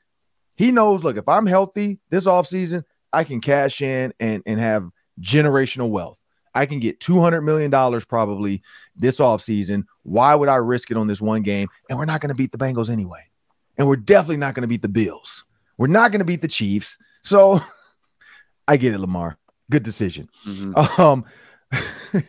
He 0.55 0.71
knows, 0.71 1.03
look, 1.03 1.17
if 1.17 1.27
I'm 1.27 1.47
healthy 1.47 1.99
this 2.11 2.25
offseason, 2.25 2.83
I 3.11 3.23
can 3.23 3.41
cash 3.41 3.81
in 3.81 4.13
and, 4.19 4.43
and 4.45 4.59
have 4.59 4.87
generational 5.19 5.89
wealth. 5.89 6.21
I 6.55 6.65
can 6.65 6.79
get 6.79 6.99
$200 6.99 7.43
million 7.43 7.71
probably 8.01 8.61
this 8.95 9.19
offseason. 9.19 9.83
Why 10.03 10.35
would 10.35 10.49
I 10.49 10.55
risk 10.55 10.91
it 10.91 10.97
on 10.97 11.07
this 11.07 11.21
one 11.21 11.41
game? 11.41 11.67
And 11.89 11.97
we're 11.97 12.05
not 12.05 12.21
going 12.21 12.29
to 12.29 12.35
beat 12.35 12.51
the 12.51 12.57
Bengals 12.57 12.89
anyway. 12.89 13.23
And 13.77 13.87
we're 13.87 13.95
definitely 13.95 14.37
not 14.37 14.53
going 14.53 14.61
to 14.61 14.67
beat 14.67 14.81
the 14.81 14.89
Bills. 14.89 15.45
We're 15.77 15.87
not 15.87 16.11
going 16.11 16.19
to 16.19 16.25
beat 16.25 16.41
the 16.41 16.47
Chiefs. 16.47 16.97
So 17.23 17.59
I 18.67 18.77
get 18.77 18.93
it, 18.93 18.99
Lamar. 18.99 19.37
Good 19.71 19.83
decision. 19.83 20.29
Mm-hmm. 20.45 21.01
Um, 21.01 21.25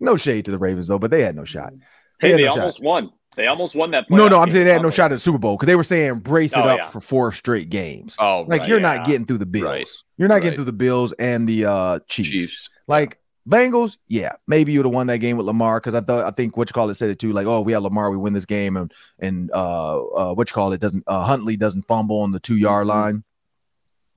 no 0.00 0.16
shade 0.16 0.44
to 0.46 0.50
the 0.50 0.58
Ravens 0.58 0.88
though, 0.88 0.98
but 0.98 1.10
they 1.10 1.22
had 1.22 1.36
no 1.36 1.44
shot. 1.44 1.72
They 2.20 2.30
hey, 2.30 2.36
they 2.36 2.44
no 2.44 2.50
almost 2.50 2.78
shot. 2.78 2.84
won. 2.84 3.12
They 3.36 3.46
almost 3.46 3.74
won 3.74 3.90
that. 3.90 4.10
No, 4.10 4.28
no, 4.28 4.40
I'm 4.40 4.50
saying 4.50 4.64
they 4.64 4.72
had 4.72 4.82
no 4.82 4.88
shot 4.88 5.12
at 5.12 5.16
the 5.16 5.20
Super 5.20 5.36
Bowl 5.36 5.56
because 5.56 5.66
they 5.66 5.76
were 5.76 5.84
saying 5.84 6.20
brace 6.20 6.54
it 6.54 6.58
oh, 6.58 6.68
up 6.68 6.78
yeah. 6.78 6.88
for 6.88 7.00
four 7.00 7.32
straight 7.32 7.68
games. 7.68 8.16
Oh, 8.18 8.46
like 8.48 8.60
right, 8.60 8.68
you're 8.68 8.80
yeah. 8.80 8.96
not 8.96 9.06
getting 9.06 9.26
through 9.26 9.38
the 9.38 9.46
Bills. 9.46 9.64
Right. 9.64 9.86
You're 10.16 10.28
not 10.28 10.34
right. 10.34 10.42
getting 10.42 10.56
through 10.56 10.64
the 10.64 10.72
Bills 10.72 11.12
and 11.18 11.46
the 11.46 11.66
uh, 11.66 11.98
Chiefs. 12.08 12.30
Chiefs. 12.30 12.68
Like 12.86 13.18
Bengals, 13.48 13.98
yeah, 14.08 14.32
maybe 14.46 14.72
you 14.72 14.80
would 14.80 14.86
have 14.86 14.94
won 14.94 15.06
that 15.08 15.18
game 15.18 15.36
with 15.36 15.46
Lamar 15.46 15.80
because 15.80 15.94
I 15.94 16.00
thought 16.00 16.24
I 16.24 16.30
think 16.30 16.56
what 16.56 16.68
you 16.68 16.72
call 16.72 16.90
it 16.90 16.94
said 16.94 17.10
it 17.10 17.18
too. 17.18 17.32
Like, 17.32 17.46
oh, 17.46 17.60
we 17.60 17.72
had 17.72 17.82
Lamar, 17.82 18.10
we 18.10 18.16
win 18.16 18.32
this 18.32 18.44
game, 18.44 18.76
and 18.76 18.92
and 19.18 19.50
uh, 19.52 20.04
uh 20.04 20.34
what 20.34 20.50
you 20.50 20.54
call 20.54 20.72
it 20.72 20.80
doesn't 20.80 21.04
uh, 21.06 21.24
Huntley 21.24 21.56
doesn't 21.56 21.86
fumble 21.86 22.20
on 22.20 22.32
the 22.32 22.40
two 22.40 22.56
yard 22.56 22.86
mm-hmm. 22.86 22.98
line. 22.98 23.24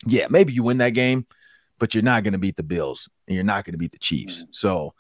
Yeah, 0.06 0.28
maybe 0.30 0.54
you 0.54 0.64
win 0.64 0.78
that 0.78 0.92
game, 0.92 1.26
but 1.78 1.94
you're 1.94 2.04
not 2.04 2.24
going 2.24 2.34
to 2.34 2.40
beat 2.40 2.56
the 2.56 2.64
Bills 2.64 3.10
and 3.28 3.36
you're 3.36 3.44
not 3.44 3.66
going 3.66 3.74
to 3.74 3.78
beat 3.78 3.92
the 3.92 4.00
Chiefs. 4.00 4.44
Mm-hmm. 4.44 4.52
So 4.52 4.94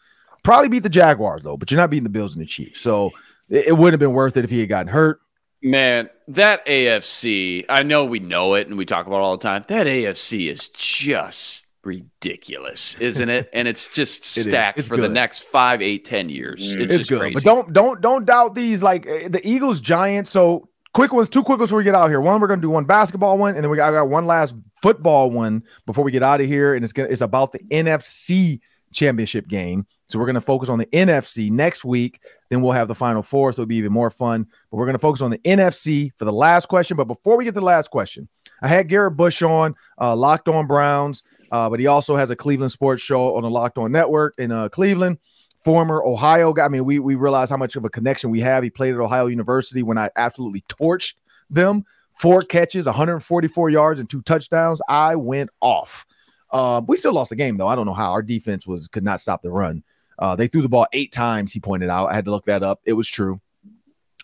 Probably 0.43 0.69
beat 0.69 0.83
the 0.83 0.89
Jaguars 0.89 1.43
though, 1.43 1.57
but 1.57 1.69
you're 1.69 1.79
not 1.79 1.89
beating 1.89 2.03
the 2.03 2.09
Bills 2.09 2.33
and 2.33 2.41
the 2.41 2.47
Chiefs. 2.47 2.81
So 2.81 3.11
it, 3.49 3.67
it 3.67 3.71
wouldn't 3.73 3.93
have 3.93 3.99
been 3.99 4.13
worth 4.13 4.37
it 4.37 4.43
if 4.43 4.49
he 4.49 4.59
had 4.59 4.69
gotten 4.69 4.87
hurt. 4.87 5.19
Man, 5.61 6.09
that 6.29 6.65
AFC, 6.65 7.65
I 7.67 7.83
know 7.83 8.05
we 8.05 8.19
know 8.19 8.53
it 8.53 8.67
and 8.67 8.77
we 8.77 8.85
talk 8.85 9.07
about 9.07 9.17
it 9.17 9.23
all 9.23 9.37
the 9.37 9.43
time. 9.43 9.65
That 9.67 9.87
AFC 9.87 10.49
is 10.49 10.69
just 10.69 11.65
ridiculous, 11.83 12.95
isn't 12.99 13.29
it? 13.29 13.49
and 13.53 13.67
it's 13.67 13.93
just 13.93 14.25
stacked 14.41 14.79
it 14.79 14.83
for 14.83 14.95
good. 14.95 15.03
the 15.03 15.13
next 15.13 15.43
five, 15.43 15.81
eight, 15.81 16.05
ten 16.05 16.29
years. 16.29 16.75
Mm. 16.75 16.81
It's, 16.81 16.93
it's 16.93 17.05
good, 17.05 17.19
crazy. 17.19 17.33
but 17.35 17.43
don't 17.43 17.73
don't 17.73 18.01
don't 18.01 18.25
doubt 18.25 18.55
these. 18.55 18.83
Like 18.83 19.05
eh, 19.07 19.27
the 19.27 19.47
Eagles, 19.47 19.79
Giants. 19.79 20.29
So 20.29 20.69
quick 20.93 21.13
ones, 21.13 21.29
two 21.29 21.43
quick 21.43 21.59
ones 21.59 21.69
before 21.69 21.79
we 21.79 21.83
get 21.83 21.95
out 21.95 22.09
here. 22.09 22.21
One, 22.21 22.39
we're 22.41 22.47
gonna 22.47 22.61
do 22.61 22.69
one 22.69 22.85
basketball 22.85 23.37
one, 23.37 23.55
and 23.55 23.63
then 23.63 23.69
we 23.69 23.77
got, 23.77 23.89
I 23.89 23.97
got 23.97 24.09
one 24.09 24.27
last 24.27 24.55
football 24.81 25.31
one 25.31 25.63
before 25.85 26.03
we 26.03 26.11
get 26.11 26.23
out 26.23 26.41
of 26.41 26.47
here, 26.47 26.75
and 26.75 26.83
it's 26.83 26.93
gonna 26.93 27.09
it's 27.09 27.21
about 27.21 27.51
the 27.51 27.59
NFC 27.71 28.59
championship 28.91 29.47
game. 29.47 29.85
So 30.09 30.17
we're 30.17 30.25
going 30.25 30.35
to 30.35 30.41
focus 30.41 30.69
on 30.69 30.79
the 30.79 30.87
NFC 30.87 31.51
next 31.51 31.85
week. 31.85 32.19
Then 32.49 32.61
we'll 32.61 32.71
have 32.71 32.87
the 32.87 32.95
final 32.95 33.21
four. 33.21 33.51
So 33.51 33.61
it'll 33.61 33.69
be 33.69 33.75
even 33.75 33.93
more 33.93 34.09
fun. 34.09 34.47
But 34.69 34.77
we're 34.77 34.85
going 34.85 34.95
to 34.95 34.99
focus 34.99 35.21
on 35.21 35.29
the 35.29 35.37
NFC 35.39 36.11
for 36.17 36.25
the 36.25 36.33
last 36.33 36.67
question. 36.67 36.97
But 36.97 37.05
before 37.05 37.37
we 37.37 37.45
get 37.45 37.53
to 37.53 37.59
the 37.59 37.65
last 37.65 37.89
question, 37.91 38.27
I 38.61 38.67
had 38.67 38.89
Garrett 38.89 39.15
Bush 39.15 39.41
on, 39.43 39.75
uh, 40.01 40.15
Locked 40.15 40.47
On 40.47 40.65
Browns, 40.65 41.21
uh, 41.51 41.69
but 41.69 41.79
he 41.79 41.87
also 41.87 42.15
has 42.15 42.29
a 42.29 42.35
Cleveland 42.35 42.71
sports 42.71 43.01
show 43.01 43.35
on 43.35 43.43
the 43.43 43.49
Locked 43.49 43.77
On 43.77 43.91
Network 43.91 44.35
in 44.37 44.51
uh, 44.51 44.69
Cleveland. 44.69 45.17
Former 45.57 46.01
Ohio 46.05 46.53
guy. 46.53 46.65
I 46.65 46.69
mean, 46.69 46.85
we 46.85 46.99
we 46.99 47.15
realize 47.15 47.49
how 47.49 47.57
much 47.57 47.75
of 47.75 47.83
a 47.83 47.89
connection 47.89 48.29
we 48.29 48.39
have. 48.39 48.63
He 48.63 48.69
played 48.69 48.93
at 48.93 49.01
Ohio 49.01 49.27
University 49.27 49.83
when 49.83 49.97
I 49.97 50.09
absolutely 50.15 50.61
torched 50.69 51.15
them. 51.49 51.83
Four 52.13 52.41
catches, 52.43 52.85
144 52.85 53.69
yards, 53.69 53.99
and 53.99 54.09
two 54.09 54.21
touchdowns. 54.21 54.81
I 54.87 55.15
went 55.15 55.49
off. 55.61 56.05
Uh, 56.51 56.81
we 56.87 56.97
still 56.97 57.13
lost 57.13 57.29
the 57.29 57.35
game 57.35 57.57
though. 57.57 57.67
I 57.67 57.75
don't 57.75 57.85
know 57.85 57.93
how. 57.93 58.11
Our 58.11 58.21
defense 58.21 58.65
was 58.65 58.87
could 58.87 59.03
not 59.03 59.19
stop 59.19 59.41
the 59.41 59.51
run. 59.51 59.83
Uh, 60.17 60.35
they 60.35 60.47
threw 60.47 60.61
the 60.61 60.69
ball 60.69 60.87
eight 60.93 61.11
times, 61.11 61.51
he 61.51 61.59
pointed 61.59 61.89
out. 61.89 62.11
I 62.11 62.15
had 62.15 62.25
to 62.25 62.31
look 62.31 62.45
that 62.45 62.63
up. 62.63 62.81
It 62.85 62.93
was 62.93 63.07
true. 63.07 63.39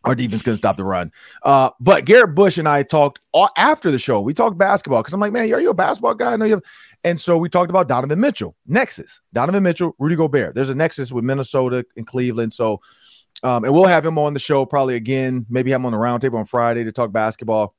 Our 0.06 0.16
defense 0.16 0.44
couldn't 0.44 0.58
stop 0.58 0.78
the 0.78 0.84
run. 0.84 1.12
Uh, 1.44 1.72
but 1.80 2.06
Garrett 2.06 2.36
Bush 2.36 2.58
and 2.58 2.68
I 2.68 2.84
talked 2.84 3.28
all, 3.32 3.50
after 3.58 3.90
the 3.92 4.00
show. 4.00 4.22
We 4.22 4.34
talked 4.34 4.58
basketball 4.58 5.02
because 5.02 5.14
I'm 5.14 5.20
like, 5.20 5.34
man, 5.34 5.52
are 5.52 5.60
you 5.60 5.72
a 5.72 5.74
basketball 5.74 6.14
guy? 6.14 6.34
I 6.34 6.38
know 6.38 6.46
you 6.46 6.56
have. 6.56 6.64
And 7.04 7.20
so 7.20 7.38
we 7.38 7.50
talked 7.50 7.70
about 7.70 7.88
Donovan 7.88 8.20
Mitchell, 8.20 8.56
Nexus, 8.68 9.22
Donovan 9.34 9.64
Mitchell, 9.64 9.96
Rudy 10.00 10.16
Gobert. 10.16 10.56
There's 10.56 10.70
a 10.70 10.76
Nexus 10.76 11.12
with 11.12 11.24
Minnesota 11.24 11.86
and 11.98 12.06
Cleveland. 12.06 12.54
So, 12.54 12.82
um, 13.44 13.64
and 13.64 13.74
we'll 13.74 13.86
have 13.86 14.06
him 14.06 14.18
on 14.18 14.34
the 14.34 14.40
show 14.40 14.66
probably 14.66 14.96
again, 14.96 15.46
maybe 15.50 15.72
have 15.72 15.82
him 15.82 15.86
on 15.86 15.92
the 15.92 15.98
roundtable 15.98 16.40
on 16.40 16.46
Friday 16.46 16.84
to 16.84 16.92
talk 16.92 17.12
basketball. 17.12 17.76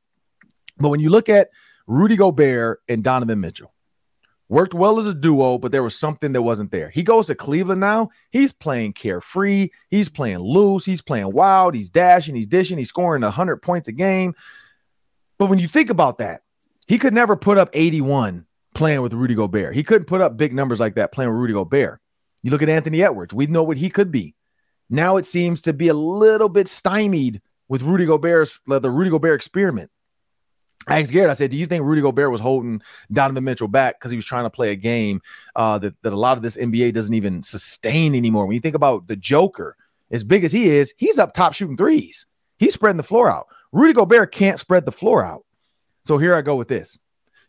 But 0.79 0.89
when 0.89 1.01
you 1.01 1.11
look 1.11 1.29
at 1.29 1.49
Rudy 1.87 2.17
Gobert 2.17 2.83
and 2.89 3.03
Donovan 3.03 3.41
Mitchell, 3.41 3.73
worked 4.49 4.75
well 4.75 4.99
as 4.99 5.07
a 5.07 5.15
duo, 5.15 5.59
but 5.59 5.73
there 5.73 5.83
was 5.83 5.97
something 5.97 6.33
that 6.33 6.43
wasn't 6.43 6.71
there. 6.71 6.89
He 6.91 7.03
goes 7.03 7.27
to 7.27 7.35
Cleveland 7.35 7.81
now. 7.81 8.11
He's 8.31 8.53
playing 8.53 8.93
carefree. 8.93 9.71
He's 9.91 10.09
playing 10.09 10.39
loose. 10.39 10.85
He's 10.85 11.03
playing 11.03 11.33
wild. 11.33 11.75
He's 11.75 11.91
dashing. 11.91 12.35
He's 12.35 12.47
dishing. 12.47 12.79
He's 12.79 12.89
scoring 12.89 13.23
100 13.23 13.57
points 13.57 13.89
a 13.89 13.93
game. 13.93 14.35
But 15.39 15.47
when 15.47 15.59
you 15.59 15.69
think 15.69 15.91
about 15.91 16.19
that, 16.19 16.43
he 16.87 16.99
could 16.99 17.13
never 17.15 17.37
put 17.37 17.59
up 17.59 17.71
81 17.73 18.47
playing 18.75 19.03
with 19.03 19.13
Rudy 19.13 19.35
Gobert. 19.35 19.75
He 19.75 19.83
couldn't 19.83 20.07
put 20.07 20.21
up 20.21 20.37
big 20.37 20.55
numbers 20.55 20.81
like 20.81 20.95
that 20.95 21.13
playing 21.13 21.31
with 21.31 21.39
Rudy 21.39 21.55
Gobert. 21.55 22.01
You 22.43 22.51
look 22.51 22.63
at 22.63 22.69
Anthony 22.69 23.03
Edwards. 23.03 23.35
We 23.35 23.47
know 23.47 23.65
what 23.65 23.77
he 23.77 23.91
could 23.91 24.13
be. 24.13 24.35
Now 24.89 25.17
it 25.17 25.25
seems 25.25 25.63
to 25.63 25.73
be 25.73 25.89
a 25.89 25.95
little 25.95 26.49
bit 26.49 26.69
stymied 26.69 27.43
with 27.69 27.83
Rudy 27.83 28.07
Gobert's 28.07 28.61
the 28.67 28.91
Rudy 28.91 29.11
Gobert 29.11 29.35
experiment. 29.35 29.91
I 30.87 31.01
asked 31.01 31.13
Garrett, 31.13 31.31
I 31.31 31.35
said, 31.35 31.51
Do 31.51 31.57
you 31.57 31.67
think 31.67 31.85
Rudy 31.85 32.01
Gobert 32.01 32.31
was 32.31 32.41
holding 32.41 32.81
Donovan 33.13 33.45
Mitchell 33.45 33.69
back 33.69 33.99
because 33.99 34.11
he 34.11 34.17
was 34.17 34.25
trying 34.25 34.45
to 34.45 34.51
play 34.51 34.71
a 34.71 34.77
game 34.77 35.21
uh, 35.57 35.79
that, 35.79 35.95
that 36.03 36.13
a 36.13 36.17
lot 36.17 36.37
of 36.37 36.43
this 36.43 36.57
NBA 36.57 36.95
doesn't 36.95 37.15
even 37.15 37.43
sustain 37.43 38.15
anymore? 38.15 38.47
When 38.47 38.55
you 38.55 38.61
think 38.61 38.77
about 38.77 39.09
the 39.09 39.17
Joker, 39.17 39.77
as 40.11 40.23
big 40.23 40.45
as 40.45 40.53
he 40.53 40.69
is, 40.69 40.95
he's 40.97 41.19
up 41.19 41.33
top 41.33 41.53
shooting 41.53 41.77
threes. 41.77 42.27
He's 42.59 42.75
spreading 42.75 42.97
the 42.97 43.03
floor 43.03 43.31
out. 43.31 43.47
Rudy 43.73 43.93
Gobert 43.93 44.33
can't 44.33 44.61
spread 44.61 44.87
the 44.87 44.93
floor 44.93 45.25
out. 45.25 45.45
So 46.05 46.19
here 46.19 46.35
I 46.35 46.43
go 46.43 46.55
with 46.57 46.69
this. 46.69 46.97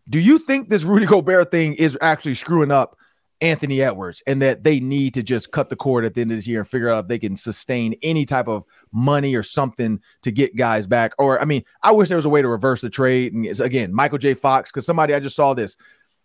Do 0.09 0.19
you 0.19 0.39
think 0.39 0.69
this 0.69 0.83
Rudy 0.83 1.05
Gobert 1.05 1.51
thing 1.51 1.75
is 1.75 1.97
actually 2.01 2.35
screwing 2.35 2.71
up 2.71 2.97
Anthony 3.41 3.81
Edwards 3.81 4.21
and 4.25 4.41
that 4.41 4.63
they 4.63 4.79
need 4.79 5.13
to 5.13 5.23
just 5.23 5.51
cut 5.51 5.69
the 5.69 5.75
cord 5.75 6.05
at 6.05 6.13
the 6.13 6.21
end 6.21 6.31
of 6.31 6.37
this 6.37 6.47
year 6.47 6.59
and 6.59 6.67
figure 6.67 6.89
out 6.89 7.05
if 7.05 7.07
they 7.07 7.19
can 7.19 7.35
sustain 7.35 7.95
any 8.01 8.25
type 8.25 8.47
of 8.47 8.63
money 8.91 9.35
or 9.35 9.43
something 9.43 9.99
to 10.23 10.31
get 10.31 10.55
guys 10.55 10.87
back. 10.87 11.13
Or, 11.17 11.39
I 11.41 11.45
mean, 11.45 11.63
I 11.83 11.91
wish 11.91 12.09
there 12.09 12.17
was 12.17 12.25
a 12.25 12.29
way 12.29 12.41
to 12.41 12.47
reverse 12.47 12.81
the 12.81 12.89
trade. 12.89 13.33
And 13.33 13.45
again, 13.59 13.93
Michael 13.93 14.17
J. 14.17 14.33
Fox, 14.33 14.71
because 14.71 14.85
somebody 14.85 15.13
I 15.13 15.19
just 15.19 15.35
saw 15.35 15.53
this 15.53 15.77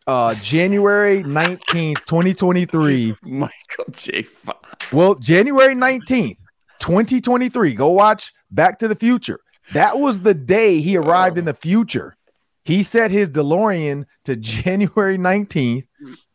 uh 0.06 0.34
January 0.36 1.22
19th, 1.22 2.04
2023. 2.06 3.16
Michael 3.22 3.52
J. 3.92 4.22
Fox. 4.22 4.92
Well, 4.92 5.14
January 5.14 5.74
19th, 5.74 6.38
2023. 6.80 7.74
Go 7.74 7.88
watch 7.88 8.32
Back 8.50 8.78
to 8.80 8.88
the 8.88 8.96
Future. 8.96 9.40
That 9.74 9.98
was 9.98 10.20
the 10.20 10.34
day 10.34 10.80
he 10.80 10.96
arrived 10.96 11.38
oh. 11.38 11.40
in 11.40 11.44
the 11.44 11.54
future. 11.54 12.16
He 12.64 12.82
set 12.82 13.10
his 13.10 13.30
DeLorean 13.30 14.04
to 14.24 14.36
January 14.36 15.18
19th, 15.18 15.86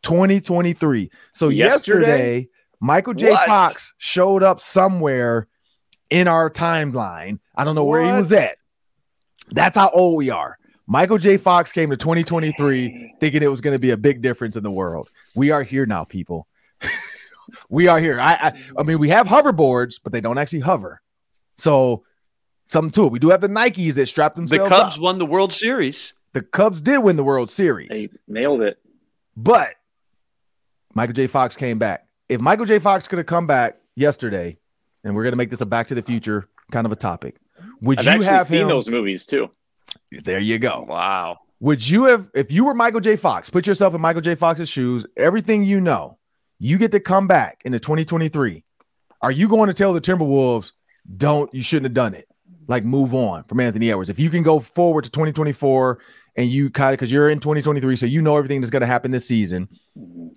2023. 0.02 1.10
So 1.32 1.48
yesterday, 1.48 2.06
yesterday 2.06 2.48
Michael 2.80 3.14
J. 3.14 3.30
What? 3.30 3.46
Fox 3.46 3.94
showed 3.98 4.42
up 4.42 4.60
somewhere 4.60 5.48
in 6.10 6.28
our 6.28 6.50
timeline. 6.50 7.38
I 7.56 7.64
don't 7.64 7.74
know 7.74 7.84
what? 7.84 8.00
where 8.00 8.04
he 8.04 8.12
was 8.12 8.32
at. 8.32 8.56
That's 9.50 9.76
how 9.76 9.90
old 9.90 10.16
we 10.16 10.30
are. 10.30 10.58
Michael 10.86 11.18
J. 11.18 11.36
Fox 11.36 11.70
came 11.70 11.90
to 11.90 11.96
2023 11.96 13.14
thinking 13.20 13.42
it 13.42 13.48
was 13.48 13.60
going 13.60 13.74
to 13.74 13.78
be 13.78 13.90
a 13.90 13.96
big 13.96 14.22
difference 14.22 14.56
in 14.56 14.62
the 14.62 14.70
world. 14.70 15.10
We 15.34 15.50
are 15.50 15.62
here 15.62 15.84
now, 15.84 16.04
people. 16.04 16.46
we 17.68 17.88
are 17.88 18.00
here. 18.00 18.18
I, 18.18 18.32
I, 18.34 18.52
I 18.78 18.82
mean, 18.84 18.98
we 18.98 19.10
have 19.10 19.26
hoverboards, 19.26 20.00
but 20.02 20.12
they 20.12 20.20
don't 20.20 20.38
actually 20.38 20.60
hover. 20.60 21.02
So 21.58 22.04
something 22.68 22.90
to 22.92 23.06
it. 23.06 23.12
We 23.12 23.18
do 23.18 23.28
have 23.30 23.42
the 23.42 23.48
Nikes 23.48 23.94
that 23.94 24.06
strap 24.06 24.34
themselves. 24.34 24.70
The 24.70 24.76
Cubs 24.76 24.96
up. 24.96 25.02
won 25.02 25.18
the 25.18 25.26
World 25.26 25.52
Series. 25.52 26.14
The 26.32 26.42
Cubs 26.42 26.80
did 26.80 26.98
win 26.98 27.16
the 27.16 27.24
World 27.24 27.50
Series. 27.50 27.88
They 27.88 28.08
nailed 28.26 28.62
it. 28.62 28.78
But 29.40 29.76
Michael 30.94 31.14
J. 31.14 31.28
Fox 31.28 31.54
came 31.54 31.78
back. 31.78 32.08
If 32.28 32.40
Michael 32.40 32.66
J. 32.66 32.80
Fox 32.80 33.06
could 33.06 33.18
have 33.18 33.26
come 33.26 33.46
back 33.46 33.78
yesterday, 33.94 34.58
and 35.04 35.14
we're 35.14 35.22
gonna 35.22 35.36
make 35.36 35.48
this 35.48 35.60
a 35.60 35.66
Back 35.66 35.86
to 35.88 35.94
the 35.94 36.02
Future 36.02 36.48
kind 36.72 36.84
of 36.84 36.90
a 36.90 36.96
topic, 36.96 37.36
would 37.80 38.00
I've 38.00 38.16
you 38.16 38.22
have 38.22 38.48
seen 38.48 38.62
him, 38.62 38.68
those 38.68 38.88
movies 38.88 39.26
too? 39.26 39.48
There 40.10 40.40
you 40.40 40.58
go. 40.58 40.84
Wow. 40.88 41.38
Would 41.60 41.88
you 41.88 42.04
have, 42.04 42.28
if 42.34 42.50
you 42.50 42.64
were 42.64 42.74
Michael 42.74 42.98
J. 42.98 43.14
Fox, 43.14 43.48
put 43.48 43.64
yourself 43.64 43.94
in 43.94 44.00
Michael 44.00 44.22
J. 44.22 44.34
Fox's 44.34 44.68
shoes, 44.68 45.06
everything 45.16 45.64
you 45.64 45.80
know, 45.80 46.18
you 46.58 46.76
get 46.76 46.90
to 46.92 47.00
come 47.00 47.28
back 47.28 47.62
into 47.64 47.78
2023. 47.78 48.64
Are 49.22 49.30
you 49.30 49.48
going 49.48 49.68
to 49.68 49.74
tell 49.74 49.92
the 49.92 50.00
Timberwolves, 50.00 50.72
don't, 51.16 51.52
you 51.54 51.62
shouldn't 51.62 51.86
have 51.86 51.94
done 51.94 52.14
it? 52.14 52.28
like 52.68 52.84
move 52.84 53.14
on 53.14 53.42
from 53.44 53.60
Anthony 53.60 53.90
Edwards. 53.90 54.10
If 54.10 54.18
you 54.18 54.30
can 54.30 54.42
go 54.42 54.60
forward 54.60 55.04
to 55.04 55.10
2024 55.10 55.98
and 56.38 56.48
you 56.48 56.70
kind 56.70 56.94
of 56.94 56.98
because 56.98 57.10
you're 57.10 57.28
in 57.28 57.40
2023, 57.40 57.96
so 57.96 58.06
you 58.06 58.22
know 58.22 58.36
everything 58.36 58.60
that's 58.60 58.70
going 58.70 58.80
to 58.80 58.86
happen 58.86 59.10
this 59.10 59.26
season, 59.26 59.68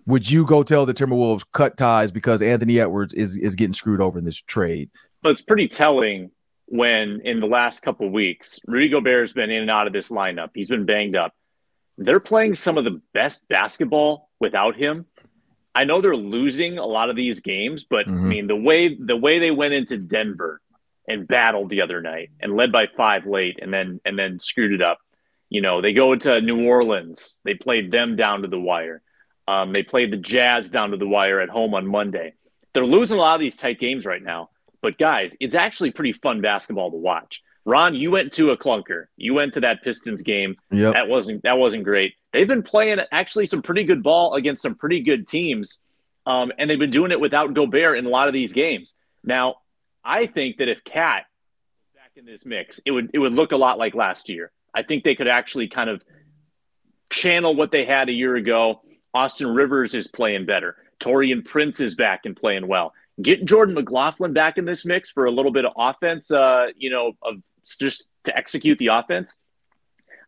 would 0.07 0.29
you 0.29 0.43
go 0.45 0.63
tell 0.63 0.83
the 0.87 0.95
Timberwolves 0.95 1.45
cut 1.53 1.77
ties 1.77 2.11
because 2.11 2.41
Anthony 2.41 2.79
Edwards 2.79 3.13
is 3.13 3.37
is 3.37 3.55
getting 3.55 3.73
screwed 3.73 4.01
over 4.01 4.17
in 4.17 4.25
this 4.25 4.41
trade? 4.41 4.89
But 5.21 5.33
it's 5.33 5.43
pretty 5.43 5.67
telling 5.67 6.31
when 6.65 7.21
in 7.23 7.39
the 7.39 7.45
last 7.45 7.83
couple 7.83 8.09
weeks, 8.09 8.59
Rudy 8.65 8.89
Gobert's 8.89 9.33
been 9.33 9.51
in 9.51 9.61
and 9.61 9.69
out 9.69 9.85
of 9.85 9.93
this 9.93 10.09
lineup. 10.09 10.49
He's 10.55 10.69
been 10.69 10.85
banged 10.85 11.15
up. 11.15 11.35
They're 11.99 12.19
playing 12.19 12.55
some 12.55 12.79
of 12.79 12.83
the 12.83 12.99
best 13.13 13.47
basketball 13.47 14.31
without 14.39 14.75
him. 14.75 15.05
I 15.75 15.83
know 15.83 16.01
they're 16.01 16.15
losing 16.15 16.79
a 16.79 16.85
lot 16.85 17.11
of 17.11 17.15
these 17.15 17.41
games, 17.41 17.85
but 17.87 18.07
mm-hmm. 18.07 18.25
I 18.25 18.27
mean 18.27 18.47
the 18.47 18.55
way 18.55 18.95
the 18.95 19.15
way 19.15 19.37
they 19.37 19.51
went 19.51 19.75
into 19.75 19.97
Denver 19.97 20.61
and 21.07 21.27
battled 21.27 21.69
the 21.69 21.83
other 21.83 22.01
night 22.01 22.31
and 22.39 22.55
led 22.55 22.71
by 22.71 22.87
five 22.97 23.27
late 23.27 23.59
and 23.61 23.71
then 23.71 24.01
and 24.03 24.17
then 24.17 24.39
screwed 24.39 24.73
it 24.73 24.81
up. 24.81 24.97
You 25.51 25.59
know, 25.59 25.81
they 25.81 25.91
go 25.91 26.15
to 26.15 26.39
New 26.39 26.65
Orleans, 26.65 27.35
they 27.43 27.53
played 27.55 27.91
them 27.91 28.15
down 28.15 28.43
to 28.43 28.47
the 28.47 28.59
wire. 28.59 29.01
Um, 29.49 29.73
they 29.73 29.83
played 29.83 30.11
the 30.11 30.17
Jazz 30.17 30.69
down 30.69 30.91
to 30.91 30.97
the 30.97 31.07
wire 31.07 31.41
at 31.41 31.49
home 31.49 31.73
on 31.73 31.85
Monday. 31.85 32.35
They're 32.73 32.85
losing 32.85 33.17
a 33.17 33.21
lot 33.21 33.35
of 33.35 33.41
these 33.41 33.57
tight 33.57 33.77
games 33.77 34.05
right 34.05 34.23
now. 34.23 34.49
But 34.81 34.97
guys, 34.97 35.35
it's 35.41 35.53
actually 35.53 35.91
pretty 35.91 36.13
fun 36.13 36.39
basketball 36.39 36.89
to 36.91 36.97
watch. 36.97 37.41
Ron, 37.65 37.95
you 37.95 38.11
went 38.11 38.31
to 38.33 38.51
a 38.51 38.57
clunker. 38.57 39.07
You 39.17 39.33
went 39.33 39.53
to 39.55 39.59
that 39.59 39.83
Pistons 39.83 40.21
game. 40.21 40.55
Yep. 40.71 40.93
That 40.93 41.09
wasn't 41.09 41.43
that 41.43 41.57
wasn't 41.57 41.83
great. 41.83 42.13
They've 42.31 42.47
been 42.47 42.63
playing 42.63 42.99
actually 43.11 43.45
some 43.45 43.61
pretty 43.61 43.83
good 43.83 44.01
ball 44.01 44.35
against 44.35 44.61
some 44.61 44.75
pretty 44.75 45.01
good 45.01 45.27
teams, 45.27 45.79
um, 46.25 46.53
and 46.57 46.69
they've 46.69 46.79
been 46.79 46.91
doing 46.91 47.11
it 47.11 47.19
without 47.19 47.53
Gobert 47.53 47.97
in 47.97 48.05
a 48.05 48.09
lot 48.09 48.29
of 48.29 48.33
these 48.33 48.53
games. 48.53 48.93
Now, 49.21 49.55
I 50.01 50.27
think 50.27 50.57
that 50.57 50.69
if 50.69 50.83
Cat 50.85 51.25
back 51.93 52.11
in 52.15 52.25
this 52.25 52.45
mix, 52.45 52.79
it 52.85 52.91
would 52.91 53.11
it 53.13 53.19
would 53.19 53.33
look 53.33 53.51
a 53.51 53.57
lot 53.57 53.77
like 53.77 53.95
last 53.95 54.29
year. 54.29 54.49
I 54.73 54.83
think 54.83 55.03
they 55.03 55.15
could 55.15 55.27
actually 55.27 55.67
kind 55.67 55.89
of 55.89 56.01
channel 57.09 57.55
what 57.55 57.71
they 57.71 57.85
had 57.85 58.09
a 58.09 58.13
year 58.13 58.35
ago. 58.35 58.81
Austin 59.13 59.53
Rivers 59.53 59.93
is 59.93 60.07
playing 60.07 60.45
better. 60.45 60.77
Taurean 60.99 61.43
Prince 61.43 61.79
is 61.79 61.95
back 61.95 62.25
and 62.25 62.35
playing 62.35 62.67
well 62.67 62.93
get 63.21 63.45
Jordan 63.45 63.75
McLaughlin 63.75 64.33
back 64.33 64.57
in 64.57 64.65
this 64.65 64.85
mix 64.85 65.09
for 65.09 65.25
a 65.25 65.31
little 65.31 65.51
bit 65.51 65.65
of 65.65 65.73
offense, 65.77 66.31
uh, 66.31 66.67
you 66.75 66.89
know, 66.89 67.13
of 67.21 67.35
just 67.79 68.07
to 68.23 68.37
execute 68.37 68.77
the 68.77 68.87
offense, 68.87 69.35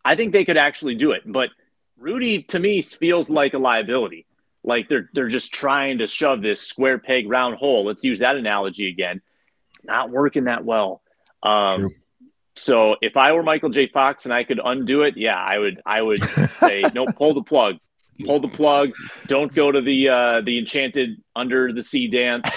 I 0.05 0.15
think 0.15 0.33
they 0.33 0.45
could 0.45 0.57
actually 0.57 0.95
do 0.95 1.11
it. 1.11 1.21
But 1.25 1.49
Rudy, 1.97 2.43
to 2.43 2.59
me, 2.59 2.81
feels 2.81 3.29
like 3.29 3.53
a 3.53 3.57
liability. 3.57 4.25
Like 4.63 4.87
they're 4.87 5.09
they're 5.13 5.29
just 5.29 5.53
trying 5.53 5.97
to 5.97 6.07
shove 6.07 6.41
this 6.41 6.61
square 6.61 6.97
peg 6.97 7.29
round 7.29 7.55
hole. 7.55 7.85
Let's 7.85 8.03
use 8.03 8.19
that 8.19 8.37
analogy 8.37 8.87
again. 8.89 9.21
It's 9.75 9.85
not 9.85 10.09
working 10.09 10.45
that 10.45 10.63
well. 10.63 11.01
Um, 11.41 11.89
so 12.55 12.95
if 13.01 13.17
I 13.17 13.31
were 13.31 13.43
Michael 13.43 13.69
J. 13.69 13.87
Fox 13.87 14.25
and 14.25 14.33
I 14.33 14.43
could 14.43 14.59
undo 14.63 15.01
it, 15.03 15.15
yeah, 15.17 15.37
I 15.37 15.57
would. 15.57 15.81
I 15.85 16.01
would 16.01 16.23
say 16.23 16.83
no, 16.93 17.05
pull 17.05 17.33
the 17.33 17.41
plug, 17.41 17.77
pull 18.25 18.39
the 18.39 18.47
plug. 18.47 18.91
Don't 19.27 19.53
go 19.53 19.71
to 19.71 19.81
the 19.81 20.09
uh, 20.09 20.41
the 20.41 20.59
enchanted 20.59 21.21
under 21.35 21.73
the 21.73 21.81
sea 21.81 22.07
dance. 22.07 22.49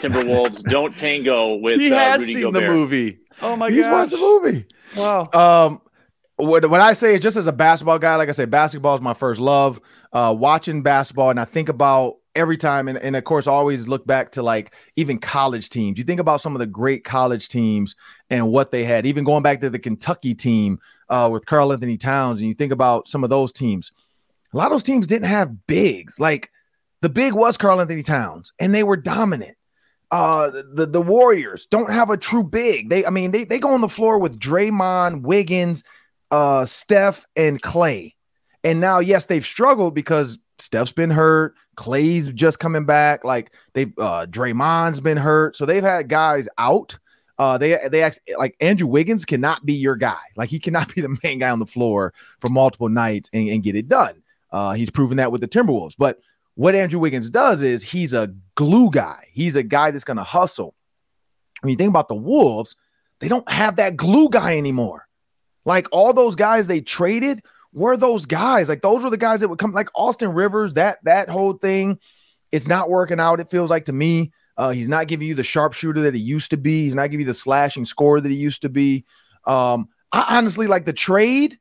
Timberwolves 0.00 0.62
don't 0.70 0.94
tango 0.96 1.54
with 1.56 1.78
he 1.80 1.92
uh, 1.92 1.98
has 1.98 2.20
Rudy 2.20 2.34
seen 2.34 2.42
Gobert. 2.42 2.62
the 2.62 2.68
movie. 2.68 3.18
Oh 3.40 3.56
my 3.56 3.68
god, 3.68 3.74
he's 3.74 3.84
gosh. 3.84 3.92
watched 3.92 4.10
the 4.10 4.18
movie. 4.18 4.66
Wow. 4.96 5.26
Um, 5.32 5.80
when, 6.38 6.68
when 6.70 6.80
I 6.80 6.92
say 6.92 7.18
just 7.18 7.36
as 7.36 7.46
a 7.46 7.52
basketball 7.52 7.98
guy, 7.98 8.16
like 8.16 8.28
I 8.28 8.32
say, 8.32 8.44
basketball 8.44 8.94
is 8.94 9.00
my 9.00 9.14
first 9.14 9.40
love. 9.40 9.80
Uh, 10.12 10.34
watching 10.36 10.82
basketball, 10.82 11.30
and 11.30 11.40
I 11.40 11.44
think 11.44 11.68
about 11.68 12.16
every 12.36 12.56
time, 12.56 12.88
and, 12.88 12.98
and 12.98 13.16
of 13.16 13.24
course, 13.24 13.46
always 13.46 13.88
look 13.88 14.06
back 14.06 14.32
to 14.32 14.42
like 14.42 14.74
even 14.96 15.18
college 15.18 15.68
teams. 15.70 15.98
You 15.98 16.04
think 16.04 16.20
about 16.20 16.40
some 16.40 16.54
of 16.54 16.58
the 16.58 16.66
great 16.66 17.04
college 17.04 17.48
teams 17.48 17.96
and 18.30 18.52
what 18.52 18.70
they 18.70 18.84
had, 18.84 19.06
even 19.06 19.24
going 19.24 19.42
back 19.42 19.60
to 19.62 19.70
the 19.70 19.78
Kentucky 19.78 20.34
team 20.34 20.78
uh, 21.08 21.28
with 21.32 21.46
Karl-Anthony 21.46 21.96
Towns, 21.96 22.40
and 22.40 22.48
you 22.48 22.54
think 22.54 22.72
about 22.72 23.08
some 23.08 23.24
of 23.24 23.30
those 23.30 23.52
teams. 23.52 23.90
A 24.52 24.56
lot 24.56 24.66
of 24.66 24.72
those 24.72 24.82
teams 24.82 25.06
didn't 25.06 25.28
have 25.28 25.66
bigs. 25.66 26.20
Like 26.20 26.50
the 27.02 27.08
big 27.08 27.32
was 27.32 27.56
Karl-Anthony 27.56 28.02
Towns, 28.02 28.52
and 28.60 28.74
they 28.74 28.82
were 28.82 28.96
dominant 28.96 29.56
uh 30.12 30.50
the 30.72 30.86
the 30.86 31.02
Warriors 31.02 31.66
don't 31.66 31.90
have 31.90 32.10
a 32.10 32.16
true 32.16 32.44
big. 32.44 32.90
They 32.90 33.04
I 33.04 33.10
mean 33.10 33.32
they 33.32 33.44
they 33.44 33.58
go 33.58 33.74
on 33.74 33.80
the 33.80 33.88
floor 33.88 34.18
with 34.18 34.38
Draymond, 34.38 35.22
Wiggins, 35.22 35.82
uh 36.30 36.64
Steph 36.64 37.26
and 37.34 37.60
Klay 37.60 38.14
And 38.62 38.80
now 38.80 39.00
yes, 39.00 39.26
they've 39.26 39.44
struggled 39.44 39.96
because 39.96 40.38
Steph's 40.58 40.92
been 40.92 41.10
hurt, 41.10 41.54
Klay's 41.76 42.28
just 42.28 42.58
coming 42.58 42.86
back, 42.86 43.24
like 43.24 43.52
they've 43.74 43.92
uh 43.98 44.26
Draymond's 44.26 45.00
been 45.00 45.16
hurt. 45.16 45.56
So 45.56 45.66
they've 45.66 45.82
had 45.82 46.08
guys 46.08 46.48
out. 46.58 46.98
Uh 47.38 47.58
they 47.58 47.78
they 47.90 48.02
act, 48.02 48.20
like 48.38 48.56
Andrew 48.60 48.86
Wiggins 48.86 49.24
cannot 49.24 49.64
be 49.66 49.74
your 49.74 49.96
guy. 49.96 50.20
Like 50.36 50.48
he 50.48 50.58
cannot 50.58 50.94
be 50.94 51.00
the 51.00 51.16
main 51.22 51.38
guy 51.38 51.50
on 51.50 51.58
the 51.58 51.66
floor 51.66 52.14
for 52.40 52.48
multiple 52.48 52.88
nights 52.88 53.30
and, 53.32 53.48
and 53.48 53.62
get 53.62 53.76
it 53.76 53.88
done. 53.88 54.22
Uh 54.50 54.72
he's 54.72 54.90
proven 54.90 55.18
that 55.18 55.32
with 55.32 55.40
the 55.40 55.48
Timberwolves. 55.48 55.94
But 55.98 56.20
what 56.54 56.74
Andrew 56.74 56.98
Wiggins 56.98 57.28
does 57.28 57.62
is 57.62 57.82
he's 57.82 58.14
a 58.14 58.34
glue 58.54 58.90
guy. 58.90 59.26
He's 59.30 59.56
a 59.56 59.62
guy 59.62 59.90
that's 59.90 60.04
to 60.04 60.14
hustle. 60.22 60.74
When 61.60 61.70
you 61.70 61.76
think 61.76 61.90
about 61.90 62.08
the 62.08 62.14
Wolves, 62.14 62.76
they 63.20 63.28
don't 63.28 63.48
have 63.50 63.76
that 63.76 63.96
glue 63.96 64.30
guy 64.30 64.56
anymore. 64.56 65.06
Like 65.66 65.88
all 65.92 66.12
those 66.12 66.34
guys 66.34 66.66
they 66.66 66.80
traded 66.80 67.42
were 67.76 67.96
those 67.96 68.26
guys. 68.26 68.68
Like 68.68 68.82
those 68.82 69.04
were 69.04 69.10
the 69.10 69.16
guys 69.16 69.40
that 69.40 69.48
would 69.48 69.58
come, 69.58 69.72
like 69.72 69.88
Austin 69.94 70.32
Rivers. 70.32 70.74
That 70.74 70.98
that 71.04 71.28
whole 71.28 71.52
thing, 71.52 72.00
it's 72.50 72.66
not 72.66 72.88
working 72.88 73.20
out. 73.20 73.38
It 73.38 73.50
feels 73.50 73.70
like 73.70 73.84
to 73.84 73.92
me, 73.92 74.32
uh, 74.56 74.70
he's 74.70 74.88
not 74.88 75.06
giving 75.06 75.28
you 75.28 75.34
the 75.34 75.44
sharpshooter 75.44 76.00
that 76.00 76.14
he 76.14 76.20
used 76.20 76.50
to 76.50 76.56
be. 76.56 76.84
He's 76.84 76.94
not 76.94 77.10
giving 77.10 77.20
you 77.20 77.26
the 77.26 77.34
slashing 77.34 77.84
score 77.84 78.20
that 78.20 78.28
he 78.28 78.34
used 78.34 78.62
to 78.62 78.68
be. 78.68 79.04
Um, 79.46 79.90
I 80.10 80.38
honestly 80.38 80.66
like 80.66 80.86
the 80.86 80.92
trade. 80.92 81.58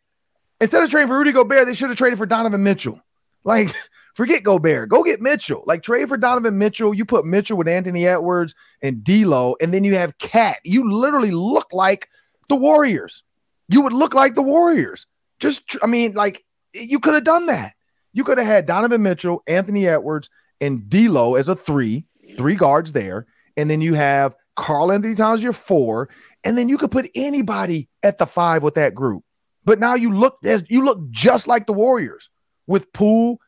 Instead 0.61 0.84
of 0.84 0.89
trading 0.89 1.09
for 1.09 1.18
Rudy 1.18 1.34
Gobert, 1.34 1.68
they 1.68 1.74
should 1.74 1.89
have 1.89 1.97
traded 1.97 2.18
for 2.18 2.26
Donovan 2.26 2.63
Mitchell. 2.63 2.99
Like 3.47 3.76
Forget 4.16 4.43
Gobert. 4.43 4.88
Go 4.89 5.03
get 5.03 5.22
Mitchell. 5.22 5.63
Like 5.68 5.84
trade 5.84 6.07
for 6.07 6.16
Donovan 6.16 6.57
Mitchell. 6.57 6.95
You 6.95 7.03
put 7.03 7.26
Mitchell 7.26 7.57
with 7.57 7.68
Anthony 7.68 8.07
Edwards 8.07 8.55
and 8.82 9.03
D'Lo, 9.03 9.55
and 9.61 9.74
then 9.74 9.84
you 9.84 9.95
have 9.95 10.18
Cat. 10.18 10.57
You 10.63 10.89
literally 10.89 11.30
look 11.32 11.68
like 11.74 12.07
the 12.47 12.55
Warriors. 12.55 13.24
You 13.68 13.82
would 13.82 13.93
look 13.93 14.13
like 14.13 14.34
the 14.34 14.41
Warriors. 14.41 15.05
Just, 15.39 15.77
I 15.83 15.88
mean, 15.88 16.13
like 16.13 16.45
you 16.73 16.99
could 16.99 17.13
have 17.13 17.23
done 17.23 17.47
that. 17.47 17.73
You 18.13 18.23
could 18.23 18.38
have 18.38 18.47
had 18.47 18.65
Donovan 18.65 19.03
Mitchell, 19.03 19.43
Anthony 19.47 19.88
Edwards, 19.88 20.29
and 20.61 20.89
D'Lo 20.89 21.36
as 21.36 21.49
a 21.49 21.55
three, 21.55 22.05
three 22.38 22.55
guards 22.55 22.93
there, 22.93 23.25
and 23.57 23.69
then 23.69 23.81
you 23.81 23.93
have 23.93 24.36
Karl-Anthony 24.55 25.15
Towns 25.15 25.43
your 25.43 25.53
four, 25.53 26.07
and 26.43 26.57
then 26.57 26.69
you 26.69 26.77
could 26.77 26.91
put 26.91 27.11
anybody 27.13 27.89
at 28.03 28.17
the 28.17 28.25
five 28.25 28.63
with 28.63 28.75
that 28.75 28.95
group. 28.95 29.23
But 29.65 29.79
now 29.79 29.95
you 29.95 30.13
look 30.13 30.38
as 30.45 30.63
you 30.69 30.86
look 30.86 31.09
just 31.09 31.47
like 31.47 31.67
the 31.67 31.73
Warriors 31.73 32.29
with 32.67 32.93
Poole 32.93 33.39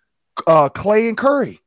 uh, 0.45 0.69
Klay 0.69 1.07
and 1.07 1.17
Curry. 1.17 1.61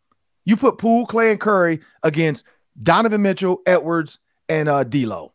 You 0.44 0.56
put 0.56 0.78
Poole, 0.78 1.06
Klay, 1.06 1.30
and 1.30 1.40
Curry 1.40 1.80
against 2.02 2.44
Donovan 2.78 3.22
Mitchell, 3.22 3.60
Edwards, 3.64 4.18
and 4.48 4.68
uh, 4.68 4.84
D'Lo, 4.84 5.32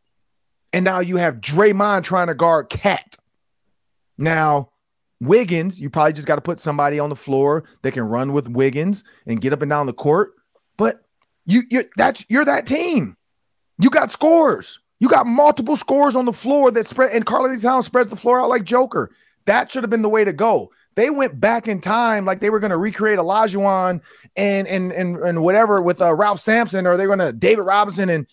and 0.71 0.86
now 0.86 0.99
you 0.99 1.17
have 1.17 1.41
Draymond 1.41 2.03
trying 2.03 2.27
to 2.27 2.36
guard 2.36 2.69
Cat. 2.69 3.17
Now, 4.17 4.69
Wiggins, 5.22 5.80
you 5.80 5.89
probably 5.89 6.13
just 6.13 6.28
got 6.28 6.36
to 6.36 6.41
put 6.41 6.59
somebody 6.59 6.99
on 6.99 7.09
the 7.09 7.16
floor 7.16 7.63
that 7.82 7.93
can 7.93 8.03
run 8.03 8.34
with 8.34 8.49
Wiggins 8.49 9.03
and 9.26 9.41
get 9.41 9.53
up 9.53 9.61
and 9.61 9.70
down 9.70 9.86
the 9.86 9.93
court. 9.93 10.34
But 10.78 11.05
you, 11.45 11.63
you 11.70 11.86
that's 11.95 12.26
you're 12.28 12.45
that 12.45 12.66
team. 12.66 13.16
You 13.80 13.89
got 13.89 14.11
scores. 14.11 14.80
You 14.99 15.09
got 15.09 15.26
multiple 15.26 15.76
scores 15.76 16.16
on 16.16 16.26
the 16.26 16.34
floor 16.34 16.72
that 16.72 16.88
spread, 16.88 17.11
and 17.11 17.26
Carly 17.26 17.59
Town 17.59 17.84
spreads 17.84 18.09
the 18.09 18.16
floor 18.16 18.41
out 18.41 18.49
like 18.49 18.63
Joker. 18.63 19.11
That 19.45 19.72
should 19.72 19.84
have 19.84 19.89
been 19.89 20.01
the 20.01 20.09
way 20.09 20.24
to 20.24 20.34
go. 20.34 20.72
They 20.95 21.09
went 21.09 21.39
back 21.39 21.68
in 21.68 21.82
time 21.82 22.26
like 22.26 22.39
they 22.39 22.49
were 22.49 22.59
going 22.59 22.72
to 22.72 22.78
recreate 22.78 23.20
Olajuwon 23.20 24.01
and 24.36 24.68
and 24.68 24.91
and 24.93 25.18
and 25.18 25.43
whatever 25.43 25.82
with 25.82 26.01
uh, 26.01 26.13
Ralph 26.13 26.39
Sampson 26.39 26.88
or 26.88 26.95
they're 26.95 27.07
going 27.07 27.20
to 27.20 27.34
David 27.34 27.63
Robinson 27.63 28.09
and 28.09 28.26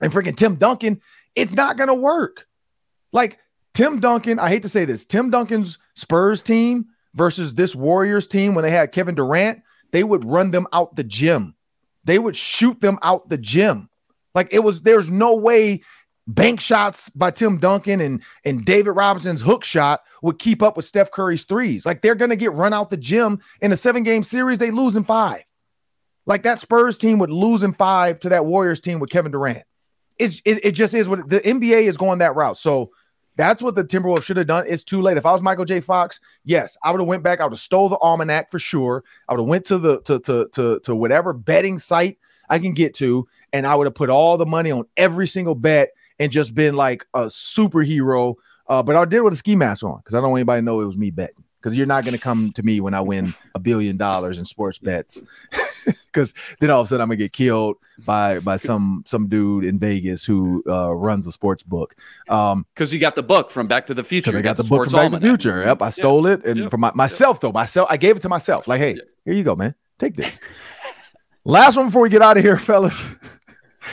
and 0.00 0.12
freaking 0.12 0.36
Tim 0.36 0.56
Duncan. 0.56 1.00
It's 1.34 1.54
not 1.54 1.76
going 1.76 1.88
to 1.88 1.94
work. 1.94 2.46
Like 3.12 3.38
Tim 3.74 4.00
Duncan, 4.00 4.38
I 4.38 4.48
hate 4.48 4.62
to 4.62 4.68
say 4.68 4.84
this, 4.84 5.06
Tim 5.06 5.30
Duncan's 5.30 5.78
Spurs 5.94 6.42
team 6.42 6.86
versus 7.14 7.54
this 7.54 7.74
Warriors 7.74 8.26
team 8.26 8.54
when 8.54 8.62
they 8.62 8.70
had 8.70 8.92
Kevin 8.92 9.14
Durant, 9.14 9.62
they 9.92 10.04
would 10.04 10.24
run 10.24 10.50
them 10.50 10.66
out 10.72 10.96
the 10.96 11.04
gym. 11.04 11.54
They 12.04 12.18
would 12.18 12.36
shoot 12.36 12.80
them 12.80 12.98
out 13.02 13.28
the 13.28 13.38
gym. 13.38 13.88
Like 14.34 14.48
it 14.52 14.60
was, 14.60 14.82
there's 14.82 15.10
no 15.10 15.36
way 15.36 15.82
bank 16.26 16.60
shots 16.60 17.08
by 17.10 17.30
Tim 17.30 17.58
Duncan 17.58 18.00
and 18.00 18.22
and 18.44 18.64
David 18.64 18.92
Robinson's 18.92 19.42
hook 19.42 19.64
shot 19.64 20.00
would 20.22 20.38
keep 20.38 20.62
up 20.62 20.76
with 20.76 20.86
Steph 20.86 21.10
Curry's 21.10 21.44
threes. 21.44 21.84
Like 21.84 22.02
they're 22.02 22.14
going 22.14 22.30
to 22.30 22.36
get 22.36 22.52
run 22.52 22.72
out 22.72 22.90
the 22.90 22.96
gym 22.96 23.40
in 23.60 23.72
a 23.72 23.76
seven 23.76 24.02
game 24.02 24.22
series. 24.22 24.58
They 24.58 24.70
lose 24.70 24.96
in 24.96 25.04
five. 25.04 25.42
Like 26.26 26.42
that 26.44 26.60
Spurs 26.60 26.98
team 26.98 27.18
would 27.18 27.30
lose 27.30 27.64
in 27.64 27.72
five 27.72 28.20
to 28.20 28.28
that 28.30 28.46
Warriors 28.46 28.80
team 28.80 29.00
with 29.00 29.10
Kevin 29.10 29.32
Durant. 29.32 29.64
It's, 30.18 30.42
it, 30.44 30.64
it 30.64 30.72
just 30.72 30.92
is 30.92 31.08
what 31.08 31.28
the 31.28 31.40
NBA 31.40 31.82
is 31.82 31.96
going 31.96 32.18
that 32.18 32.36
route. 32.36 32.58
So 32.58 32.90
that's 33.40 33.62
what 33.62 33.74
the 33.74 33.84
Timberwolves 33.84 34.22
should 34.22 34.36
have 34.36 34.46
done. 34.46 34.64
It's 34.68 34.84
too 34.84 35.00
late. 35.00 35.16
If 35.16 35.24
I 35.24 35.32
was 35.32 35.42
Michael 35.42 35.64
J. 35.64 35.80
Fox, 35.80 36.20
yes, 36.44 36.76
I 36.82 36.90
would 36.90 37.00
have 37.00 37.08
went 37.08 37.22
back. 37.22 37.40
I 37.40 37.44
would 37.44 37.52
have 37.52 37.60
stole 37.60 37.88
the 37.88 37.98
almanac 37.98 38.50
for 38.50 38.58
sure. 38.58 39.04
I 39.28 39.32
would 39.32 39.40
have 39.40 39.48
went 39.48 39.64
to 39.66 39.78
the 39.78 40.00
to 40.02 40.20
to 40.20 40.48
to 40.52 40.80
to 40.80 40.94
whatever 40.94 41.32
betting 41.32 41.78
site 41.78 42.18
I 42.48 42.58
can 42.58 42.74
get 42.74 42.94
to, 42.96 43.26
and 43.52 43.66
I 43.66 43.74
would 43.74 43.86
have 43.86 43.94
put 43.94 44.10
all 44.10 44.36
the 44.36 44.46
money 44.46 44.70
on 44.70 44.84
every 44.96 45.26
single 45.26 45.54
bet 45.54 45.90
and 46.18 46.30
just 46.30 46.54
been 46.54 46.76
like 46.76 47.06
a 47.14 47.26
superhero. 47.26 48.34
Uh, 48.68 48.82
but 48.82 48.94
I 48.94 49.04
did 49.04 49.20
with 49.22 49.32
a 49.32 49.36
ski 49.36 49.56
mask 49.56 49.82
on 49.84 49.98
because 49.98 50.14
I 50.14 50.20
don't 50.20 50.30
want 50.30 50.40
anybody 50.40 50.60
to 50.60 50.64
know 50.64 50.80
it 50.80 50.86
was 50.86 50.96
me 50.96 51.10
betting. 51.10 51.44
Because 51.60 51.76
you're 51.76 51.86
not 51.86 52.04
going 52.04 52.16
to 52.16 52.20
come 52.20 52.52
to 52.54 52.62
me 52.62 52.80
when 52.80 52.94
I 52.94 53.02
win 53.02 53.34
a 53.54 53.58
billion 53.58 53.98
dollars 53.98 54.38
in 54.38 54.46
sports 54.46 54.78
bets, 54.78 55.22
because 56.06 56.32
then 56.58 56.70
all 56.70 56.80
of 56.80 56.86
a 56.86 56.88
sudden 56.88 57.02
I'm 57.02 57.08
gonna 57.08 57.16
get 57.16 57.34
killed 57.34 57.76
by 58.06 58.38
by 58.40 58.56
some 58.56 59.02
some 59.06 59.28
dude 59.28 59.64
in 59.64 59.78
Vegas 59.78 60.24
who 60.24 60.62
uh, 60.66 60.90
runs 60.90 61.26
a 61.26 61.32
sports 61.32 61.62
book. 61.62 61.94
Um, 62.28 62.64
because 62.74 62.92
you 62.94 62.98
got 62.98 63.14
the 63.14 63.22
book 63.22 63.50
from 63.50 63.66
Back 63.66 63.86
to 63.86 63.94
the 63.94 64.04
Future. 64.04 64.36
I 64.36 64.40
got, 64.40 64.56
the, 64.56 64.62
the 64.62 64.68
book 64.68 64.84
from 64.84 64.92
Back 64.94 65.12
to 65.12 65.18
the 65.18 65.26
Future. 65.26 65.62
Yep, 65.62 65.82
I 65.82 65.90
stole 65.90 66.26
it, 66.26 66.44
and 66.44 66.60
yep. 66.60 66.70
for 66.70 66.78
my, 66.78 66.92
myself 66.94 67.36
yep. 67.36 67.40
though, 67.42 67.52
myself, 67.52 67.88
I 67.90 67.96
gave 67.98 68.16
it 68.16 68.20
to 68.20 68.28
myself. 68.28 68.66
Like, 68.66 68.80
hey, 68.80 68.94
yep. 68.94 69.04
here 69.24 69.34
you 69.34 69.44
go, 69.44 69.54
man, 69.54 69.74
take 69.98 70.16
this. 70.16 70.40
Last 71.44 71.76
one 71.76 71.86
before 71.86 72.02
we 72.02 72.08
get 72.08 72.22
out 72.22 72.36
of 72.36 72.42
here, 72.42 72.56
fellas. 72.58 73.06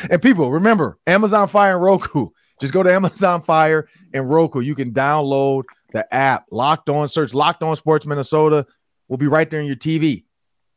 and 0.09 0.21
people, 0.21 0.51
remember 0.51 0.97
Amazon 1.07 1.47
Fire 1.47 1.75
and 1.75 1.83
Roku. 1.83 2.29
Just 2.59 2.73
go 2.73 2.81
to 2.83 2.91
Amazon 2.91 3.41
Fire 3.41 3.87
and 4.13 4.29
Roku. 4.29 4.61
You 4.61 4.75
can 4.75 4.91
download 4.91 5.63
the 5.93 6.11
app. 6.13 6.45
Locked 6.51 6.89
on, 6.89 7.07
search 7.07 7.33
Locked 7.33 7.63
On 7.63 7.75
Sports 7.75 8.05
Minnesota. 8.05 8.65
We'll 9.07 9.17
be 9.17 9.27
right 9.27 9.49
there 9.49 9.61
in 9.61 9.67
your 9.67 9.75
TV. 9.75 10.25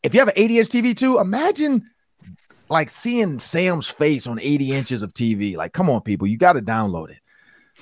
If 0.03 0.15
you 0.15 0.21
have 0.21 0.29
an 0.29 0.35
80 0.37 0.59
inch 0.59 0.69
TV 0.69 0.97
too, 0.97 1.19
imagine 1.19 1.85
like 2.69 2.89
seeing 2.89 3.39
Sam's 3.39 3.89
face 3.89 4.27
on 4.27 4.39
80 4.41 4.73
inches 4.73 5.03
of 5.03 5.13
TV. 5.13 5.57
Like, 5.57 5.73
come 5.73 5.91
on, 5.91 6.01
people, 6.03 6.27
you 6.27 6.39
got 6.39 6.55
to 6.55 6.63
download 6.63 7.11
it. 7.11 7.21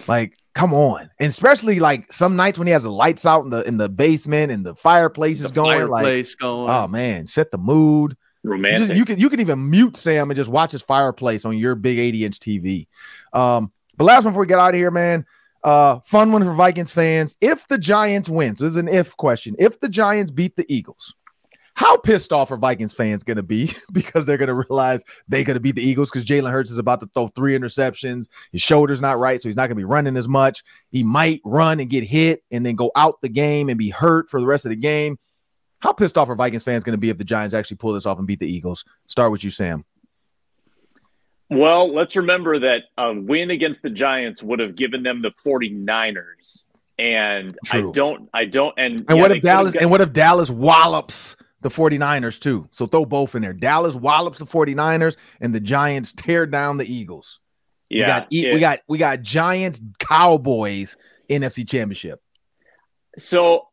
Like, 0.06 0.36
come 0.54 0.72
on, 0.72 1.10
and 1.18 1.28
especially 1.28 1.80
like 1.80 2.12
some 2.12 2.36
nights 2.36 2.58
when 2.58 2.66
he 2.66 2.72
has 2.72 2.84
the 2.84 2.90
lights 2.90 3.26
out 3.26 3.44
in 3.44 3.50
the 3.50 3.62
in 3.66 3.76
the 3.76 3.88
basement 3.88 4.52
and 4.52 4.64
the 4.64 4.74
fireplace 4.74 5.42
is 5.42 5.52
going. 5.52 5.78
Fireplace 5.78 6.34
like, 6.34 6.38
going. 6.38 6.70
oh 6.70 6.88
man, 6.88 7.26
set 7.26 7.50
the 7.50 7.58
mood. 7.58 8.16
Romantic. 8.44 8.80
You, 8.80 8.86
just, 8.86 8.98
you, 8.98 9.04
can 9.04 9.18
you 9.18 9.30
can 9.30 9.40
even 9.40 9.70
mute 9.70 9.96
Sam 9.96 10.30
and 10.30 10.36
just 10.36 10.50
watch 10.50 10.72
his 10.72 10.82
fireplace 10.82 11.44
on 11.44 11.58
your 11.58 11.74
big 11.74 11.98
80 11.98 12.24
inch 12.24 12.38
TV. 12.38 12.86
Um, 13.32 13.72
but 13.96 14.04
last 14.04 14.24
one 14.24 14.32
before 14.32 14.42
we 14.42 14.46
get 14.46 14.60
out 14.60 14.70
of 14.70 14.76
here, 14.76 14.92
man. 14.92 15.26
Uh, 15.68 16.00
fun 16.06 16.32
one 16.32 16.42
for 16.42 16.54
Vikings 16.54 16.90
fans. 16.90 17.36
If 17.42 17.68
the 17.68 17.76
Giants 17.76 18.30
wins, 18.30 18.60
this 18.60 18.70
is 18.70 18.76
an 18.78 18.88
if 18.88 19.14
question. 19.18 19.54
If 19.58 19.78
the 19.80 19.88
Giants 19.90 20.32
beat 20.32 20.56
the 20.56 20.64
Eagles, 20.66 21.14
how 21.74 21.98
pissed 21.98 22.32
off 22.32 22.50
are 22.50 22.56
Vikings 22.56 22.94
fans 22.94 23.22
going 23.22 23.36
to 23.36 23.42
be 23.42 23.70
because 23.92 24.24
they're 24.24 24.38
going 24.38 24.48
to 24.48 24.54
realize 24.54 25.04
they're 25.28 25.44
going 25.44 25.56
to 25.56 25.60
beat 25.60 25.74
the 25.74 25.86
Eagles 25.86 26.08
because 26.08 26.24
Jalen 26.24 26.50
Hurts 26.50 26.70
is 26.70 26.78
about 26.78 27.00
to 27.00 27.10
throw 27.12 27.26
three 27.28 27.52
interceptions. 27.54 28.30
His 28.50 28.62
shoulder's 28.62 29.02
not 29.02 29.18
right, 29.18 29.42
so 29.42 29.46
he's 29.46 29.56
not 29.56 29.66
going 29.66 29.76
to 29.76 29.80
be 29.80 29.84
running 29.84 30.16
as 30.16 30.26
much. 30.26 30.64
He 30.90 31.02
might 31.02 31.42
run 31.44 31.80
and 31.80 31.90
get 31.90 32.02
hit 32.02 32.42
and 32.50 32.64
then 32.64 32.74
go 32.74 32.90
out 32.96 33.20
the 33.20 33.28
game 33.28 33.68
and 33.68 33.76
be 33.76 33.90
hurt 33.90 34.30
for 34.30 34.40
the 34.40 34.46
rest 34.46 34.64
of 34.64 34.70
the 34.70 34.76
game. 34.76 35.18
How 35.80 35.92
pissed 35.92 36.16
off 36.16 36.30
are 36.30 36.34
Vikings 36.34 36.64
fans 36.64 36.82
going 36.82 36.94
to 36.94 36.98
be 36.98 37.10
if 37.10 37.18
the 37.18 37.24
Giants 37.24 37.52
actually 37.52 37.76
pull 37.76 37.92
this 37.92 38.06
off 38.06 38.16
and 38.16 38.26
beat 38.26 38.40
the 38.40 38.50
Eagles? 38.50 38.86
Start 39.06 39.32
with 39.32 39.44
you, 39.44 39.50
Sam. 39.50 39.84
Well, 41.50 41.92
let's 41.92 42.16
remember 42.16 42.58
that 42.58 42.84
a 42.98 43.14
win 43.14 43.50
against 43.50 43.82
the 43.82 43.90
Giants 43.90 44.42
would 44.42 44.58
have 44.58 44.76
given 44.76 45.02
them 45.02 45.22
the 45.22 45.32
49ers. 45.46 46.64
And 46.98 47.56
True. 47.64 47.90
I 47.90 47.92
don't, 47.92 48.28
I 48.34 48.44
don't, 48.44 48.74
and, 48.76 49.00
and 49.00 49.08
yeah, 49.08 49.14
what 49.14 49.30
if 49.30 49.42
Dallas, 49.42 49.72
got, 49.72 49.82
and 49.82 49.90
what 49.90 50.00
if 50.00 50.12
Dallas 50.12 50.50
wallops 50.50 51.36
the 51.60 51.68
49ers 51.68 52.40
too? 52.40 52.68
So 52.72 52.86
throw 52.86 53.06
both 53.06 53.34
in 53.34 53.42
there. 53.42 53.52
Dallas 53.52 53.94
wallops 53.94 54.38
the 54.38 54.46
49ers 54.46 55.16
and 55.40 55.54
the 55.54 55.60
Giants 55.60 56.12
tear 56.12 56.44
down 56.44 56.76
the 56.76 56.92
Eagles. 56.92 57.40
Yeah. 57.88 58.00
We 58.00 58.06
got, 58.06 58.26
it, 58.30 58.54
we 58.54 58.60
got, 58.60 58.80
we 58.88 58.98
got 58.98 59.22
Giants, 59.22 59.80
Cowboys, 60.00 60.96
NFC 61.30 61.66
Championship. 61.68 62.20
So 63.16 63.67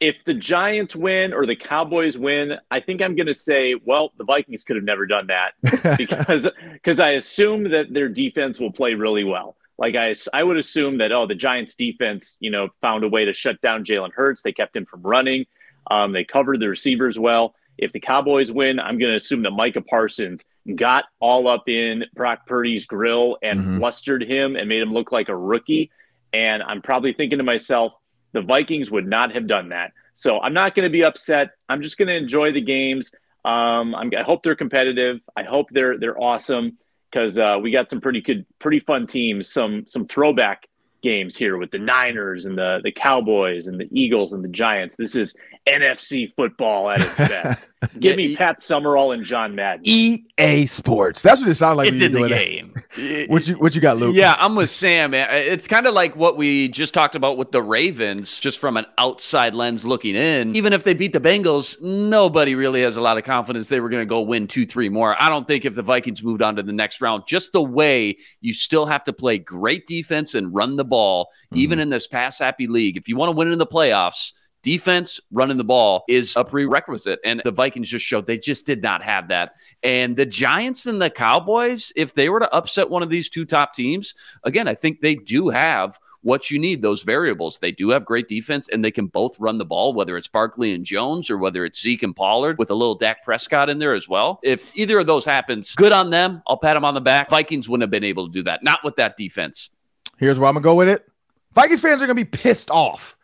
if 0.00 0.24
the 0.24 0.34
Giants 0.34 0.94
win 0.94 1.32
or 1.32 1.46
the 1.46 1.56
Cowboys 1.56 2.18
win, 2.18 2.54
I 2.70 2.80
think 2.80 3.00
I'm 3.00 3.16
going 3.16 3.26
to 3.28 3.34
say, 3.34 3.74
well, 3.84 4.12
the 4.18 4.24
Vikings 4.24 4.62
could 4.64 4.76
have 4.76 4.84
never 4.84 5.06
done 5.06 5.28
that 5.28 5.52
because 5.98 6.48
because 6.72 7.00
I 7.00 7.10
assume 7.10 7.70
that 7.70 7.92
their 7.92 8.08
defense 8.08 8.60
will 8.60 8.72
play 8.72 8.94
really 8.94 9.24
well. 9.24 9.56
Like 9.78 9.96
I, 9.96 10.14
I 10.32 10.42
would 10.42 10.56
assume 10.56 10.98
that 10.98 11.12
oh, 11.12 11.26
the 11.26 11.34
Giants 11.34 11.74
defense, 11.74 12.36
you 12.40 12.50
know, 12.50 12.68
found 12.80 13.04
a 13.04 13.08
way 13.08 13.24
to 13.24 13.32
shut 13.32 13.60
down 13.60 13.84
Jalen 13.84 14.12
Hurts. 14.12 14.42
They 14.42 14.52
kept 14.52 14.76
him 14.76 14.86
from 14.86 15.02
running. 15.02 15.46
Um, 15.90 16.12
they 16.12 16.24
covered 16.24 16.60
the 16.60 16.68
receivers 16.68 17.18
well. 17.18 17.54
If 17.78 17.92
the 17.92 18.00
Cowboys 18.00 18.50
win, 18.50 18.80
I'm 18.80 18.98
going 18.98 19.10
to 19.10 19.16
assume 19.16 19.42
that 19.42 19.50
Micah 19.50 19.82
Parsons 19.82 20.44
got 20.74 21.04
all 21.20 21.46
up 21.46 21.68
in 21.68 22.04
Brock 22.14 22.46
Purdy's 22.46 22.86
grill 22.86 23.36
and 23.42 23.60
mm-hmm. 23.60 23.78
flustered 23.78 24.22
him 24.22 24.56
and 24.56 24.68
made 24.68 24.80
him 24.80 24.92
look 24.92 25.12
like 25.12 25.28
a 25.28 25.36
rookie. 25.36 25.90
And 26.32 26.62
I'm 26.62 26.80
probably 26.80 27.12
thinking 27.12 27.38
to 27.38 27.44
myself, 27.44 27.92
the 28.32 28.42
Vikings 28.42 28.90
would 28.90 29.06
not 29.06 29.32
have 29.34 29.46
done 29.46 29.70
that. 29.70 29.92
So 30.14 30.40
I'm 30.40 30.54
not 30.54 30.74
going 30.74 30.84
to 30.84 30.90
be 30.90 31.04
upset. 31.04 31.50
I'm 31.68 31.82
just 31.82 31.98
going 31.98 32.08
to 32.08 32.16
enjoy 32.16 32.52
the 32.52 32.60
games. 32.60 33.10
Um, 33.44 33.94
i 33.94 34.08
hope 34.24 34.42
they're 34.42 34.56
competitive. 34.56 35.20
I 35.36 35.44
hope 35.44 35.68
they're 35.70 35.98
they're 35.98 36.20
awesome 36.20 36.78
because 37.10 37.38
uh, 37.38 37.58
we 37.62 37.70
got 37.70 37.88
some 37.88 38.00
pretty 38.00 38.20
good, 38.20 38.44
pretty 38.58 38.80
fun 38.80 39.06
teams. 39.06 39.52
Some 39.52 39.86
some 39.86 40.06
throwback 40.06 40.66
games 41.06 41.36
here 41.36 41.56
with 41.56 41.70
the 41.70 41.78
Niners 41.78 42.46
and 42.46 42.58
the 42.58 42.80
the 42.82 42.90
Cowboys 42.90 43.68
and 43.68 43.78
the 43.78 43.88
Eagles 43.92 44.32
and 44.32 44.42
the 44.42 44.48
Giants. 44.48 44.96
This 44.96 45.14
is 45.14 45.34
NFC 45.66 46.32
football 46.34 46.90
at 46.90 47.00
its 47.00 47.14
best. 47.16 47.70
Give 48.00 48.12
yeah, 48.12 48.16
me 48.16 48.24
e- 48.24 48.36
Pat 48.36 48.60
Summerall 48.60 49.12
and 49.12 49.24
John 49.24 49.54
Madden. 49.54 49.82
EA 49.84 50.66
Sports. 50.66 51.22
That's 51.22 51.40
what 51.40 51.48
it 51.50 51.54
sounded 51.54 51.76
like. 51.76 51.92
It's 51.92 52.02
in 52.02 52.12
the 52.12 52.28
game. 52.28 52.74
what 53.28 53.46
you 53.46 53.54
what 53.54 53.74
you 53.74 53.80
got, 53.80 53.98
Luke? 53.98 54.16
Yeah, 54.16 54.34
I'm 54.38 54.56
with 54.56 54.70
Sam. 54.70 55.14
It's 55.14 55.68
kind 55.68 55.86
of 55.86 55.94
like 55.94 56.16
what 56.16 56.36
we 56.36 56.68
just 56.68 56.92
talked 56.92 57.14
about 57.14 57.38
with 57.38 57.52
the 57.52 57.62
Ravens, 57.62 58.40
just 58.40 58.58
from 58.58 58.76
an 58.76 58.86
outside 58.98 59.54
lens 59.54 59.84
looking 59.84 60.16
in. 60.16 60.56
Even 60.56 60.72
if 60.72 60.82
they 60.82 60.94
beat 60.94 61.12
the 61.12 61.20
Bengals, 61.20 61.80
nobody 61.80 62.54
really 62.54 62.82
has 62.82 62.96
a 62.96 63.00
lot 63.00 63.18
of 63.18 63.24
confidence 63.24 63.68
they 63.68 63.80
were 63.80 63.88
going 63.88 64.02
to 64.02 64.06
go 64.06 64.22
win 64.22 64.46
two, 64.48 64.66
three 64.66 64.88
more. 64.88 65.20
I 65.20 65.28
don't 65.28 65.46
think 65.46 65.64
if 65.64 65.74
the 65.74 65.82
Vikings 65.82 66.22
moved 66.22 66.42
on 66.42 66.56
to 66.56 66.62
the 66.62 66.72
next 66.72 67.00
round, 67.00 67.24
just 67.26 67.52
the 67.52 67.62
way 67.62 68.16
you 68.40 68.52
still 68.52 68.86
have 68.86 69.04
to 69.04 69.12
play 69.12 69.38
great 69.38 69.86
defense 69.86 70.34
and 70.34 70.54
run 70.54 70.76
the 70.76 70.84
ball, 70.84 70.95
mm-hmm. 70.96 71.56
even 71.56 71.78
in 71.78 71.90
this 71.90 72.06
pass 72.06 72.38
happy 72.38 72.66
league. 72.66 72.96
If 72.96 73.08
you 73.08 73.16
want 73.16 73.30
to 73.30 73.36
win 73.36 73.50
in 73.52 73.58
the 73.58 73.66
playoffs 73.66 74.32
defense 74.66 75.20
running 75.30 75.56
the 75.56 75.62
ball 75.62 76.04
is 76.08 76.34
a 76.34 76.44
prerequisite. 76.44 77.20
And 77.24 77.40
the 77.44 77.52
Vikings 77.52 77.88
just 77.88 78.04
showed 78.04 78.26
they 78.26 78.36
just 78.36 78.66
did 78.66 78.82
not 78.82 79.00
have 79.00 79.28
that. 79.28 79.52
And 79.84 80.16
the 80.16 80.26
Giants 80.26 80.86
and 80.86 81.00
the 81.00 81.08
Cowboys, 81.08 81.92
if 81.94 82.14
they 82.14 82.28
were 82.28 82.40
to 82.40 82.52
upset 82.52 82.90
one 82.90 83.04
of 83.04 83.08
these 83.08 83.28
two 83.28 83.44
top 83.44 83.74
teams, 83.74 84.12
again, 84.42 84.66
I 84.66 84.74
think 84.74 85.00
they 85.00 85.14
do 85.14 85.50
have 85.50 86.00
what 86.22 86.50
you 86.50 86.58
need, 86.58 86.82
those 86.82 87.04
variables. 87.04 87.60
They 87.60 87.70
do 87.70 87.90
have 87.90 88.04
great 88.04 88.26
defense 88.26 88.68
and 88.68 88.84
they 88.84 88.90
can 88.90 89.06
both 89.06 89.38
run 89.38 89.58
the 89.58 89.64
ball, 89.64 89.94
whether 89.94 90.16
it's 90.16 90.26
Barkley 90.26 90.74
and 90.74 90.84
Jones 90.84 91.30
or 91.30 91.38
whether 91.38 91.64
it's 91.64 91.80
Zeke 91.80 92.02
and 92.02 92.16
Pollard 92.16 92.58
with 92.58 92.72
a 92.72 92.74
little 92.74 92.96
Dak 92.96 93.24
Prescott 93.24 93.70
in 93.70 93.78
there 93.78 93.94
as 93.94 94.08
well. 94.08 94.40
If 94.42 94.68
either 94.74 94.98
of 94.98 95.06
those 95.06 95.24
happens, 95.24 95.76
good 95.76 95.92
on 95.92 96.10
them. 96.10 96.42
I'll 96.48 96.56
pat 96.56 96.74
them 96.74 96.84
on 96.84 96.94
the 96.94 97.00
back. 97.00 97.30
Vikings 97.30 97.68
wouldn't 97.68 97.84
have 97.84 97.92
been 97.92 98.02
able 98.02 98.26
to 98.26 98.32
do 98.32 98.42
that, 98.42 98.64
not 98.64 98.80
with 98.82 98.96
that 98.96 99.16
defense. 99.16 99.70
Here's 100.18 100.38
where 100.38 100.48
I'm 100.48 100.54
to 100.54 100.60
go 100.60 100.74
with 100.74 100.88
it. 100.88 101.06
Vikings 101.54 101.80
fans 101.80 102.02
are 102.02 102.06
to 102.06 102.14
be 102.14 102.24
pissed 102.24 102.70
off 102.70 103.16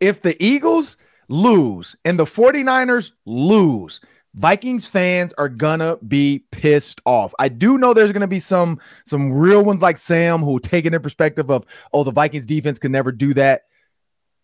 if 0.00 0.22
the 0.22 0.42
Eagles 0.42 0.96
lose 1.28 1.96
and 2.04 2.18
the 2.18 2.24
49ers 2.24 3.12
lose, 3.26 4.00
Vikings 4.34 4.86
fans 4.86 5.32
are 5.38 5.48
gonna 5.48 5.96
be 6.06 6.44
pissed 6.50 7.00
off. 7.04 7.34
I 7.38 7.48
do 7.48 7.78
know 7.78 7.92
there's 7.92 8.12
gonna 8.12 8.28
be 8.28 8.38
some 8.38 8.78
some 9.04 9.32
real 9.32 9.64
ones 9.64 9.82
like 9.82 9.96
Sam 9.96 10.40
who 10.40 10.60
take 10.60 10.86
it 10.86 10.94
in 10.94 11.02
perspective 11.02 11.50
of 11.50 11.64
oh 11.92 12.04
the 12.04 12.12
Vikings 12.12 12.46
defense 12.46 12.78
can 12.78 12.92
never 12.92 13.12
do 13.12 13.34
that. 13.34 13.62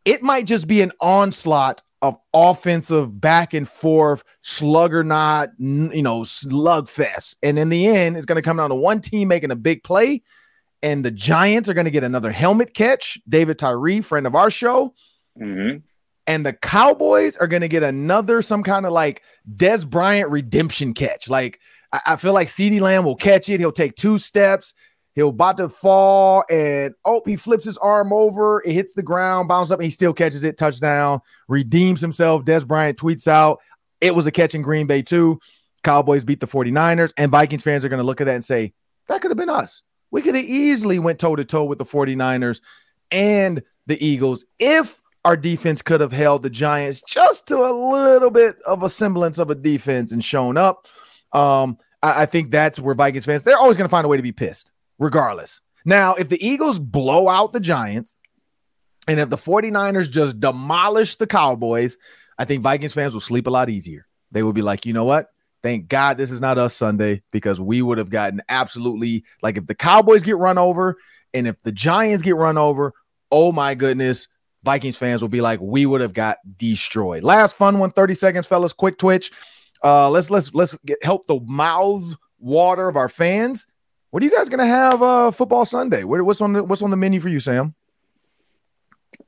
It 0.04 0.22
might 0.22 0.46
just 0.46 0.66
be 0.66 0.82
an 0.82 0.92
onslaught 1.00 1.82
of 2.02 2.16
offensive 2.34 3.20
back 3.20 3.54
and 3.54 3.66
forth 3.66 4.22
slugger 4.40 5.04
not 5.04 5.50
you 5.58 6.02
know 6.02 6.22
slugfest, 6.22 7.36
and 7.42 7.56
in 7.56 7.68
the 7.68 7.86
end, 7.86 8.16
it's 8.16 8.26
gonna 8.26 8.42
come 8.42 8.56
down 8.56 8.70
to 8.70 8.76
one 8.76 9.00
team 9.00 9.28
making 9.28 9.52
a 9.52 9.56
big 9.56 9.84
play, 9.84 10.22
and 10.86 11.04
the 11.04 11.10
Giants 11.10 11.68
are 11.68 11.74
gonna 11.74 11.90
get 11.90 12.04
another 12.04 12.30
helmet 12.30 12.72
catch. 12.72 13.18
David 13.28 13.58
Tyree, 13.58 14.00
friend 14.00 14.26
of 14.26 14.34
our 14.34 14.50
show 14.50 14.94
Mm-hmm. 15.40 15.78
And 16.26 16.44
the 16.44 16.52
Cowboys 16.52 17.36
are 17.36 17.46
going 17.46 17.62
to 17.62 17.68
get 17.68 17.82
another, 17.82 18.42
some 18.42 18.62
kind 18.62 18.84
of 18.84 18.92
like 18.92 19.22
Dez 19.54 19.88
Bryant 19.88 20.30
redemption 20.30 20.92
catch. 20.92 21.28
Like, 21.28 21.60
I, 21.92 22.00
I 22.06 22.16
feel 22.16 22.32
like 22.32 22.48
CeeDee 22.48 22.80
Lamb 22.80 23.04
will 23.04 23.16
catch 23.16 23.48
it. 23.48 23.60
He'll 23.60 23.72
take 23.72 23.94
two 23.94 24.18
steps. 24.18 24.74
He'll 25.14 25.28
about 25.30 25.56
to 25.56 25.70
fall, 25.70 26.44
and 26.50 26.92
oh, 27.06 27.22
he 27.24 27.36
flips 27.36 27.64
his 27.64 27.78
arm 27.78 28.12
over. 28.12 28.60
It 28.66 28.72
hits 28.72 28.92
the 28.92 29.02
ground, 29.02 29.48
bounces 29.48 29.72
up, 29.72 29.78
and 29.78 29.84
he 29.84 29.90
still 29.90 30.12
catches 30.12 30.44
it. 30.44 30.58
Touchdown, 30.58 31.20
redeems 31.48 32.02
himself. 32.02 32.44
Dez 32.44 32.66
Bryant 32.66 32.98
tweets 32.98 33.26
out, 33.26 33.60
It 34.02 34.14
was 34.14 34.26
a 34.26 34.30
catch 34.30 34.54
in 34.54 34.60
Green 34.60 34.86
Bay, 34.86 35.00
too. 35.00 35.40
Cowboys 35.82 36.22
beat 36.22 36.40
the 36.40 36.46
49ers, 36.46 37.14
and 37.16 37.30
Vikings 37.30 37.62
fans 37.62 37.82
are 37.82 37.88
going 37.88 37.96
to 37.96 38.04
look 38.04 38.20
at 38.20 38.24
that 38.24 38.34
and 38.34 38.44
say, 38.44 38.74
That 39.06 39.22
could 39.22 39.30
have 39.30 39.38
been 39.38 39.48
us. 39.48 39.84
We 40.10 40.22
could 40.22 40.34
have 40.34 40.44
easily 40.44 40.98
went 40.98 41.18
toe 41.18 41.36
to 41.36 41.44
toe 41.44 41.64
with 41.64 41.78
the 41.78 41.84
49ers 41.84 42.60
and 43.10 43.62
the 43.86 44.04
Eagles 44.04 44.44
if 44.58 45.00
our 45.24 45.36
defense 45.36 45.82
could 45.82 46.00
have 46.00 46.12
held 46.12 46.42
the 46.42 46.50
Giants 46.50 47.02
just 47.02 47.48
to 47.48 47.58
a 47.58 47.72
little 47.72 48.30
bit 48.30 48.56
of 48.64 48.82
a 48.84 48.88
semblance 48.88 49.38
of 49.38 49.50
a 49.50 49.56
defense 49.56 50.12
and 50.12 50.24
shown 50.24 50.56
up. 50.56 50.86
Um, 51.32 51.78
I, 52.02 52.22
I 52.22 52.26
think 52.26 52.50
that's 52.50 52.78
where 52.78 52.94
Vikings 52.94 53.24
fans, 53.24 53.42
they're 53.42 53.58
always 53.58 53.76
going 53.76 53.88
to 53.88 53.90
find 53.90 54.04
a 54.04 54.08
way 54.08 54.16
to 54.16 54.22
be 54.22 54.32
pissed, 54.32 54.70
regardless. 54.98 55.60
Now, 55.84 56.14
if 56.14 56.28
the 56.28 56.44
Eagles 56.44 56.78
blow 56.78 57.28
out 57.28 57.52
the 57.52 57.60
Giants 57.60 58.14
and 59.08 59.18
if 59.18 59.28
the 59.28 59.36
49ers 59.36 60.10
just 60.10 60.38
demolish 60.40 61.16
the 61.16 61.26
Cowboys, 61.26 61.96
I 62.38 62.44
think 62.44 62.62
Vikings 62.62 62.94
fans 62.94 63.12
will 63.12 63.20
sleep 63.20 63.46
a 63.46 63.50
lot 63.50 63.68
easier. 63.68 64.06
They 64.30 64.42
will 64.42 64.52
be 64.52 64.62
like, 64.62 64.86
you 64.86 64.92
know 64.92 65.04
what? 65.04 65.30
Thank 65.66 65.88
God 65.88 66.16
this 66.16 66.30
is 66.30 66.40
not 66.40 66.58
us 66.58 66.76
Sunday 66.76 67.22
because 67.32 67.60
we 67.60 67.82
would 67.82 67.98
have 67.98 68.08
gotten 68.08 68.40
absolutely 68.48 69.24
like 69.42 69.56
if 69.56 69.66
the 69.66 69.74
Cowboys 69.74 70.22
get 70.22 70.36
run 70.36 70.58
over 70.58 70.96
and 71.34 71.48
if 71.48 71.60
the 71.64 71.72
Giants 71.72 72.22
get 72.22 72.36
run 72.36 72.56
over, 72.56 72.92
oh 73.32 73.50
my 73.50 73.74
goodness, 73.74 74.28
Vikings 74.62 74.96
fans 74.96 75.22
will 75.22 75.28
be 75.28 75.40
like, 75.40 75.58
we 75.60 75.84
would 75.84 76.00
have 76.02 76.12
got 76.12 76.38
destroyed. 76.56 77.24
Last 77.24 77.56
fun 77.56 77.80
one, 77.80 77.90
30 77.90 78.14
seconds, 78.14 78.46
fellas. 78.46 78.72
Quick 78.72 78.96
twitch. 78.96 79.32
Uh, 79.82 80.08
let's 80.08 80.30
let's 80.30 80.54
let's 80.54 80.78
get, 80.86 81.02
help 81.02 81.26
the 81.26 81.40
mouths 81.40 82.16
water 82.38 82.86
of 82.86 82.94
our 82.96 83.08
fans. 83.08 83.66
What 84.12 84.22
are 84.22 84.26
you 84.26 84.30
guys 84.30 84.48
gonna 84.48 84.66
have 84.66 85.02
uh 85.02 85.32
football 85.32 85.64
Sunday? 85.64 86.04
What, 86.04 86.22
what's 86.22 86.40
on 86.40 86.52
the 86.52 86.62
what's 86.62 86.82
on 86.82 86.92
the 86.92 86.96
menu 86.96 87.18
for 87.18 87.28
you, 87.28 87.40
Sam? 87.40 87.74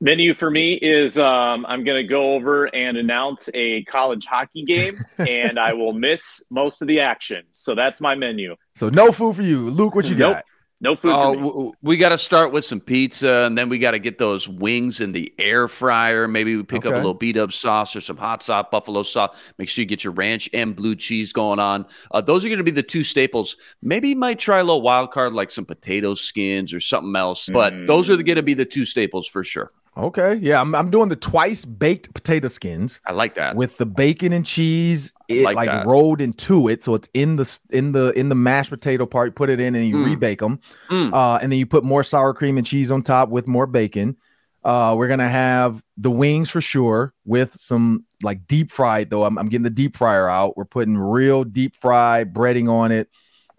Menu 0.01 0.33
for 0.33 0.49
me 0.49 0.73
is 0.73 1.17
um, 1.17 1.65
I'm 1.65 1.83
going 1.83 2.01
to 2.01 2.07
go 2.07 2.33
over 2.33 2.65
and 2.65 2.97
announce 2.97 3.49
a 3.53 3.83
college 3.83 4.25
hockey 4.25 4.63
game, 4.63 4.97
and 5.17 5.59
I 5.59 5.73
will 5.73 5.93
miss 5.93 6.43
most 6.49 6.81
of 6.81 6.87
the 6.87 6.99
action. 7.01 7.43
So 7.53 7.75
that's 7.75 7.99
my 7.99 8.15
menu. 8.15 8.55
So 8.75 8.89
no 8.89 9.11
food 9.11 9.35
for 9.35 9.41
you, 9.41 9.69
Luke. 9.69 9.95
What 9.95 10.09
you 10.09 10.15
nope. 10.15 10.35
got? 10.35 10.45
No 10.81 10.95
food. 10.95 11.11
Oh, 11.11 11.73
we 11.81 11.97
got 11.97 12.09
to 12.09 12.17
start 12.17 12.53
with 12.53 12.63
some 12.63 12.79
pizza, 12.79 13.43
and 13.45 13.57
then 13.57 13.67
we 13.67 13.79
got 13.79 13.91
to 13.91 13.99
get 13.99 14.17
those 14.17 14.47
wings 14.47 15.01
in 15.01 15.11
the 15.11 15.33
air 15.37 15.67
fryer. 15.67 16.25
Maybe 16.25 16.55
we 16.55 16.63
pick 16.63 16.85
okay. 16.85 16.87
up 16.87 16.93
a 16.93 16.97
little 16.97 17.13
beat 17.13 17.35
up 17.35 17.51
sauce 17.51 17.97
or 17.97 18.01
some 18.01 18.15
hot 18.15 18.43
sauce, 18.43 18.67
buffalo 18.71 19.03
sauce. 19.03 19.35
Make 19.57 19.67
sure 19.67 19.81
you 19.81 19.85
get 19.85 20.05
your 20.05 20.13
ranch 20.13 20.49
and 20.53 20.73
blue 20.73 20.95
cheese 20.95 21.33
going 21.33 21.59
on. 21.59 21.85
Uh, 22.11 22.21
those 22.21 22.45
are 22.45 22.47
going 22.47 22.59
to 22.59 22.63
be 22.63 22.71
the 22.71 22.81
two 22.81 23.03
staples. 23.03 23.57
Maybe 23.81 24.09
you 24.09 24.15
might 24.15 24.39
try 24.39 24.59
a 24.59 24.63
little 24.63 24.81
wild 24.81 25.11
card 25.11 25.33
like 25.33 25.51
some 25.51 25.65
potato 25.65 26.15
skins 26.15 26.73
or 26.73 26.79
something 26.79 27.13
else, 27.13 27.49
but 27.51 27.73
mm. 27.73 27.85
those 27.85 28.09
are 28.09 28.15
going 28.15 28.37
to 28.37 28.43
be 28.43 28.53
the 28.53 28.63
two 28.63 28.85
staples 28.85 29.27
for 29.27 29.43
sure. 29.43 29.73
Okay. 29.99 30.35
Yeah, 30.35 30.61
I'm, 30.61 30.73
I'm 30.73 30.89
doing 30.89 31.09
the 31.09 31.15
twice 31.15 31.65
baked 31.65 32.13
potato 32.13 32.47
skins. 32.47 33.01
I 33.05 33.11
like 33.11 33.35
that. 33.35 33.55
With 33.55 33.77
the 33.77 33.85
bacon 33.85 34.33
and 34.33 34.45
cheese 34.45 35.13
it 35.27 35.43
like, 35.43 35.55
like 35.55 35.85
rolled 35.85 36.21
into 36.21 36.67
it. 36.67 36.81
So 36.83 36.95
it's 36.95 37.09
in 37.13 37.35
the 37.35 37.59
in 37.69 37.91
the 37.91 38.11
in 38.11 38.29
the 38.29 38.35
mashed 38.35 38.69
potato 38.69 39.05
part, 39.05 39.35
put 39.35 39.49
it 39.49 39.59
in 39.59 39.75
and 39.75 39.87
you 39.87 39.97
mm. 39.97 40.15
rebake 40.15 40.39
them. 40.39 40.59
Mm. 40.89 41.13
Uh, 41.13 41.39
and 41.41 41.51
then 41.51 41.59
you 41.59 41.65
put 41.65 41.83
more 41.83 42.03
sour 42.03 42.33
cream 42.33 42.57
and 42.57 42.65
cheese 42.65 42.91
on 42.91 43.01
top 43.01 43.29
with 43.29 43.47
more 43.47 43.67
bacon. 43.67 44.17
Uh, 44.63 44.93
we're 44.97 45.07
gonna 45.07 45.29
have 45.29 45.83
the 45.97 46.11
wings 46.11 46.49
for 46.49 46.61
sure 46.61 47.13
with 47.25 47.55
some 47.59 48.05
like 48.23 48.45
deep 48.47 48.71
fried 48.71 49.09
though. 49.09 49.23
I'm, 49.23 49.37
I'm 49.37 49.47
getting 49.47 49.63
the 49.63 49.69
deep 49.69 49.95
fryer 49.95 50.29
out. 50.29 50.57
We're 50.57 50.65
putting 50.65 50.97
real 50.97 51.43
deep 51.43 51.75
fried 51.75 52.33
breading 52.33 52.69
on 52.69 52.91
it. 52.91 53.09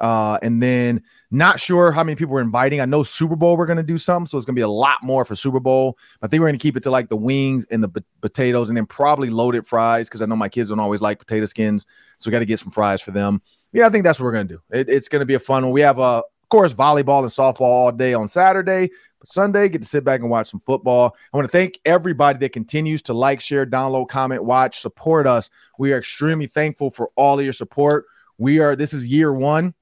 Uh, 0.01 0.39
and 0.43 0.63
then 0.63 1.03
not 1.31 1.61
sure 1.61 1.93
how 1.93 2.03
many 2.03 2.17
people 2.17 2.33
we're 2.33 2.41
inviting. 2.41 2.81
I 2.81 2.87
know 2.87 3.03
Super 3.03 3.37
Bowl 3.37 3.57
we're 3.57 3.67
to 3.77 3.83
do 3.83 3.99
something, 3.99 4.27
so 4.27 4.39
it's 4.39 4.47
to 4.55 4.59
be 4.59 4.63
a 4.63 4.69
lot 4.69 4.97
more 5.03 5.25
for 5.25 5.37
Super 5.37 5.61
Bowl. 5.61 5.99
I 6.23 6.27
think 6.27 6.41
we're 6.41 6.47
to 6.59 6.63
keep 6.63 6.77
it 6.77 6.83
to 6.85 6.91
like 6.91 7.11
the 7.11 7.17
wings 7.17 7.67
and 7.71 7.83
the 7.83 7.89
b- 7.89 8.03
potatoes, 8.23 8.69
and 8.71 8.77
then 8.77 8.87
probably 8.87 9.29
loaded 9.29 9.67
fries 9.67 10.09
because 10.09 10.23
I 10.23 10.27
know 10.27 10.37
my 10.37 10.49
kids 10.49 10.71
don't 10.71 10.81
always 10.81 11.03
like 11.03 11.19
potato 11.19 11.45
skins, 11.45 11.87
so 12.17 12.29
we 12.29 12.33
got 12.33 12.39
to 12.39 12.47
get 12.47 12.59
some 12.59 12.71
fries 12.71 13.03
for 13.03 13.11
them. 13.11 13.43
Yeah, 13.73 13.87
I 13.87 13.91
think 13.91 14.05
that's 14.05 14.19
what 14.19 14.25
we're 14.25 14.33
to 14.49 14.55
do. 14.55 14.63
It, 14.71 14.89
it's 14.89 15.09
to 15.21 15.27
be 15.27 15.35
a 15.35 15.39
fun 15.39 15.65
one. 15.65 15.73
We 15.73 15.83
have, 15.83 15.99
uh, 15.99 16.23
of 16.23 16.49
course, 16.49 16.73
volleyball 16.73 17.21
and 17.21 17.31
softball 17.31 17.61
all 17.61 17.93
day 17.93 18.15
on 18.15 18.27
Saturday. 18.27 18.91
But 19.21 19.29
Sunday, 19.29 19.69
get 19.69 19.83
to 19.83 19.89
sit 19.89 20.03
back 20.03 20.21
and 20.21 20.31
watch 20.31 20.51
some 20.51 20.61
football. 20.61 21.15
I 21.33 21.37
want 21.37 21.47
to 21.47 21.53
thank 21.53 21.79
everybody 21.85 22.39
that 22.39 22.53
continues 22.53 23.03
to 23.03 23.13
like, 23.13 23.41
share, 23.41 23.67
download, 23.67 24.09
comment, 24.09 24.43
watch, 24.43 24.81
support 24.81 25.27
us. 25.27 25.51
We 25.79 25.93
are 25.93 25.99
extremely 25.99 26.47
thankful 26.47 26.91
for 26.91 27.11
all 27.17 27.39
of 27.39 27.45
your 27.45 27.53
support. 27.53 28.07
We 28.39 28.61
are, 28.61 28.75
this 28.75 28.95
is 28.95 29.07
year 29.07 29.33
one 29.33 29.75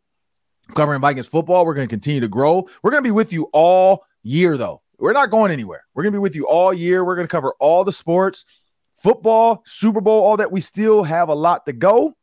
covering 0.75 1.01
Vikings 1.01 1.29
football. 1.29 1.65
We're 1.65 1.75
going 1.75 1.89
to 1.89 1.93
continue 1.93 2.21
to 2.21 2.29
grow. 2.29 2.69
We're 2.83 2.91
going 2.91 3.03
to 3.03 3.07
be 3.09 3.13
with 3.13 3.33
you 3.33 3.49
all 3.53 4.05
year, 4.23 4.57
though. 4.57 4.83
We're 4.99 5.13
not 5.13 5.31
going 5.31 5.53
anywhere. 5.53 5.85
We're 5.95 6.03
going 6.03 6.13
to 6.13 6.19
be 6.19 6.23
with 6.23 6.35
you 6.35 6.47
all 6.47 6.73
year. 6.73 7.05
We're 7.05 7.15
going 7.15 7.27
to 7.27 7.31
cover 7.31 7.55
all 7.61 7.85
the 7.85 7.93
sports, 7.93 8.45
football, 8.97 9.63
Super 9.65 10.01
Bowl, 10.01 10.25
all 10.25 10.37
that. 10.39 10.51
We 10.51 10.61
still 10.61 11.05
have 11.05 11.29
a 11.29 11.35
lot 11.35 11.67
to 11.67 11.73
go. 11.73 12.15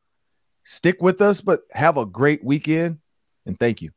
Stick 0.65 1.01
with 1.01 1.21
us, 1.21 1.41
but 1.41 1.61
have 1.71 1.97
a 1.97 2.05
great 2.05 2.43
weekend 2.43 2.99
and 3.45 3.57
thank 3.59 3.81
you. 3.81 3.91